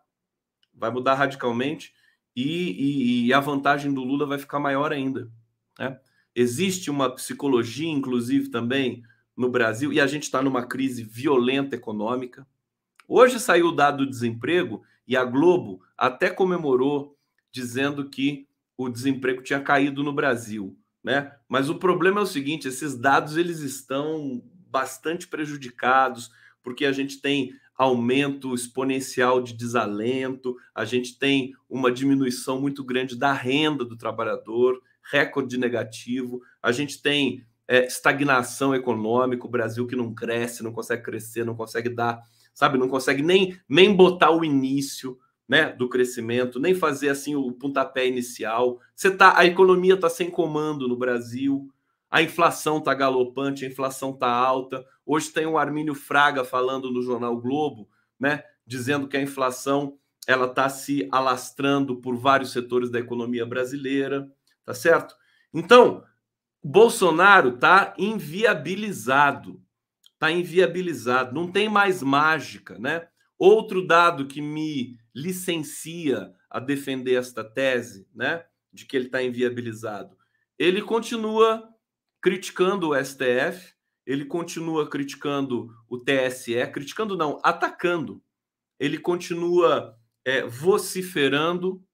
vai 0.74 0.90
mudar 0.90 1.14
radicalmente 1.14 1.94
e, 2.34 2.42
e, 2.42 3.26
e 3.26 3.32
a 3.32 3.38
vantagem 3.38 3.94
do 3.94 4.02
Lula 4.02 4.26
vai 4.26 4.38
ficar 4.38 4.58
maior 4.58 4.92
ainda. 4.92 5.30
Né? 5.78 6.00
Existe 6.34 6.90
uma 6.90 7.08
psicologia, 7.14 7.88
inclusive, 7.88 8.48
também 8.48 9.04
no 9.36 9.48
Brasil, 9.48 9.92
e 9.92 10.00
a 10.00 10.08
gente 10.08 10.24
está 10.24 10.42
numa 10.42 10.66
crise 10.66 11.04
violenta 11.04 11.76
econômica. 11.76 12.44
Hoje 13.06 13.38
saiu 13.38 13.68
o 13.68 13.72
dado 13.72 13.98
do 13.98 14.10
desemprego 14.10 14.82
e 15.06 15.16
a 15.16 15.24
Globo 15.24 15.82
até 15.96 16.30
comemorou, 16.30 17.16
dizendo 17.52 18.10
que 18.10 18.48
o 18.76 18.88
desemprego 18.88 19.42
tinha 19.42 19.60
caído 19.60 20.02
no 20.02 20.12
Brasil. 20.12 20.76
Né? 21.02 21.32
Mas 21.48 21.68
o 21.68 21.78
problema 21.78 22.20
é 22.20 22.22
o 22.22 22.26
seguinte: 22.26 22.68
esses 22.68 22.96
dados 22.96 23.36
eles 23.36 23.60
estão 23.60 24.42
bastante 24.68 25.26
prejudicados, 25.26 26.30
porque 26.62 26.84
a 26.86 26.92
gente 26.92 27.20
tem 27.20 27.52
aumento 27.76 28.54
exponencial 28.54 29.42
de 29.42 29.54
desalento, 29.54 30.56
a 30.74 30.84
gente 30.84 31.18
tem 31.18 31.52
uma 31.68 31.90
diminuição 31.90 32.60
muito 32.60 32.84
grande 32.84 33.16
da 33.16 33.32
renda 33.32 33.84
do 33.84 33.96
trabalhador, 33.96 34.80
recorde 35.10 35.58
negativo, 35.58 36.40
a 36.62 36.70
gente 36.70 37.02
tem 37.02 37.44
é, 37.66 37.86
estagnação 37.86 38.74
econômica, 38.74 39.46
o 39.46 39.50
Brasil 39.50 39.86
que 39.86 39.96
não 39.96 40.14
cresce, 40.14 40.62
não 40.62 40.72
consegue 40.72 41.02
crescer, 41.02 41.44
não 41.44 41.56
consegue 41.56 41.88
dar, 41.88 42.22
sabe, 42.54 42.78
não 42.78 42.88
consegue 42.88 43.22
nem, 43.22 43.58
nem 43.68 43.94
botar 43.94 44.30
o 44.30 44.44
início 44.44 45.18
né, 45.52 45.70
do 45.70 45.86
crescimento, 45.86 46.58
nem 46.58 46.74
fazer 46.74 47.10
assim 47.10 47.36
o 47.36 47.52
pontapé 47.52 48.06
inicial. 48.06 48.80
Você 48.96 49.10
tá, 49.10 49.38
a 49.38 49.44
economia 49.44 49.92
está 49.92 50.08
sem 50.08 50.30
comando 50.30 50.88
no 50.88 50.96
Brasil, 50.96 51.70
a 52.10 52.22
inflação 52.22 52.78
está 52.78 52.94
galopante, 52.94 53.62
a 53.62 53.68
inflação 53.68 54.12
está 54.12 54.28
alta. 54.28 54.82
Hoje 55.04 55.28
tem 55.28 55.44
o 55.44 55.58
Armínio 55.58 55.94
Fraga 55.94 56.42
falando 56.42 56.90
no 56.90 57.02
jornal 57.02 57.36
Globo, 57.36 57.86
né, 58.18 58.42
dizendo 58.66 59.06
que 59.06 59.14
a 59.14 59.20
inflação 59.20 59.98
ela 60.26 60.46
está 60.46 60.70
se 60.70 61.06
alastrando 61.12 61.96
por 61.96 62.16
vários 62.16 62.50
setores 62.50 62.90
da 62.90 62.98
economia 62.98 63.44
brasileira, 63.44 64.26
tá 64.64 64.72
certo? 64.72 65.14
Então, 65.52 66.02
Bolsonaro 66.64 67.56
está 67.56 67.92
inviabilizado, 67.98 69.60
está 70.14 70.30
inviabilizado, 70.30 71.34
não 71.34 71.46
tem 71.46 71.68
mais 71.68 72.02
mágica, 72.02 72.78
né? 72.78 73.06
Outro 73.38 73.86
dado 73.86 74.26
que 74.26 74.40
me 74.40 74.96
licencia 75.14 76.32
a 76.50 76.58
defender 76.58 77.14
esta 77.14 77.44
tese, 77.44 78.08
né, 78.14 78.44
de 78.72 78.86
que 78.86 78.96
ele 78.96 79.06
está 79.06 79.22
inviabilizado, 79.22 80.16
ele 80.58 80.80
continua 80.82 81.68
criticando 82.20 82.90
o 82.90 83.04
STF, 83.04 83.74
ele 84.06 84.24
continua 84.24 84.88
criticando 84.88 85.70
o 85.88 85.98
TSE, 85.98 86.66
criticando 86.72 87.16
não, 87.16 87.38
atacando. 87.42 88.22
Ele 88.78 88.98
continua 88.98 89.96
é, 90.24 90.44
vociferando 90.44 91.84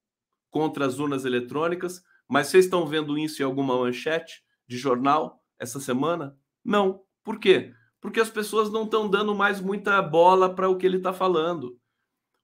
contra 0.50 0.86
as 0.86 0.98
urnas 0.98 1.24
eletrônicas, 1.24 2.02
mas 2.28 2.48
vocês 2.48 2.64
estão 2.64 2.86
vendo 2.86 3.18
isso 3.18 3.42
em 3.42 3.44
alguma 3.44 3.76
manchete 3.76 4.42
de 4.66 4.76
jornal 4.76 5.42
essa 5.58 5.80
semana? 5.80 6.36
Não. 6.64 7.02
Por 7.22 7.38
quê? 7.38 7.72
Porque 8.00 8.20
as 8.20 8.30
pessoas 8.30 8.70
não 8.70 8.84
estão 8.84 9.08
dando 9.08 9.34
mais 9.34 9.60
muita 9.60 10.00
bola 10.00 10.54
para 10.54 10.68
o 10.68 10.76
que 10.76 10.86
ele 10.86 10.98
está 10.98 11.12
falando. 11.12 11.78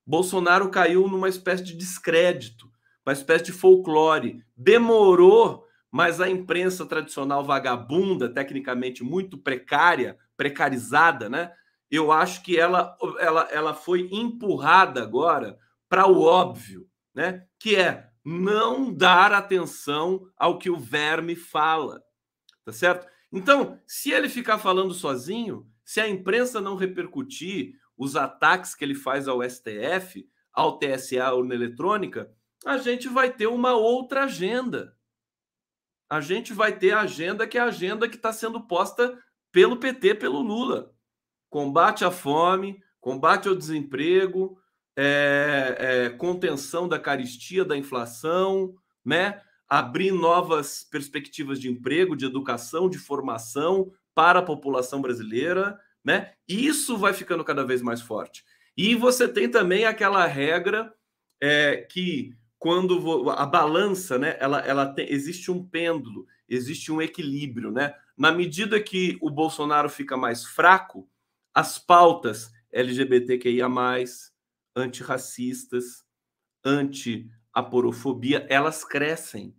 Bolsonaro 0.06 0.70
caiu 0.70 1.08
numa 1.08 1.28
espécie 1.28 1.64
de 1.64 1.74
descrédito, 1.74 2.70
uma 3.06 3.12
espécie 3.12 3.44
de 3.44 3.52
folclore. 3.52 4.42
Demorou 4.56 5.64
mas 5.94 6.20
a 6.20 6.28
imprensa 6.28 6.84
tradicional 6.84 7.44
vagabunda, 7.44 8.28
tecnicamente 8.28 9.04
muito 9.04 9.38
precária, 9.38 10.18
precarizada, 10.36 11.28
né? 11.28 11.52
Eu 11.88 12.10
acho 12.10 12.42
que 12.42 12.58
ela, 12.58 12.98
ela, 13.20 13.48
ela 13.52 13.74
foi 13.74 14.08
empurrada 14.10 15.00
agora 15.00 15.56
para 15.88 16.08
o 16.08 16.20
óbvio, 16.20 16.88
né? 17.14 17.46
Que 17.60 17.76
é 17.76 18.08
não 18.24 18.92
dar 18.92 19.32
atenção 19.32 20.26
ao 20.36 20.58
que 20.58 20.68
o 20.68 20.76
verme 20.76 21.36
fala, 21.36 22.02
tá 22.64 22.72
certo? 22.72 23.06
Então, 23.30 23.78
se 23.86 24.10
ele 24.10 24.28
ficar 24.28 24.58
falando 24.58 24.92
sozinho, 24.92 25.64
se 25.84 26.00
a 26.00 26.08
imprensa 26.08 26.60
não 26.60 26.74
repercutir 26.74 27.74
os 27.96 28.16
ataques 28.16 28.74
que 28.74 28.84
ele 28.84 28.94
faz 28.94 29.28
ao 29.28 29.42
STF, 29.42 30.28
ao 30.52 30.78
TSA, 30.78 31.32
ou 31.32 31.44
na 31.44 31.54
eletrônica, 31.54 32.30
a 32.64 32.78
gente 32.78 33.08
vai 33.08 33.30
ter 33.30 33.46
uma 33.46 33.74
outra 33.74 34.24
agenda 34.24 34.96
a 36.08 36.20
gente 36.20 36.52
vai 36.52 36.76
ter 36.76 36.92
a 36.92 37.00
agenda 37.00 37.46
que 37.46 37.58
é 37.58 37.60
a 37.60 37.66
agenda 37.66 38.08
que 38.08 38.16
está 38.16 38.32
sendo 38.32 38.60
posta 38.60 39.18
pelo 39.50 39.76
PT, 39.76 40.14
pelo 40.16 40.40
Lula. 40.40 40.92
Combate 41.50 42.04
à 42.04 42.10
fome, 42.10 42.80
combate 43.00 43.48
ao 43.48 43.54
desemprego, 43.54 44.58
é, 44.96 45.76
é, 45.78 46.10
contenção 46.10 46.88
da 46.88 46.98
caristia, 46.98 47.64
da 47.64 47.76
inflação, 47.76 48.74
né? 49.04 49.40
abrir 49.68 50.12
novas 50.12 50.84
perspectivas 50.84 51.58
de 51.58 51.68
emprego, 51.68 52.16
de 52.16 52.26
educação, 52.26 52.88
de 52.88 52.98
formação 52.98 53.90
para 54.14 54.38
a 54.38 54.44
população 54.44 55.00
brasileira, 55.00 55.78
né? 56.04 56.32
Isso 56.46 56.96
vai 56.98 57.12
ficando 57.14 57.44
cada 57.44 57.64
vez 57.64 57.80
mais 57.82 58.00
forte. 58.00 58.44
E 58.76 58.94
você 58.94 59.26
tem 59.28 59.48
também 59.50 59.84
aquela 59.84 60.26
regra 60.26 60.92
é, 61.40 61.76
que 61.90 62.34
quando 62.58 63.30
a 63.30 63.46
balança, 63.46 64.18
né, 64.18 64.36
ela, 64.40 64.60
ela 64.60 64.86
tem, 64.86 65.10
existe 65.12 65.50
um 65.50 65.64
pêndulo, 65.64 66.26
existe 66.48 66.90
um 66.90 67.00
equilíbrio, 67.02 67.70
né? 67.70 67.94
Na 68.16 68.32
medida 68.32 68.80
que 68.82 69.18
o 69.20 69.30
Bolsonaro 69.30 69.88
fica 69.88 70.16
mais 70.16 70.44
fraco, 70.44 71.08
as 71.52 71.78
pautas 71.78 72.50
LGBTQIA+, 72.72 73.68
antirracistas, 74.76 76.04
anti-aporofobia, 76.64 78.46
elas 78.48 78.84
crescem. 78.84 79.54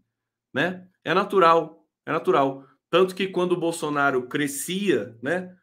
né? 0.53 0.87
É 1.03 1.13
natural, 1.13 1.85
é 2.05 2.11
natural. 2.11 2.65
Tanto 2.89 3.15
que 3.15 3.27
quando 3.27 3.53
o 3.53 3.59
Bolsonaro 3.59 4.27
crescia, 4.27 5.17
né, 5.21 5.55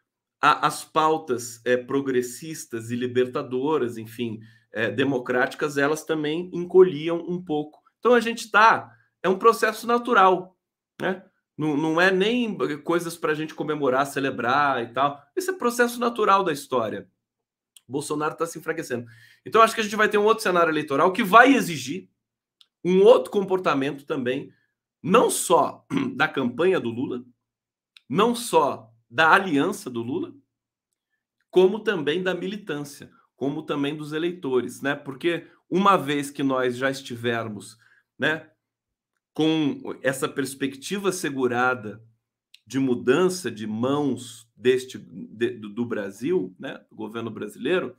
a, 0.43 0.66
as 0.66 0.84
pautas 0.84 1.61
é, 1.64 1.76
progressistas 1.76 2.90
e 2.90 2.97
libertadoras, 2.97 3.97
enfim, 3.97 4.40
é, 4.72 4.90
democráticas, 4.90 5.78
elas 5.78 6.05
também 6.05 6.51
encolhiam 6.53 7.18
um 7.28 7.40
pouco. 7.40 7.80
Então 8.01 8.12
a 8.12 8.20
gente 8.20 8.40
está, 8.40 8.93
é 9.22 9.28
um 9.28 9.38
processo 9.38 9.86
natural, 9.86 10.59
né? 11.01 11.24
Não, 11.57 11.76
não 11.76 12.01
é 12.01 12.11
nem 12.11 12.57
coisas 12.82 13.16
para 13.16 13.32
a 13.32 13.34
gente 13.34 13.55
comemorar, 13.55 14.07
celebrar 14.07 14.82
e 14.82 14.93
tal. 14.93 15.22
Esse 15.36 15.51
é 15.51 15.53
processo 15.53 16.01
natural 16.01 16.43
da 16.43 16.53
história. 16.53 17.09
Bolsonaro 17.86 18.32
está 18.32 18.47
se 18.47 18.59
enfraquecendo. 18.59 19.07
Então, 19.45 19.61
acho 19.61 19.74
que 19.74 19.80
a 19.80 19.84
gente 19.84 19.95
vai 19.95 20.09
ter 20.09 20.18
um 20.18 20.24
outro 20.24 20.43
cenário 20.43 20.70
eleitoral 20.70 21.12
que 21.12 21.22
vai 21.22 21.55
exigir 21.55 22.09
um 22.82 23.03
outro 23.03 23.30
comportamento 23.30 24.05
também, 24.05 24.53
não 25.03 25.30
só 25.30 25.86
da 26.16 26.26
campanha 26.26 26.80
do 26.80 26.88
Lula, 26.88 27.22
não 28.09 28.34
só 28.34 28.91
da 29.13 29.31
aliança 29.31 29.91
do 29.91 30.03
Lula, 30.03 30.35
como 31.51 31.81
também 31.81 32.23
da 32.23 32.35
militância, 32.35 33.13
como 33.37 33.63
também 33.63 33.95
dos 33.95 34.15
eleitores, 34.15 34.81
né? 34.81 34.95
Porque 34.95 35.47
uma 35.69 35.99
vez 35.99 36.31
que 36.31 36.43
nós 36.43 36.79
já 36.79 36.91
estivermos, 36.91 37.77
né, 38.19 38.49
com 39.35 39.99
essa 40.03 40.27
perspectiva 40.27 41.13
segurada 41.13 42.03
de 42.67 42.79
mudança 42.79 43.51
de 43.51 43.67
mãos 43.67 44.49
deste 44.57 44.97
de, 44.99 45.51
do 45.59 45.85
Brasil, 45.85 46.55
né, 46.59 46.81
do 46.89 46.97
governo 46.97 47.31
brasileiro, 47.31 47.95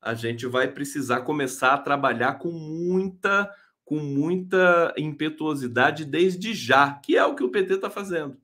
a 0.00 0.14
gente 0.14 0.46
vai 0.46 0.68
precisar 0.68 1.22
começar 1.22 1.74
a 1.74 1.78
trabalhar 1.78 2.34
com 2.34 2.52
muita 2.52 3.52
com 3.84 3.98
muita 3.98 4.94
impetuosidade 4.96 6.04
desde 6.04 6.54
já, 6.54 6.94
que 6.94 7.16
é 7.16 7.24
o 7.24 7.34
que 7.34 7.42
o 7.42 7.50
PT 7.50 7.74
está 7.74 7.90
fazendo. 7.90 8.40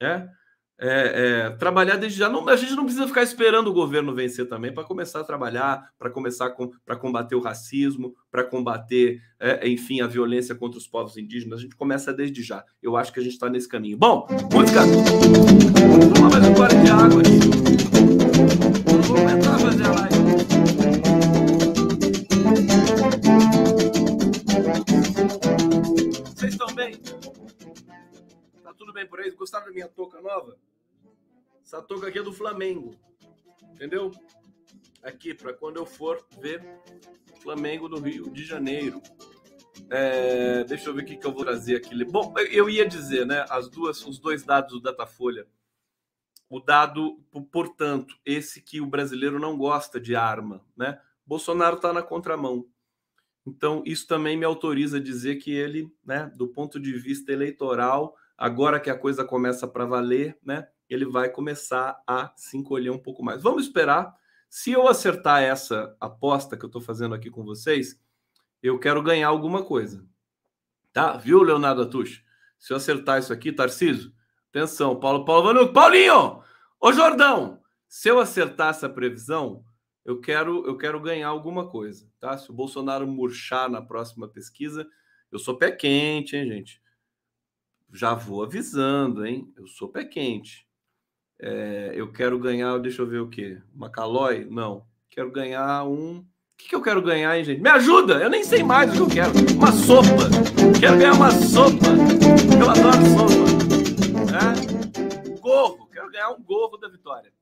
Né? 0.00 0.32
É, 0.78 1.46
é, 1.46 1.50
trabalhar 1.56 1.96
desde 1.96 2.18
já. 2.18 2.28
Não, 2.28 2.46
a 2.48 2.56
gente 2.56 2.74
não 2.74 2.84
precisa 2.84 3.06
ficar 3.06 3.22
esperando 3.22 3.68
o 3.68 3.72
governo 3.72 4.14
vencer 4.14 4.46
também 4.46 4.72
para 4.72 4.84
começar 4.84 5.20
a 5.20 5.24
trabalhar, 5.24 5.90
para 5.98 6.10
começar 6.10 6.50
com, 6.50 6.70
para 6.84 6.96
combater 6.96 7.34
o 7.34 7.40
racismo, 7.40 8.14
para 8.30 8.44
combater, 8.44 9.22
é, 9.40 9.66
enfim, 9.68 10.00
a 10.02 10.06
violência 10.06 10.54
contra 10.54 10.78
os 10.78 10.86
povos 10.86 11.16
indígenas. 11.16 11.60
A 11.60 11.62
gente 11.62 11.76
começa 11.76 12.12
desde 12.12 12.42
já. 12.42 12.62
Eu 12.82 12.96
acho 12.96 13.12
que 13.12 13.20
a 13.20 13.22
gente 13.22 13.32
está 13.32 13.48
nesse 13.48 13.68
caminho. 13.68 13.96
Bom, 13.96 14.26
vamos 14.50 14.70
tomar 16.12 16.45
Essa 31.66 31.82
touca 31.82 32.06
aqui 32.06 32.20
é 32.20 32.22
do 32.22 32.32
Flamengo. 32.32 32.94
Entendeu? 33.72 34.12
Aqui, 35.02 35.34
para 35.34 35.52
quando 35.52 35.78
eu 35.78 35.84
for 35.84 36.24
ver 36.40 36.64
Flamengo 37.42 37.88
do 37.88 37.98
Rio 37.98 38.30
de 38.30 38.44
Janeiro. 38.44 39.02
É, 39.90 40.62
deixa 40.62 40.88
eu 40.88 40.94
ver 40.94 41.02
o 41.02 41.04
que, 41.04 41.16
que 41.16 41.26
eu 41.26 41.32
vou 41.32 41.44
trazer 41.44 41.74
aqui. 41.74 42.04
Bom, 42.04 42.32
eu 42.52 42.70
ia 42.70 42.86
dizer, 42.86 43.26
né? 43.26 43.44
As 43.50 43.68
duas, 43.68 44.06
os 44.06 44.20
dois 44.20 44.44
dados 44.44 44.74
do 44.74 44.80
Datafolha. 44.80 45.48
O 46.48 46.60
dado, 46.60 47.18
portanto, 47.50 48.14
esse 48.24 48.62
que 48.62 48.80
o 48.80 48.86
brasileiro 48.86 49.40
não 49.40 49.58
gosta 49.58 49.98
de 50.00 50.14
arma, 50.14 50.64
né? 50.76 51.00
Bolsonaro 51.26 51.76
está 51.76 51.92
na 51.92 52.02
contramão. 52.02 52.68
Então, 53.44 53.82
isso 53.84 54.06
também 54.06 54.36
me 54.36 54.44
autoriza 54.44 54.98
a 54.98 55.02
dizer 55.02 55.36
que 55.36 55.50
ele, 55.50 55.92
né, 56.04 56.30
do 56.36 56.46
ponto 56.46 56.78
de 56.78 56.92
vista 56.92 57.32
eleitoral, 57.32 58.16
agora 58.38 58.78
que 58.78 58.88
a 58.88 58.96
coisa 58.96 59.24
começa 59.24 59.66
para 59.66 59.84
valer, 59.84 60.38
né? 60.44 60.68
Ele 60.88 61.04
vai 61.04 61.28
começar 61.28 62.00
a 62.06 62.32
se 62.36 62.56
encolher 62.56 62.90
um 62.90 62.98
pouco 62.98 63.22
mais. 63.22 63.42
Vamos 63.42 63.64
esperar. 63.64 64.14
Se 64.48 64.72
eu 64.72 64.88
acertar 64.88 65.42
essa 65.42 65.96
aposta 66.00 66.56
que 66.56 66.64
eu 66.64 66.68
estou 66.68 66.80
fazendo 66.80 67.14
aqui 67.14 67.30
com 67.30 67.44
vocês, 67.44 68.00
eu 68.62 68.78
quero 68.78 69.02
ganhar 69.02 69.28
alguma 69.28 69.64
coisa. 69.64 70.06
Tá? 70.92 71.16
Viu, 71.16 71.42
Leonardo 71.42 71.82
Atush? 71.82 72.24
Se 72.58 72.72
eu 72.72 72.76
acertar 72.76 73.18
isso 73.18 73.32
aqui, 73.32 73.52
Tarciso, 73.52 74.14
atenção, 74.48 74.98
Paulo 74.98 75.24
Paulo 75.24 75.44
Vanucci. 75.44 75.72
Paulinho! 75.72 76.42
Ô, 76.80 76.92
Jordão! 76.92 77.60
Se 77.88 78.08
eu 78.08 78.18
acertar 78.18 78.70
essa 78.70 78.88
previsão, 78.88 79.64
eu 80.04 80.20
quero 80.20 80.66
eu 80.66 80.76
quero 80.76 81.00
ganhar 81.00 81.28
alguma 81.28 81.68
coisa, 81.68 82.10
tá? 82.18 82.36
Se 82.38 82.50
o 82.50 82.54
Bolsonaro 82.54 83.06
murchar 83.06 83.68
na 83.68 83.82
próxima 83.82 84.28
pesquisa, 84.28 84.86
eu 85.30 85.38
sou 85.38 85.56
pé 85.56 85.70
quente, 85.70 86.36
hein, 86.36 86.46
gente? 86.46 86.82
já 87.92 88.14
vou 88.14 88.42
avisando, 88.42 89.24
hein? 89.24 89.52
Eu 89.56 89.66
sou 89.66 89.88
pé 89.88 90.04
quente. 90.04 90.65
É, 91.38 91.92
eu 91.94 92.12
quero 92.12 92.38
ganhar, 92.38 92.78
deixa 92.78 93.02
eu 93.02 93.06
ver 93.06 93.20
o 93.20 93.28
quê? 93.28 93.60
Uma 93.74 93.90
calói? 93.90 94.46
Não. 94.50 94.86
Quero 95.10 95.30
ganhar 95.30 95.84
um. 95.84 96.18
O 96.18 96.26
que, 96.56 96.68
que 96.68 96.74
eu 96.74 96.82
quero 96.82 97.02
ganhar, 97.02 97.36
hein, 97.36 97.44
gente? 97.44 97.60
Me 97.60 97.68
ajuda! 97.68 98.14
Eu 98.14 98.30
nem 98.30 98.42
sei 98.42 98.62
mais 98.62 98.90
o 98.90 98.94
que 98.94 99.00
eu 99.00 99.08
quero. 99.08 99.32
Uma 99.54 99.72
sopa! 99.72 100.28
Quero 100.80 100.98
ganhar 100.98 101.12
uma 101.12 101.30
sopa! 101.30 101.86
Eu 102.58 102.70
adoro 102.70 103.06
sopa! 103.14 103.46
É? 104.32 105.40
Gorro! 105.40 105.88
Quero 105.90 106.10
ganhar 106.10 106.30
um 106.30 106.42
gorro 106.42 106.76
da 106.76 106.88
vitória. 106.88 107.32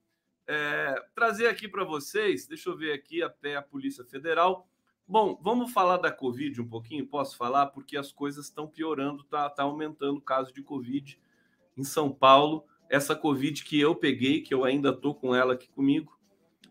É, 0.47 0.95
trazer 1.15 1.47
aqui 1.47 1.69
para 1.69 1.85
vocês, 1.85 2.47
deixa 2.47 2.69
eu 2.69 2.77
ver 2.77 2.93
aqui 2.93 3.23
até 3.23 3.57
a 3.57 3.63
Polícia 3.63 4.05
Federal 4.05 4.69
Bom, 5.07 5.39
vamos 5.43 5.71
falar 5.71 5.99
da 5.99 6.11
Covid 6.11 6.63
um 6.63 6.67
pouquinho? 6.67 7.07
Posso 7.07 7.37
falar? 7.37 7.67
Porque 7.67 7.95
as 7.95 8.11
coisas 8.11 8.47
estão 8.47 8.67
piorando, 8.67 9.23
tá, 9.25 9.51
tá 9.51 9.63
aumentando 9.63 10.17
o 10.17 10.23
caso 10.23 10.51
de 10.51 10.63
Covid 10.63 11.21
em 11.77 11.85
São 11.85 12.11
Paulo. 12.11 12.65
Essa 12.95 13.17
Covid 13.17 13.65
que 13.65 13.81
eu 13.81 13.93
peguei, 13.93 14.41
que 14.41 14.55
eu 14.55 14.63
ainda 14.63 14.93
tô 14.93 15.13
com 15.13 15.35
ela 15.35 15.55
aqui 15.55 15.69
comigo, 15.69 16.17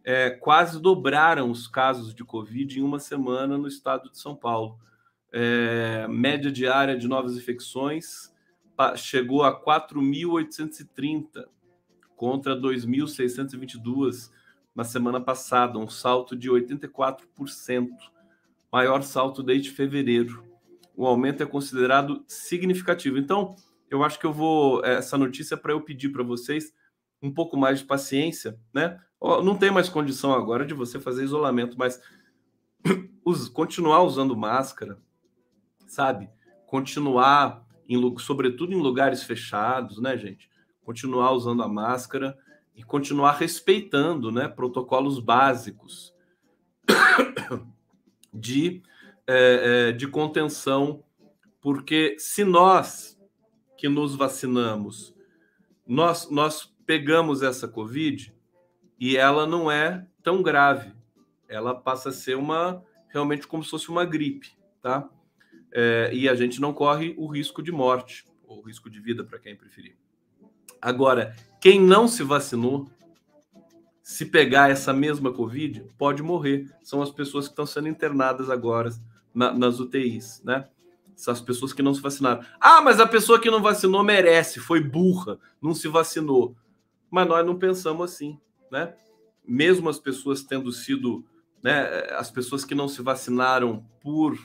é, 0.06 0.30
quase 0.30 0.82
dobraram 0.82 1.52
os 1.52 1.68
casos 1.68 2.16
de 2.16 2.24
Covid 2.24 2.80
em 2.80 2.82
uma 2.82 2.98
semana 2.98 3.58
no 3.58 3.68
estado 3.68 4.10
de 4.10 4.18
São 4.18 4.34
Paulo. 4.34 4.80
É, 5.34 6.08
média 6.08 6.50
diária 6.50 6.98
de 6.98 7.10
novas 7.10 7.36
infecções 7.36 8.32
chegou 8.96 9.44
a 9.44 9.62
4.830 9.62 11.46
contra 12.16 12.56
2.622 12.56 14.32
na 14.74 14.86
semana 14.86 15.20
passada, 15.20 15.78
um 15.78 15.90
salto 15.90 16.38
de 16.38 16.50
84% 16.50 17.90
maior 18.72 19.04
salto 19.04 19.44
desde 19.44 19.72
fevereiro. 19.72 20.42
O 20.96 21.06
aumento 21.06 21.44
é 21.44 21.46
considerado 21.46 22.24
significativo. 22.28 23.18
Então, 23.18 23.58
eu 23.94 24.04
acho 24.04 24.20
que 24.20 24.26
eu 24.26 24.34
vou 24.34 24.84
essa 24.84 25.18
notícia 25.20 25.56
para 25.56 25.72
eu 25.72 25.80
pedir 25.80 26.10
para 26.10 26.24
vocês 26.24 26.74
um 27.22 27.32
pouco 27.32 27.56
mais 27.56 27.80
de 27.80 27.86
paciência, 27.86 28.60
né? 28.74 29.00
Não 29.22 29.56
tem 29.56 29.70
mais 29.70 29.88
condição 29.88 30.34
agora 30.34 30.66
de 30.66 30.74
você 30.74 31.00
fazer 31.00 31.24
isolamento, 31.24 31.78
mas 31.78 32.02
continuar 33.54 34.02
usando 34.02 34.36
máscara, 34.36 34.98
sabe? 35.86 36.28
Continuar, 36.66 37.66
em, 37.88 38.18
sobretudo 38.18 38.74
em 38.74 38.82
lugares 38.82 39.22
fechados, 39.22 40.02
né, 40.02 40.18
gente? 40.18 40.50
Continuar 40.82 41.32
usando 41.32 41.62
a 41.62 41.68
máscara 41.68 42.36
e 42.76 42.84
continuar 42.84 43.34
respeitando, 43.34 44.32
né, 44.32 44.48
protocolos 44.48 45.20
básicos 45.20 46.16
de, 48.34 48.82
é, 49.28 49.90
é, 49.90 49.92
de 49.92 50.08
contenção, 50.08 51.04
porque 51.62 52.16
se 52.18 52.44
nós 52.44 53.13
que 53.84 53.90
nos 53.90 54.16
vacinamos, 54.16 55.14
nós, 55.86 56.30
nós 56.32 56.74
pegamos 56.86 57.44
essa 57.44 57.68
Covid 57.68 58.34
e 58.98 59.18
ela 59.18 59.46
não 59.46 59.70
é 59.70 60.08
tão 60.24 60.42
grave, 60.42 60.94
ela 61.50 61.76
passa 61.76 62.08
a 62.08 62.14
ser 62.14 62.38
uma 62.38 62.82
realmente 63.10 63.46
como 63.46 63.62
se 63.62 63.70
fosse 63.70 63.90
uma 63.90 64.06
gripe, 64.06 64.54
tá? 64.82 65.10
É, 65.74 66.10
e 66.14 66.30
a 66.30 66.34
gente 66.34 66.62
não 66.62 66.72
corre 66.72 67.14
o 67.18 67.28
risco 67.28 67.62
de 67.62 67.74
morte, 67.74 68.26
ou 68.48 68.62
risco 68.62 68.90
de 68.90 69.02
vida, 69.02 69.22
para 69.22 69.38
quem 69.38 69.54
preferir. 69.54 69.98
Agora, 70.82 71.36
quem 71.60 71.78
não 71.82 72.08
se 72.08 72.24
vacinou, 72.24 72.90
se 74.02 74.28
pegar 74.28 74.72
essa 74.72 74.94
mesma 74.94 75.34
Covid, 75.34 75.86
pode 75.98 76.24
morrer. 76.24 76.74
São 76.82 77.02
as 77.02 77.12
pessoas 77.12 77.48
que 77.48 77.52
estão 77.52 77.66
sendo 77.66 77.90
internadas 77.90 78.50
agora 78.50 78.92
na, 79.34 79.52
nas 79.54 79.82
UTIs, 79.82 80.42
né? 80.42 80.70
As 81.28 81.42
pessoas 81.42 81.74
que 81.74 81.82
não 81.82 81.94
se 81.94 82.02
vacinaram. 82.02 82.44
Ah, 82.60 82.82
mas 82.82 83.00
a 83.00 83.08
pessoa 83.08 83.40
que 83.40 83.52
não 83.52 83.62
vacinou 83.62 84.04
merece, 84.04 84.60
foi 84.60 84.82
burra, 84.82 85.40
não 85.62 85.74
se 85.74 85.88
vacinou. 85.88 86.56
Mas 87.10 87.28
nós 87.28 87.46
não 87.46 87.58
pensamos 87.58 88.12
assim, 88.12 88.40
né? 88.72 88.96
Mesmo 89.48 89.90
as 89.90 90.00
pessoas 90.00 90.44
tendo 90.44 90.72
sido, 90.72 91.24
né? 91.62 92.08
As 92.12 92.32
pessoas 92.32 92.66
que 92.66 92.74
não 92.74 92.88
se 92.88 93.02
vacinaram 93.02 93.86
por, 94.02 94.38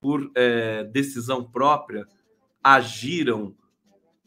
por 0.00 0.30
é, 0.34 0.84
decisão 0.84 1.44
própria 1.44 2.06
agiram 2.62 3.54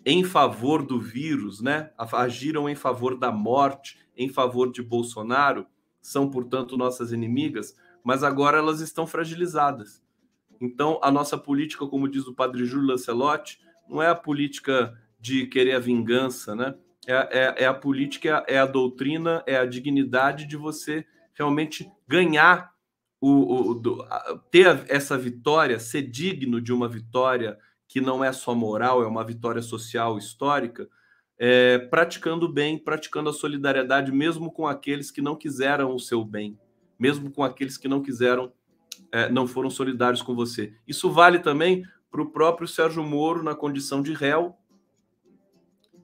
em 0.06 0.24
favor 0.24 0.84
do 0.84 1.00
vírus, 1.00 1.62
né? 1.62 1.92
Agiram 1.98 2.70
em 2.70 2.76
favor 2.76 3.18
da 3.18 3.32
morte, 3.32 4.00
em 4.16 4.30
favor 4.30 4.72
de 4.72 4.82
Bolsonaro, 4.82 5.66
são, 6.02 6.30
portanto, 6.30 6.78
nossas 6.78 7.12
inimigas, 7.12 7.76
mas 8.04 8.24
agora 8.24 8.58
elas 8.58 8.80
estão 8.80 9.06
fragilizadas. 9.06 10.02
Então, 10.62 11.00
a 11.02 11.10
nossa 11.10 11.38
política, 11.38 11.88
como 11.88 12.08
diz 12.08 12.28
o 12.28 12.36
padre 12.36 12.66
Júlio 12.66 12.88
Lancelotti, 12.88 13.60
não 13.90 14.02
é 14.02 14.08
a 14.08 14.16
política 14.16 14.96
de 15.20 15.48
querer 15.48 15.74
a 15.74 15.80
vingança, 15.80 16.56
né? 16.56 16.76
É, 17.08 17.14
é, 17.14 17.64
é 17.64 17.66
a 17.66 17.74
política, 17.74 18.46
é 18.48 18.60
a 18.60 18.66
doutrina, 18.66 19.44
é 19.48 19.58
a 19.58 19.66
dignidade 19.66 20.46
de 20.46 20.56
você 20.56 21.04
realmente 21.34 21.92
ganhar 22.08 22.72
o, 23.20 23.72
o 23.72 23.74
do, 23.74 24.06
ter 24.52 24.86
essa 24.88 25.18
vitória, 25.18 25.80
ser 25.80 26.04
digno 26.04 26.62
de 26.62 26.72
uma 26.72 26.88
vitória 26.88 27.58
que 27.88 28.00
não 28.00 28.24
é 28.24 28.32
só 28.32 28.54
moral, 28.56 29.04
é 29.04 29.08
uma 29.08 29.24
vitória 29.24 29.62
social 29.62 30.18
histórica, 30.18 30.88
é, 31.38 31.80
praticando 31.80 32.48
bem, 32.48 32.78
praticando 32.78 33.30
a 33.30 33.34
solidariedade, 33.34 34.12
mesmo 34.12 34.52
com 34.52 34.68
aqueles 34.68 35.10
que 35.10 35.22
não 35.22 35.36
quiseram 35.36 35.94
o 35.94 36.00
seu 36.00 36.24
bem, 36.24 36.58
mesmo 37.00 37.32
com 37.32 37.44
aqueles 37.44 37.78
que 37.78 37.88
não 37.88 38.02
quiseram, 38.02 38.54
é, 39.12 39.30
não 39.30 39.48
foram 39.48 39.70
solidários 39.70 40.22
com 40.22 40.36
você. 40.36 40.74
Isso 40.88 41.10
vale 41.12 41.40
também 41.40 41.86
para 42.10 42.22
o 42.22 42.30
próprio 42.30 42.68
Sérgio 42.68 43.04
Moro 43.04 43.42
na 43.42 43.56
condição 43.56 44.02
de 44.02 44.14
réu, 44.14 44.56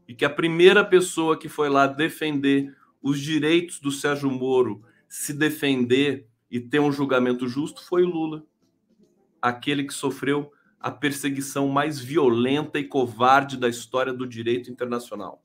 e 0.08 0.14
que 0.16 0.24
a 0.24 0.30
primeira 0.30 0.86
pessoa 0.86 1.38
que 1.38 1.50
foi 1.50 1.70
lá 1.70 1.86
defender 1.86 2.74
os 3.02 3.20
direitos 3.20 3.80
do 3.80 3.92
Sérgio 3.92 4.32
Moro, 4.32 4.82
se 5.08 5.34
defender 5.34 6.28
e 6.50 6.60
ter 6.60 6.80
um 6.80 6.92
julgamento 6.92 7.48
justo 7.48 7.86
foi 7.86 8.04
o 8.04 8.10
Lula, 8.10 8.46
aquele 9.42 9.84
que 9.84 9.94
sofreu 9.94 10.52
a 10.80 10.92
perseguição 10.92 11.68
mais 11.68 12.00
violenta 12.00 12.80
e 12.80 12.86
covarde 12.86 13.58
da 13.58 13.68
história 13.68 14.14
do 14.14 14.26
direito 14.26 14.72
internacional. 14.72 15.44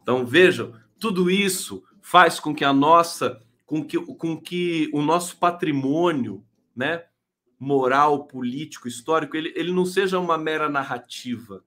Então 0.00 0.24
vejam, 0.24 0.72
tudo 0.98 1.30
isso 1.30 1.84
faz 2.00 2.40
com 2.40 2.54
que 2.54 2.64
a 2.64 2.72
nossa, 2.72 3.40
com 3.66 3.84
que, 3.84 3.98
com 3.98 4.40
que 4.40 4.90
o 4.94 5.02
nosso 5.02 5.36
patrimônio, 5.36 6.42
né, 6.78 7.04
moral, 7.58 8.24
político, 8.24 8.88
histórico, 8.88 9.36
ele, 9.36 9.52
ele 9.54 9.72
não 9.72 9.84
seja 9.84 10.18
uma 10.18 10.38
mera 10.38 10.68
narrativa. 10.68 11.62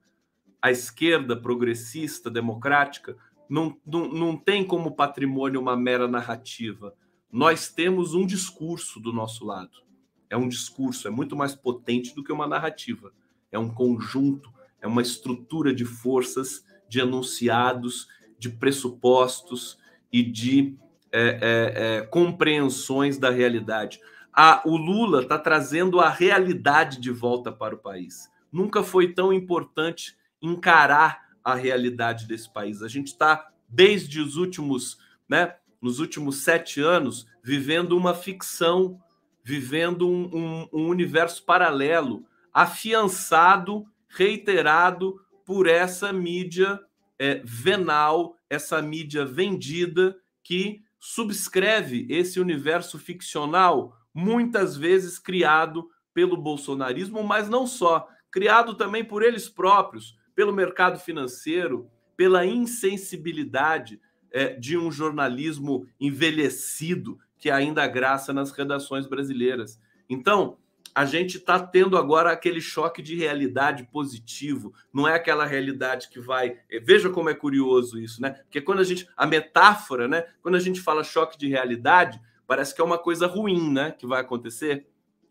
A 0.60 0.70
esquerda 0.70 1.36
progressista, 1.36 2.30
democrática, 2.30 3.16
não, 3.48 3.76
não, 3.86 4.08
não 4.08 4.36
tem 4.36 4.64
como 4.64 4.96
patrimônio 4.96 5.60
uma 5.60 5.76
mera 5.76 6.08
narrativa 6.08 6.94
nós 7.32 7.70
temos 7.70 8.12
um 8.12 8.26
discurso 8.26 9.00
do 9.00 9.10
nosso 9.10 9.46
lado. 9.46 9.82
É 10.28 10.36
um 10.36 10.46
discurso, 10.46 11.08
é 11.08 11.10
muito 11.10 11.34
mais 11.34 11.54
potente 11.54 12.14
do 12.14 12.22
que 12.22 12.30
uma 12.30 12.46
narrativa. 12.46 13.10
É 13.50 13.58
um 13.58 13.70
conjunto, 13.70 14.52
é 14.82 14.86
uma 14.86 15.00
estrutura 15.00 15.74
de 15.74 15.86
forças, 15.86 16.62
de 16.86 17.00
enunciados, 17.00 18.06
de 18.38 18.50
pressupostos 18.50 19.78
e 20.12 20.22
de 20.22 20.76
é, 21.10 21.20
é, 21.20 21.72
é, 21.74 22.02
compreensões 22.02 23.16
da 23.16 23.30
realidade. 23.30 23.98
A, 24.32 24.62
o 24.64 24.76
Lula 24.76 25.22
está 25.22 25.38
trazendo 25.38 26.00
a 26.00 26.08
realidade 26.08 27.00
de 27.00 27.10
volta 27.10 27.52
para 27.52 27.74
o 27.74 27.78
país. 27.78 28.30
Nunca 28.50 28.82
foi 28.82 29.12
tão 29.12 29.32
importante 29.32 30.16
encarar 30.40 31.22
a 31.44 31.54
realidade 31.54 32.26
desse 32.26 32.50
país. 32.52 32.82
A 32.82 32.88
gente 32.88 33.08
está, 33.08 33.50
desde 33.68 34.20
os 34.20 34.36
últimos, 34.36 34.98
né, 35.28 35.54
nos 35.80 35.98
últimos 35.98 36.44
sete 36.44 36.80
anos, 36.80 37.26
vivendo 37.42 37.96
uma 37.96 38.14
ficção, 38.14 39.00
vivendo 39.44 40.08
um, 40.08 40.30
um, 40.32 40.68
um 40.72 40.88
universo 40.88 41.44
paralelo, 41.44 42.24
afiançado, 42.52 43.86
reiterado 44.08 45.20
por 45.44 45.66
essa 45.66 46.12
mídia 46.12 46.80
é, 47.18 47.40
venal, 47.44 48.36
essa 48.48 48.80
mídia 48.80 49.24
vendida 49.24 50.16
que 50.42 50.82
subscreve 50.98 52.06
esse 52.08 52.38
universo 52.38 52.98
ficcional, 52.98 53.96
muitas 54.14 54.76
vezes 54.76 55.18
criado 55.18 55.88
pelo 56.12 56.36
bolsonarismo, 56.36 57.22
mas 57.22 57.48
não 57.48 57.66
só, 57.66 58.08
criado 58.30 58.74
também 58.74 59.04
por 59.04 59.22
eles 59.22 59.48
próprios, 59.48 60.16
pelo 60.34 60.52
mercado 60.52 60.98
financeiro, 60.98 61.90
pela 62.16 62.46
insensibilidade 62.46 64.00
é, 64.30 64.54
de 64.54 64.76
um 64.76 64.90
jornalismo 64.90 65.86
envelhecido 66.00 67.18
que 67.38 67.50
ainda 67.50 67.86
graça 67.86 68.32
nas 68.32 68.52
redações 68.52 69.06
brasileiras. 69.06 69.80
Então, 70.08 70.56
a 70.94 71.04
gente 71.04 71.38
está 71.38 71.58
tendo 71.58 71.96
agora 71.96 72.30
aquele 72.30 72.60
choque 72.60 73.00
de 73.02 73.16
realidade 73.16 73.84
positivo, 73.90 74.74
não 74.92 75.08
é 75.08 75.14
aquela 75.14 75.46
realidade 75.46 76.08
que 76.08 76.20
vai. 76.20 76.58
É, 76.70 76.78
veja 76.78 77.08
como 77.08 77.30
é 77.30 77.34
curioso 77.34 77.98
isso, 77.98 78.20
né? 78.20 78.30
Porque 78.30 78.60
quando 78.60 78.80
a 78.80 78.84
gente. 78.84 79.08
A 79.16 79.26
metáfora, 79.26 80.06
né? 80.06 80.24
Quando 80.42 80.56
a 80.56 80.60
gente 80.60 80.80
fala 80.80 81.02
choque 81.02 81.38
de 81.38 81.48
realidade, 81.48 82.20
parece 82.52 82.74
que 82.74 82.82
é 82.82 82.84
uma 82.84 82.98
coisa 82.98 83.26
ruim, 83.26 83.72
né? 83.72 83.92
Que 83.92 84.06
vai 84.06 84.20
acontecer. 84.20 84.86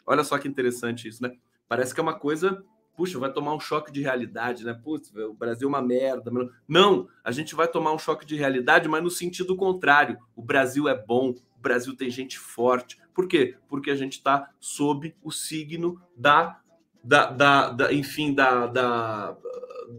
Olha 0.07 0.23
só 0.23 0.39
que 0.39 0.47
interessante 0.47 1.07
isso, 1.07 1.21
né? 1.21 1.31
Parece 1.69 1.93
que 1.93 1.99
é 1.99 2.03
uma 2.03 2.17
coisa 2.17 2.65
puxa, 2.97 3.19
vai 3.19 3.31
tomar 3.31 3.53
um 3.53 3.59
choque 3.59 3.91
de 3.91 4.01
realidade, 4.01 4.65
né? 4.65 4.73
Putz, 4.73 5.13
o 5.15 5.35
Brasil 5.35 5.67
é 5.67 5.69
uma 5.69 5.83
merda. 5.83 6.31
Não, 6.67 7.07
a 7.23 7.31
gente 7.31 7.53
vai 7.53 7.67
tomar 7.67 7.93
um 7.93 7.99
choque 7.99 8.25
de 8.25 8.35
realidade, 8.35 8.89
mas 8.89 9.03
no 9.03 9.11
sentido 9.11 9.55
contrário. 9.55 10.17
O 10.35 10.41
Brasil 10.41 10.89
é 10.89 10.95
bom, 10.95 11.29
o 11.29 11.61
Brasil 11.61 11.95
tem 11.95 12.09
gente 12.09 12.39
forte. 12.39 12.99
Por 13.13 13.27
quê? 13.27 13.55
Porque 13.69 13.91
a 13.91 13.95
gente 13.95 14.13
está 14.13 14.49
sob 14.59 15.15
o 15.21 15.31
signo 15.31 16.01
da, 16.17 16.59
da, 17.03 17.29
da, 17.29 17.69
da 17.69 17.93
enfim, 17.93 18.33
da, 18.33 18.65
da, 18.65 19.37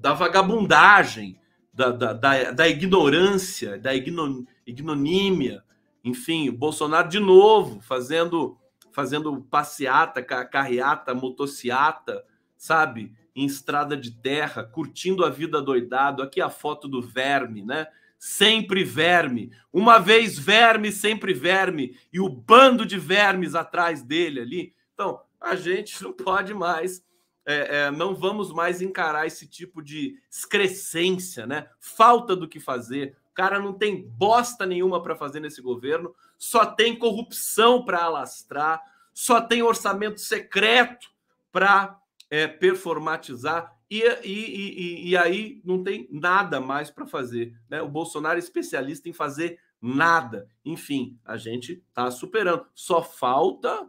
da 0.00 0.12
vagabundagem, 0.12 1.38
da, 1.72 1.92
da, 1.92 2.12
da, 2.12 2.50
da 2.50 2.68
ignorância, 2.68 3.78
da 3.78 3.94
igno, 3.94 4.44
ignonímia. 4.66 5.62
Enfim, 6.04 6.50
Bolsonaro 6.50 7.08
de 7.08 7.20
novo 7.20 7.80
fazendo 7.80 8.58
fazendo 8.92 9.40
passeata, 9.42 10.22
carreata, 10.22 11.14
motociata, 11.14 12.24
sabe? 12.56 13.12
Em 13.34 13.46
estrada 13.46 13.96
de 13.96 14.10
terra, 14.10 14.62
curtindo 14.62 15.24
a 15.24 15.30
vida 15.30 15.60
doidado. 15.60 16.22
Aqui 16.22 16.40
a 16.40 16.50
foto 16.50 16.86
do 16.86 17.00
verme, 17.00 17.64
né? 17.64 17.86
Sempre 18.18 18.84
verme. 18.84 19.50
Uma 19.72 19.98
vez 19.98 20.38
verme, 20.38 20.92
sempre 20.92 21.32
verme. 21.32 21.98
E 22.12 22.20
o 22.20 22.28
bando 22.28 22.84
de 22.84 22.98
vermes 22.98 23.54
atrás 23.54 24.02
dele 24.02 24.40
ali. 24.40 24.74
Então, 24.92 25.20
a 25.40 25.56
gente 25.56 26.02
não 26.02 26.12
pode 26.12 26.54
mais. 26.54 27.02
É, 27.44 27.86
é, 27.86 27.90
não 27.90 28.14
vamos 28.14 28.52
mais 28.52 28.80
encarar 28.80 29.26
esse 29.26 29.48
tipo 29.48 29.82
de 29.82 30.16
excrescência, 30.30 31.46
né? 31.46 31.66
Falta 31.80 32.36
do 32.36 32.46
que 32.46 32.60
fazer. 32.60 33.16
Cara 33.34 33.58
não 33.58 33.72
tem 33.72 34.02
bosta 34.02 34.66
nenhuma 34.66 35.02
para 35.02 35.16
fazer 35.16 35.40
nesse 35.40 35.62
governo, 35.62 36.14
só 36.38 36.66
tem 36.66 36.98
corrupção 36.98 37.84
para 37.84 38.04
alastrar, 38.04 38.80
só 39.14 39.40
tem 39.40 39.62
orçamento 39.62 40.20
secreto 40.20 41.10
para 41.50 41.98
é, 42.30 42.46
performatizar 42.46 43.74
e, 43.90 44.00
e, 44.24 44.24
e, 44.24 45.08
e, 45.10 45.16
aí 45.18 45.60
não 45.62 45.84
tem 45.84 46.08
nada 46.10 46.58
mais 46.58 46.90
para 46.90 47.06
fazer. 47.06 47.54
Né? 47.68 47.82
O 47.82 47.88
Bolsonaro 47.90 48.36
é 48.36 48.38
especialista 48.38 49.06
em 49.06 49.12
fazer 49.12 49.58
nada. 49.82 50.48
Enfim, 50.64 51.18
a 51.22 51.36
gente 51.36 51.84
está 51.88 52.10
superando. 52.10 52.64
Só 52.74 53.02
falta 53.02 53.86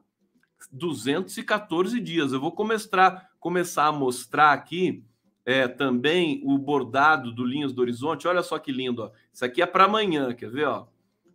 214 0.70 2.02
dias. 2.02 2.34
Eu 2.34 2.42
vou 2.42 2.52
começar, 2.52 3.30
começar 3.40 3.86
a 3.86 3.92
mostrar 3.94 4.52
aqui 4.52 5.06
é, 5.46 5.68
também 5.68 6.42
o 6.46 6.58
bordado 6.58 7.32
do 7.32 7.46
Linhas 7.46 7.74
do 7.74 7.82
Horizonte. 7.82 8.28
Olha 8.28 8.44
só 8.44 8.58
que 8.60 8.72
lindo. 8.72 9.04
Ó. 9.04 9.12
Isso 9.32 9.44
aqui 9.44 9.62
é 9.62 9.66
para 9.66 9.86
amanhã, 9.86 10.34
quer 10.34 10.50
ver? 10.50 10.68
Ó? 10.68 10.88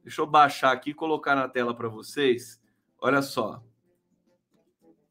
Deixa 0.03 0.21
eu 0.21 0.27
baixar 0.27 0.73
aqui 0.73 0.91
e 0.91 0.95
colocar 0.95 1.35
na 1.35 1.49
tela 1.49 1.75
para 1.75 1.89
vocês. 1.89 2.61
Olha 3.01 3.23
só. 3.23 3.63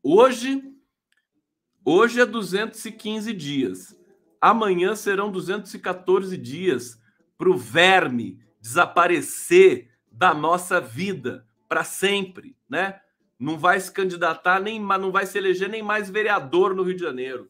Hoje 0.01 0.73
Hoje 1.89 2.19
é 2.19 2.25
215 2.25 3.31
dias. 3.31 3.97
Amanhã 4.41 4.93
serão 4.93 5.31
214 5.31 6.37
dias 6.37 7.01
para 7.37 7.49
o 7.49 7.55
verme 7.55 8.41
desaparecer 8.59 9.89
da 10.11 10.33
nossa 10.33 10.81
vida 10.81 11.47
para 11.65 11.85
sempre, 11.85 12.57
né? 12.69 12.99
Não 13.39 13.57
vai 13.57 13.79
se 13.79 13.89
candidatar 13.89 14.59
nem, 14.59 14.81
não 14.81 15.13
vai 15.13 15.25
se 15.25 15.37
eleger 15.37 15.69
nem 15.69 15.81
mais 15.81 16.09
vereador 16.09 16.75
no 16.75 16.83
Rio 16.83 16.97
de 16.97 17.03
Janeiro. 17.03 17.49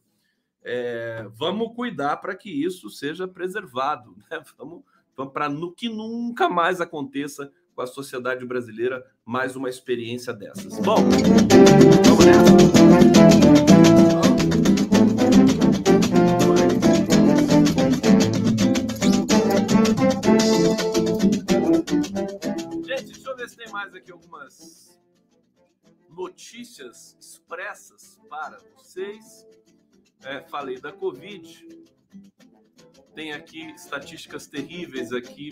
É, 0.70 1.26
vamos 1.34 1.74
cuidar 1.74 2.18
para 2.18 2.34
que 2.34 2.50
isso 2.50 2.90
seja 2.90 3.26
preservado, 3.26 4.14
né? 4.30 4.42
Vamos, 4.58 4.82
vamos 5.16 5.32
para 5.32 5.48
que 5.74 5.88
nunca 5.88 6.46
mais 6.48 6.78
aconteça 6.78 7.50
com 7.74 7.80
a 7.80 7.86
sociedade 7.86 8.44
brasileira 8.44 9.02
mais 9.24 9.56
uma 9.56 9.70
experiência 9.70 10.32
dessas. 10.34 10.78
Bom, 10.78 10.96
vamos 12.04 12.24
nessa. 12.26 12.58
tem 23.56 23.72
mais 23.72 23.94
aqui 23.94 24.12
algumas 24.12 25.00
notícias 26.10 27.16
expressas 27.18 28.20
para 28.28 28.58
vocês. 28.76 29.46
É, 30.24 30.40
falei 30.42 30.80
da 30.80 30.92
Covid. 30.92 31.66
Tem 33.14 33.32
aqui 33.32 33.70
estatísticas 33.72 34.46
terríveis 34.46 35.12
aqui 35.12 35.50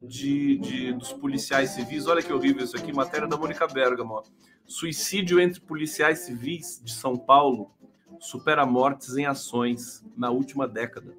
de, 0.00 0.58
de, 0.58 0.92
dos 0.92 1.12
policiais 1.12 1.70
civis. 1.70 2.06
Olha 2.06 2.22
que 2.22 2.32
horrível 2.32 2.64
isso 2.64 2.76
aqui, 2.76 2.92
matéria 2.92 3.28
da 3.28 3.36
Mônica 3.36 3.66
Bergamo. 3.66 4.22
Suicídio 4.66 5.40
entre 5.40 5.60
policiais 5.60 6.20
civis 6.20 6.80
de 6.82 6.92
São 6.92 7.16
Paulo 7.16 7.72
supera 8.20 8.64
mortes 8.64 9.16
em 9.16 9.26
ações 9.26 10.04
na 10.16 10.30
última 10.30 10.66
década. 10.68 11.16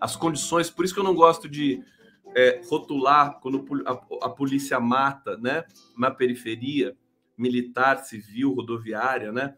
As 0.00 0.16
condições, 0.16 0.70
por 0.70 0.84
isso 0.84 0.92
que 0.94 1.00
eu 1.00 1.04
não 1.04 1.14
gosto 1.14 1.48
de 1.48 1.82
é, 2.34 2.60
rotular 2.68 3.38
quando 3.40 3.64
a, 3.86 4.26
a, 4.26 4.28
polícia 4.28 4.78
mata, 4.78 5.36
né, 5.38 5.64
na 5.96 6.10
periferia, 6.10 6.96
militar, 7.36 8.04
civil, 8.04 8.52
rodoviária, 8.52 9.32
né? 9.32 9.56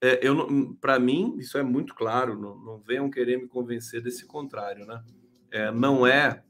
É, 0.00 0.26
eu 0.26 0.76
para 0.80 0.98
mim 0.98 1.36
isso 1.38 1.58
é 1.58 1.62
muito 1.62 1.94
claro. 1.94 2.38
Não, 2.38 2.56
não, 2.56 2.78
venham 2.78 3.10
querer 3.10 3.36
me 3.36 3.48
convencer 3.48 4.02
desse 4.02 4.26
contrário, 4.26 4.86
né? 4.86 5.02
É, 5.50 5.70
não 5.70 6.06
é 6.06 6.42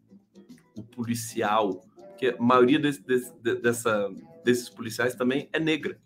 o 0.76 0.82
policial, 0.82 1.82
que 2.18 2.28
a 2.28 2.36
maioria 2.38 2.78
desse, 2.78 3.02
desse, 3.02 3.32
dessa, 3.60 4.08
desses 4.44 4.68
policiais 4.68 5.14
também 5.14 5.48
é 5.52 5.58
negra, 5.58 5.98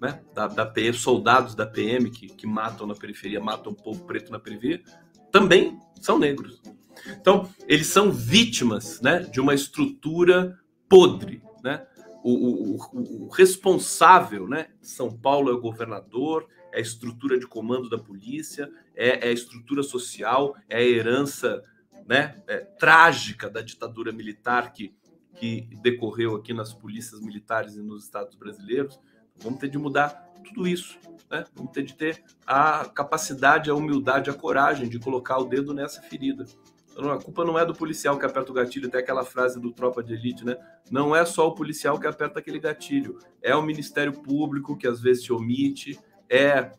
né? 0.00 0.22
Da, 0.34 0.48
da 0.48 0.66
PM, 0.66 0.96
soldados 0.96 1.54
da 1.54 1.66
PM 1.66 2.10
que, 2.10 2.26
que 2.26 2.46
matam 2.46 2.86
na 2.86 2.94
periferia, 2.94 3.40
matam 3.40 3.72
o 3.72 3.76
povo 3.76 4.04
preto 4.04 4.32
na 4.32 4.40
periferia, 4.40 4.82
também 5.30 5.78
são 6.00 6.18
negros. 6.18 6.60
Então, 7.08 7.48
eles 7.66 7.86
são 7.86 8.10
vítimas 8.10 9.00
né, 9.00 9.20
de 9.20 9.40
uma 9.40 9.54
estrutura 9.54 10.58
podre. 10.88 11.42
Né? 11.62 11.86
O, 12.22 12.76
o, 12.76 13.26
o, 13.26 13.28
responsável, 13.28 14.48
né? 14.48 14.68
São 14.80 15.10
Paulo 15.10 15.50
é 15.50 15.54
o 15.54 15.60
governador, 15.60 16.46
é 16.72 16.78
a 16.78 16.80
estrutura 16.80 17.38
de 17.38 17.46
comando 17.46 17.88
da 17.88 17.98
polícia, 17.98 18.70
é, 18.94 19.26
é 19.26 19.30
a 19.30 19.32
estrutura 19.32 19.82
social, 19.82 20.56
é 20.68 20.76
a 20.76 20.82
herança 20.82 21.62
né, 22.06 22.42
é, 22.46 22.58
trágica 22.58 23.48
da 23.50 23.60
ditadura 23.60 24.12
militar 24.12 24.72
que, 24.72 24.94
que 25.36 25.68
decorreu 25.82 26.36
aqui 26.36 26.52
nas 26.52 26.72
polícias 26.72 27.20
militares 27.20 27.76
e 27.76 27.82
nos 27.82 28.04
estados 28.04 28.36
brasileiros. 28.36 28.98
Vamos 29.36 29.58
ter 29.58 29.68
de 29.68 29.78
mudar 29.78 30.32
tudo 30.42 30.66
isso. 30.66 30.98
Né? 31.30 31.44
Vamos 31.54 31.72
ter 31.72 31.82
de 31.82 31.94
ter 31.94 32.22
a 32.46 32.84
capacidade, 32.86 33.70
a 33.70 33.74
humildade, 33.74 34.30
a 34.30 34.34
coragem 34.34 34.88
de 34.88 34.98
colocar 34.98 35.38
o 35.38 35.44
dedo 35.44 35.72
nessa 35.72 36.02
ferida. 36.02 36.44
A 36.96 37.16
culpa 37.16 37.44
não 37.44 37.58
é 37.58 37.64
do 37.64 37.74
policial 37.74 38.18
que 38.18 38.26
aperta 38.26 38.50
o 38.50 38.54
gatilho, 38.54 38.90
tem 38.90 39.00
aquela 39.00 39.24
frase 39.24 39.58
do 39.58 39.72
Tropa 39.72 40.02
de 40.02 40.12
Elite, 40.12 40.44
né? 40.44 40.56
Não 40.90 41.16
é 41.16 41.24
só 41.24 41.48
o 41.48 41.54
policial 41.54 41.98
que 41.98 42.06
aperta 42.06 42.38
aquele 42.38 42.58
gatilho, 42.58 43.18
é 43.40 43.56
o 43.56 43.62
Ministério 43.62 44.12
Público 44.12 44.76
que 44.76 44.86
às 44.86 45.00
vezes 45.00 45.24
se 45.24 45.32
omite, 45.32 45.98
é 46.28 46.72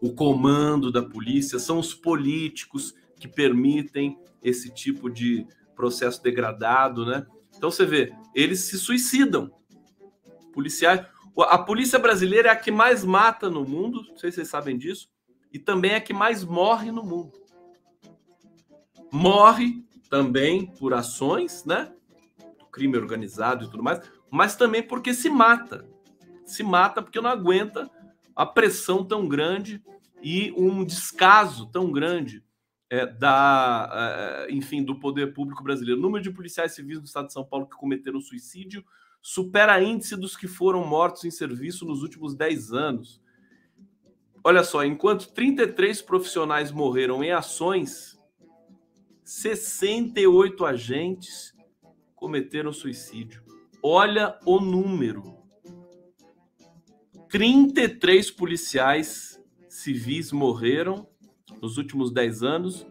o 0.00 0.12
comando 0.12 0.92
da 0.92 1.02
polícia, 1.02 1.58
são 1.58 1.78
os 1.78 1.94
políticos 1.94 2.94
que 3.16 3.28
permitem 3.28 4.18
esse 4.42 4.72
tipo 4.72 5.08
de 5.10 5.46
processo 5.74 6.22
degradado, 6.22 7.06
né? 7.06 7.26
Então 7.56 7.70
você 7.70 7.86
vê, 7.86 8.12
eles 8.34 8.60
se 8.60 8.78
suicidam. 8.78 9.50
Policiais, 10.52 11.04
a 11.38 11.58
polícia 11.58 11.98
brasileira 11.98 12.48
é 12.48 12.52
a 12.52 12.56
que 12.56 12.70
mais 12.70 13.04
mata 13.04 13.48
no 13.48 13.64
mundo, 13.64 14.02
não 14.08 14.16
sei 14.16 14.30
se 14.30 14.36
vocês 14.36 14.48
sabem 14.48 14.76
disso, 14.76 15.08
e 15.52 15.58
também 15.58 15.92
é 15.92 15.96
a 15.96 16.00
que 16.00 16.12
mais 16.12 16.44
morre 16.44 16.90
no 16.90 17.02
mundo 17.02 17.40
morre 19.10 19.84
também 20.08 20.66
por 20.66 20.94
ações, 20.94 21.64
né? 21.64 21.92
Do 22.58 22.66
crime 22.66 22.96
organizado 22.96 23.64
e 23.64 23.70
tudo 23.70 23.82
mais, 23.82 24.00
mas 24.30 24.56
também 24.56 24.82
porque 24.82 25.14
se 25.14 25.28
mata. 25.28 25.86
Se 26.44 26.62
mata 26.62 27.02
porque 27.02 27.20
não 27.20 27.30
aguenta 27.30 27.90
a 28.34 28.46
pressão 28.46 29.04
tão 29.04 29.28
grande 29.28 29.82
e 30.22 30.52
um 30.56 30.84
descaso 30.84 31.66
tão 31.66 31.90
grande 31.90 32.44
é, 32.88 33.06
da, 33.06 34.46
é, 34.48 34.52
enfim, 34.52 34.82
do 34.82 34.98
poder 34.98 35.32
público 35.32 35.62
brasileiro. 35.62 36.00
O 36.00 36.02
número 36.02 36.22
de 36.22 36.30
policiais 36.30 36.72
civis 36.72 36.98
do 36.98 37.06
estado 37.06 37.28
de 37.28 37.32
São 37.32 37.44
Paulo 37.44 37.66
que 37.66 37.76
cometeram 37.76 38.20
suicídio 38.20 38.84
supera 39.22 39.82
índice 39.82 40.16
dos 40.16 40.36
que 40.36 40.48
foram 40.48 40.84
mortos 40.84 41.24
em 41.24 41.30
serviço 41.30 41.84
nos 41.84 42.02
últimos 42.02 42.34
10 42.34 42.72
anos. 42.72 43.20
Olha 44.42 44.64
só, 44.64 44.84
enquanto 44.84 45.32
33 45.32 46.00
profissionais 46.02 46.72
morreram 46.72 47.22
em 47.22 47.30
ações, 47.30 48.18
68 49.30 50.66
agentes 50.66 51.54
cometeram 52.16 52.72
suicídio. 52.72 53.44
Olha 53.80 54.36
o 54.44 54.58
número. 54.58 55.38
33 57.28 58.28
policiais 58.32 59.40
civis 59.68 60.32
morreram 60.32 61.08
nos 61.62 61.78
últimos 61.78 62.12
10 62.12 62.42
anos, 62.42 62.84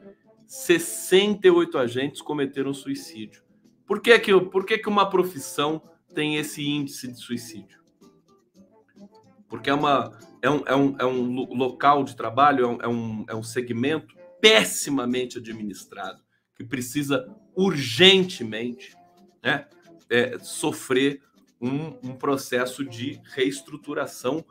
68 0.48 1.78
agentes 1.78 2.22
cometeram 2.22 2.74
suicídio. 2.74 3.44
Por 3.86 4.02
que, 4.02 4.18
que, 4.18 4.40
por 4.40 4.66
que, 4.66 4.78
que 4.78 4.88
uma 4.88 5.10
profissão 5.10 5.82
tem 6.16 6.38
esse 6.38 6.66
índice 6.66 7.12
de 7.12 7.20
suicídio? 7.20 7.84
Porque 9.50 9.70
é, 9.70 9.74
uma, 9.74 10.18
é, 10.42 10.50
um, 10.50 10.64
é, 10.66 10.76
um, 10.76 10.96
é 11.00 11.06
um 11.06 11.54
local 11.54 12.06
de 12.06 12.16
trabalho, 12.16 12.64
é 12.64 12.68
um, 12.68 12.82
é 12.82 12.88
um, 12.88 13.26
é 13.28 13.36
um 13.36 13.44
segmento 13.44 14.16
pessimamente 14.40 15.38
administrado 15.38 16.29
que 16.60 16.66
precisa 16.66 17.26
urgentemente 17.56 18.94
né, 19.42 19.66
é, 20.10 20.38
sofrer 20.40 21.22
um, 21.62 21.98
um 22.04 22.16
processo 22.18 22.84
de 22.84 23.22
reestruturação 23.34 24.44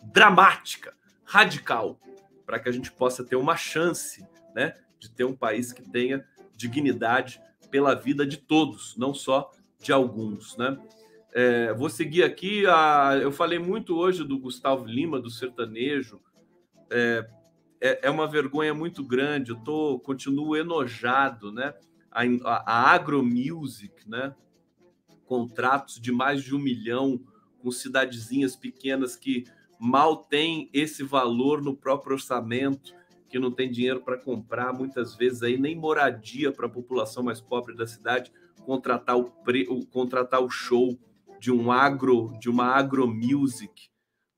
dramática, 0.00 0.94
radical, 1.24 1.98
para 2.44 2.60
que 2.60 2.68
a 2.68 2.72
gente 2.72 2.92
possa 2.92 3.24
ter 3.24 3.34
uma 3.34 3.56
chance 3.56 4.24
né, 4.54 4.74
de 4.96 5.10
ter 5.10 5.24
um 5.24 5.34
país 5.34 5.72
que 5.72 5.82
tenha 5.82 6.24
dignidade 6.56 7.40
pela 7.68 7.96
vida 7.96 8.24
de 8.24 8.36
todos, 8.36 8.96
não 8.96 9.12
só 9.12 9.50
de 9.80 9.92
alguns. 9.92 10.56
Né? 10.56 10.78
É, 11.34 11.72
vou 11.72 11.90
seguir 11.90 12.22
aqui. 12.22 12.64
A, 12.66 13.18
eu 13.20 13.32
falei 13.32 13.58
muito 13.58 13.96
hoje 13.96 14.22
do 14.22 14.38
Gustavo 14.38 14.84
Lima, 14.84 15.20
do 15.20 15.30
sertanejo. 15.30 16.20
É, 16.88 17.28
é, 17.86 18.00
é 18.02 18.10
uma 18.10 18.26
vergonha 18.26 18.74
muito 18.74 19.04
grande. 19.04 19.50
Eu 19.50 19.56
tô, 19.56 19.98
continuo 20.00 20.56
enojado, 20.56 21.52
né? 21.52 21.74
A, 22.10 22.22
a, 22.44 22.90
agromusic, 22.92 24.08
né? 24.08 24.34
Contratos 25.24 26.00
de 26.00 26.10
mais 26.10 26.42
de 26.42 26.54
um 26.54 26.58
milhão 26.58 27.20
com 27.58 27.70
cidadezinhas 27.70 28.56
pequenas 28.56 29.16
que 29.16 29.44
mal 29.78 30.16
têm 30.16 30.70
esse 30.72 31.02
valor 31.02 31.62
no 31.62 31.76
próprio 31.76 32.14
orçamento, 32.14 32.94
que 33.28 33.38
não 33.38 33.50
tem 33.50 33.70
dinheiro 33.70 34.00
para 34.00 34.16
comprar, 34.16 34.72
muitas 34.72 35.14
vezes 35.14 35.42
aí 35.42 35.58
nem 35.58 35.76
moradia 35.76 36.52
para 36.52 36.66
a 36.66 36.70
população 36.70 37.22
mais 37.22 37.40
pobre 37.40 37.74
da 37.74 37.86
cidade, 37.86 38.32
contratar 38.64 39.16
o, 39.16 39.24
pre, 39.24 39.66
o 39.68 39.84
contratar 39.84 40.40
o 40.40 40.48
show 40.48 40.98
de 41.38 41.52
um 41.52 41.70
agro, 41.70 42.32
de 42.40 42.48
uma 42.48 42.66
agromusic, 42.66 43.90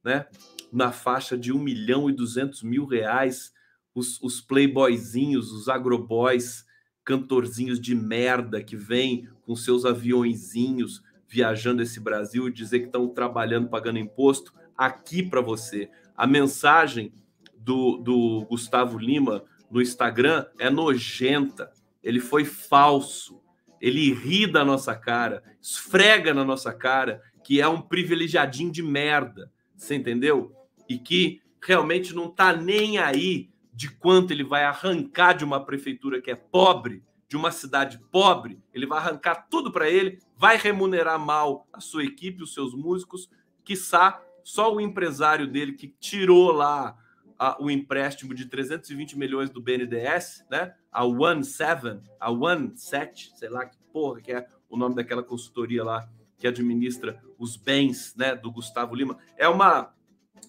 né? 0.02 0.26
Na 0.72 0.92
faixa 0.92 1.36
de 1.36 1.52
1 1.52 1.58
milhão 1.58 2.10
e 2.10 2.12
200 2.12 2.62
mil 2.62 2.84
reais, 2.84 3.52
os, 3.94 4.20
os 4.22 4.40
playboyzinhos, 4.40 5.52
os 5.52 5.68
agroboys, 5.68 6.64
cantorzinhos 7.04 7.80
de 7.80 7.94
merda 7.94 8.62
que 8.62 8.76
vêm 8.76 9.28
com 9.42 9.56
seus 9.56 9.84
aviõezinhos 9.84 11.02
viajando 11.28 11.82
esse 11.82 12.00
Brasil 12.00 12.48
e 12.48 12.52
dizer 12.52 12.80
que 12.80 12.86
estão 12.86 13.08
trabalhando, 13.08 13.68
pagando 13.68 13.98
imposto, 13.98 14.52
aqui 14.76 15.22
para 15.22 15.40
você. 15.40 15.90
A 16.16 16.26
mensagem 16.26 17.12
do, 17.56 17.98
do 17.98 18.46
Gustavo 18.48 18.98
Lima 18.98 19.44
no 19.70 19.82
Instagram 19.82 20.46
é 20.58 20.70
nojenta. 20.70 21.70
Ele 22.02 22.20
foi 22.20 22.44
falso. 22.44 23.40
Ele 23.80 24.12
ri 24.12 24.46
da 24.50 24.64
nossa 24.64 24.94
cara, 24.96 25.42
esfrega 25.60 26.34
na 26.34 26.44
nossa 26.44 26.72
cara 26.72 27.22
que 27.44 27.60
é 27.60 27.68
um 27.68 27.80
privilegiadinho 27.80 28.72
de 28.72 28.82
merda. 28.82 29.50
Você 29.76 29.94
entendeu? 29.94 30.52
E 30.88 30.98
que 30.98 31.40
realmente 31.62 32.14
não 32.14 32.26
está 32.26 32.54
nem 32.54 32.98
aí 32.98 33.50
de 33.72 33.90
quanto 33.90 34.32
ele 34.32 34.44
vai 34.44 34.64
arrancar 34.64 35.34
de 35.34 35.44
uma 35.44 35.64
prefeitura 35.64 36.20
que 36.20 36.30
é 36.30 36.34
pobre, 36.34 37.04
de 37.28 37.36
uma 37.36 37.50
cidade 37.50 38.00
pobre, 38.10 38.60
ele 38.72 38.86
vai 38.86 38.98
arrancar 38.98 39.46
tudo 39.50 39.70
para 39.70 39.88
ele, 39.88 40.18
vai 40.36 40.56
remunerar 40.56 41.18
mal 41.18 41.68
a 41.72 41.80
sua 41.80 42.02
equipe, 42.04 42.42
os 42.42 42.54
seus 42.54 42.74
músicos, 42.74 43.28
quiçá 43.62 44.20
só 44.42 44.74
o 44.74 44.80
empresário 44.80 45.46
dele 45.46 45.74
que 45.74 45.88
tirou 46.00 46.50
lá 46.52 46.96
a, 47.38 47.62
o 47.62 47.70
empréstimo 47.70 48.34
de 48.34 48.46
320 48.46 49.18
milhões 49.18 49.50
do 49.50 49.60
BNDES, 49.60 50.44
né? 50.50 50.74
A 50.90 51.04
One 51.04 51.44
Seven, 51.44 52.00
a 52.18 52.30
One 52.30 52.72
Set, 52.76 53.30
sei 53.36 53.50
lá 53.50 53.66
que 53.66 53.76
porra 53.92 54.20
que 54.20 54.32
é 54.32 54.46
o 54.68 54.76
nome 54.76 54.94
daquela 54.94 55.22
consultoria 55.22 55.84
lá 55.84 56.08
que 56.38 56.46
administra 56.46 57.22
os 57.38 57.56
bens, 57.56 58.14
né, 58.16 58.34
do 58.34 58.50
Gustavo 58.50 58.94
Lima. 58.94 59.18
É 59.36 59.48
uma 59.48 59.92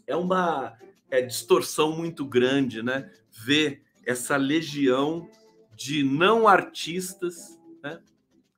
é 0.06 0.16
uma 0.16 0.78
é, 1.10 1.22
distorção 1.22 1.96
muito 1.96 2.26
grande, 2.26 2.82
né? 2.82 3.12
Ver 3.32 3.84
essa 4.06 4.38
legião 4.38 5.30
de 5.76 6.04
não 6.04 6.48
artistas, 6.48 7.60
né? 7.82 8.02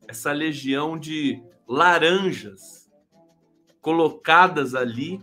essa 0.07 0.31
legião 0.31 0.97
de 0.97 1.41
laranjas 1.67 2.89
colocadas 3.79 4.75
ali 4.75 5.21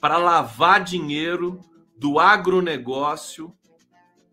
para 0.00 0.18
lavar 0.18 0.82
dinheiro 0.82 1.60
do 1.96 2.18
agronegócio. 2.18 3.56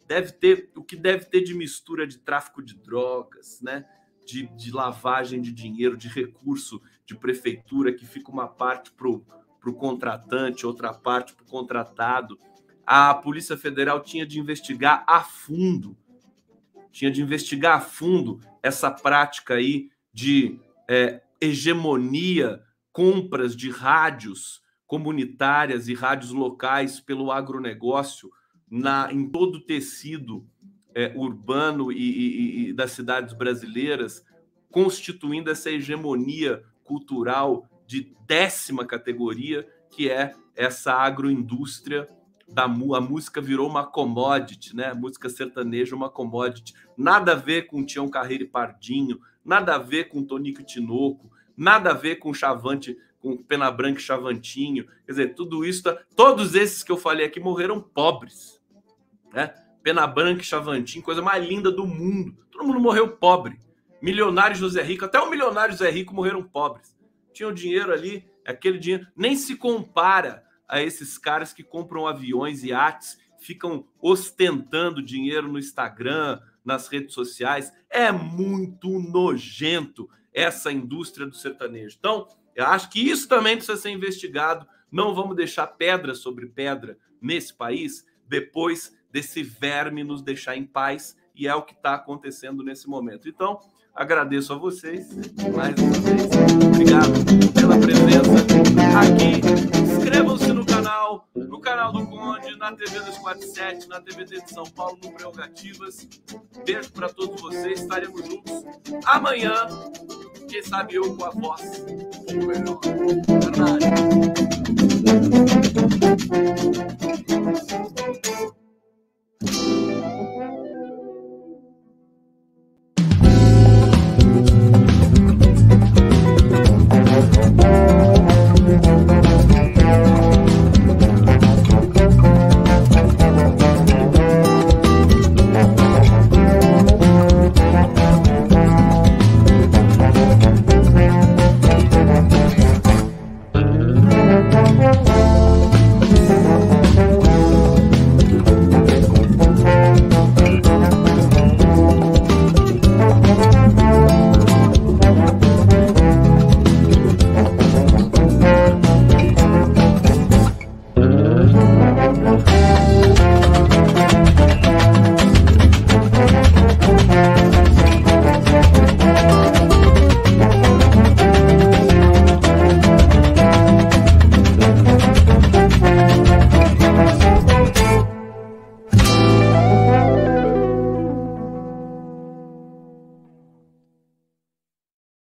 Deve 0.06 0.32
ter 0.34 0.72
o 0.76 0.84
que 0.84 0.96
deve 0.96 1.26
ter 1.26 1.42
de 1.42 1.54
mistura 1.54 2.06
de 2.06 2.18
tráfico 2.18 2.62
de 2.62 2.76
drogas, 2.76 3.62
né? 3.62 3.86
De, 4.26 4.48
de 4.56 4.72
lavagem 4.72 5.42
de 5.42 5.52
dinheiro, 5.52 5.98
de 5.98 6.08
recurso 6.08 6.82
de 7.06 7.16
prefeitura, 7.16 7.94
que 7.94 8.06
fica 8.06 8.32
uma 8.32 8.48
parte 8.48 8.92
para 8.92 9.08
para 9.64 9.72
o 9.72 9.74
contratante, 9.74 10.66
outra 10.66 10.94
parte 10.94 11.34
para 11.34 11.46
o 11.46 11.48
contratado. 11.48 12.38
A 12.86 13.14
Polícia 13.14 13.56
Federal 13.56 14.02
tinha 14.02 14.26
de 14.26 14.38
investigar 14.38 15.06
a 15.08 15.22
fundo, 15.22 15.96
tinha 16.92 17.10
de 17.10 17.22
investigar 17.22 17.78
a 17.78 17.82
fundo 17.82 18.42
essa 18.62 18.92
prática 18.92 19.54
aí 19.54 19.90
de 20.14 20.60
é, 20.90 21.22
hegemonia, 21.40 22.62
compras 22.92 23.56
de 23.56 23.70
rádios 23.70 24.62
comunitárias 24.86 25.88
e 25.88 25.94
rádios 25.94 26.32
locais 26.32 27.00
pelo 27.00 27.32
agronegócio 27.32 28.30
na, 28.70 29.12
em 29.14 29.30
todo 29.30 29.56
o 29.56 29.62
tecido 29.62 30.46
é, 30.94 31.14
urbano 31.16 31.90
e, 31.90 31.98
e, 31.98 32.70
e 32.70 32.74
das 32.74 32.92
cidades 32.92 33.34
brasileiras, 33.34 34.24
constituindo 34.70 35.50
essa 35.50 35.72
hegemonia 35.72 36.64
cultural 36.84 37.68
de 37.94 38.12
décima 38.26 38.86
categoria, 38.86 39.68
que 39.92 40.10
é 40.10 40.34
essa 40.56 40.94
agroindústria 40.94 42.08
da 42.48 42.64
a 42.64 43.02
música 43.02 43.40
virou 43.40 43.70
uma 43.70 43.86
commodity, 43.86 44.76
né? 44.76 44.88
A 44.88 44.96
música 44.96 45.30
sertaneja 45.30 45.96
uma 45.96 46.10
commodity. 46.10 46.74
Nada 46.98 47.34
a 47.34 47.36
ver 47.36 47.68
com 47.68 47.86
Tião 47.86 48.10
Carreiro 48.10 48.44
e 48.44 48.48
Pardinho, 48.48 49.20
nada 49.46 49.76
a 49.76 49.78
ver 49.78 50.06
com 50.06 50.24
Tonico 50.24 50.64
Tinoco, 50.64 51.32
nada 51.56 51.92
a 51.92 51.94
ver 51.94 52.16
com 52.16 52.34
Chavante, 52.34 52.98
com 53.20 53.38
Pena 53.38 53.70
Branca 53.70 54.00
e 54.00 54.04
Chavantinho. 54.04 54.86
Quer 55.06 55.12
dizer, 55.12 55.36
tudo 55.36 55.64
isso, 55.64 55.84
tá... 55.84 55.98
todos 56.16 56.56
esses 56.56 56.84
que 56.84 56.92
eu 56.92 56.98
falei 56.98 57.28
aqui 57.28 57.40
morreram 57.40 57.80
pobres, 57.80 58.60
né? 59.32 59.54
Pena 59.84 60.08
Branca 60.08 60.42
e 60.42 60.46
Chavantinho, 60.46 61.04
coisa 61.04 61.22
mais 61.22 61.46
linda 61.46 61.72
do 61.72 61.86
mundo. 61.86 62.36
Todo 62.52 62.66
mundo 62.66 62.80
morreu 62.80 63.10
pobre. 63.18 63.62
Milionário 64.02 64.56
José 64.56 64.82
Rico, 64.82 65.06
até 65.06 65.20
o 65.20 65.30
milionário 65.30 65.74
José 65.74 65.90
Rico 65.90 66.14
morreram 66.14 66.44
pobres. 66.44 66.93
Tinham 67.34 67.54
dinheiro 67.54 67.92
ali, 67.92 68.26
aquele 68.46 68.78
dinheiro 68.78 69.08
nem 69.16 69.36
se 69.36 69.56
compara 69.56 70.44
a 70.68 70.82
esses 70.82 71.18
caras 71.18 71.54
que 71.54 71.64
compram 71.64 72.08
aviões 72.08 72.64
e 72.64 72.68
iates, 72.68 73.18
ficam 73.40 73.86
ostentando 74.02 75.04
dinheiro 75.04 75.52
no 75.52 75.60
Instagram, 75.60 76.40
nas 76.64 76.88
redes 76.88 77.14
sociais. 77.14 77.72
É 77.90 78.12
muito 78.12 79.00
nojento 79.00 80.10
essa 80.34 80.72
indústria 80.72 81.28
do 81.28 81.36
sertanejo. 81.36 81.98
Então, 82.00 82.28
eu 82.56 82.66
acho 82.66 82.90
que 82.90 83.00
isso 83.00 83.28
também 83.28 83.58
precisa 83.58 83.78
ser 83.78 83.90
investigado. 83.90 84.66
Não 84.92 85.14
vamos 85.14 85.36
deixar 85.36 85.68
pedra 85.68 86.16
sobre 86.16 86.48
pedra 86.48 86.98
nesse 87.22 87.54
país 87.54 88.06
depois 88.28 88.96
desse 89.12 89.44
verme 89.44 90.04
nos 90.04 90.24
deixar 90.24 90.58
em 90.58 90.66
paz, 90.66 91.16
e 91.36 91.48
é 91.48 91.54
o 91.54 91.62
que 91.62 91.74
está 91.74 91.94
acontecendo 91.94 92.64
nesse 92.64 92.88
momento. 92.90 93.30
Então, 93.30 93.60
agradeço 93.94 94.54
a 94.54 94.58
vocês 94.58 95.08
mais 95.56 95.76
uma 95.78 96.00
vez. 96.00 96.30
Obrigado 96.68 97.54
pela 97.54 97.78
presença 97.78 98.34
aqui. 99.00 99.42
Inscrevam-se 99.80 100.52
no 100.52 100.66
canal, 100.66 101.28
no 101.36 101.60
canal 101.60 101.94
do 101.94 102.06
Conde, 102.08 102.58
na 102.58 102.72
TV 102.72 103.00
247, 103.00 103.88
na 103.88 104.02
TVT 104.02 104.42
de 104.42 104.50
São 104.52 104.66
Paulo, 104.66 104.98
no 105.04 105.12
Prerrogativas. 105.12 106.08
Beijo 106.66 106.92
para 106.92 107.10
todos 107.10 107.40
vocês, 107.42 107.82
estaremos 107.82 108.26
juntos 108.26 108.64
amanhã. 109.06 109.54
Quem 110.50 110.64
sabe 110.64 110.96
eu 110.96 111.16
com 111.16 111.26
a 111.26 111.30
voz 111.30 111.84
um 111.90 111.98
pouco 112.10 112.34
melhor. 112.34 112.80
Verdade. 113.28 113.86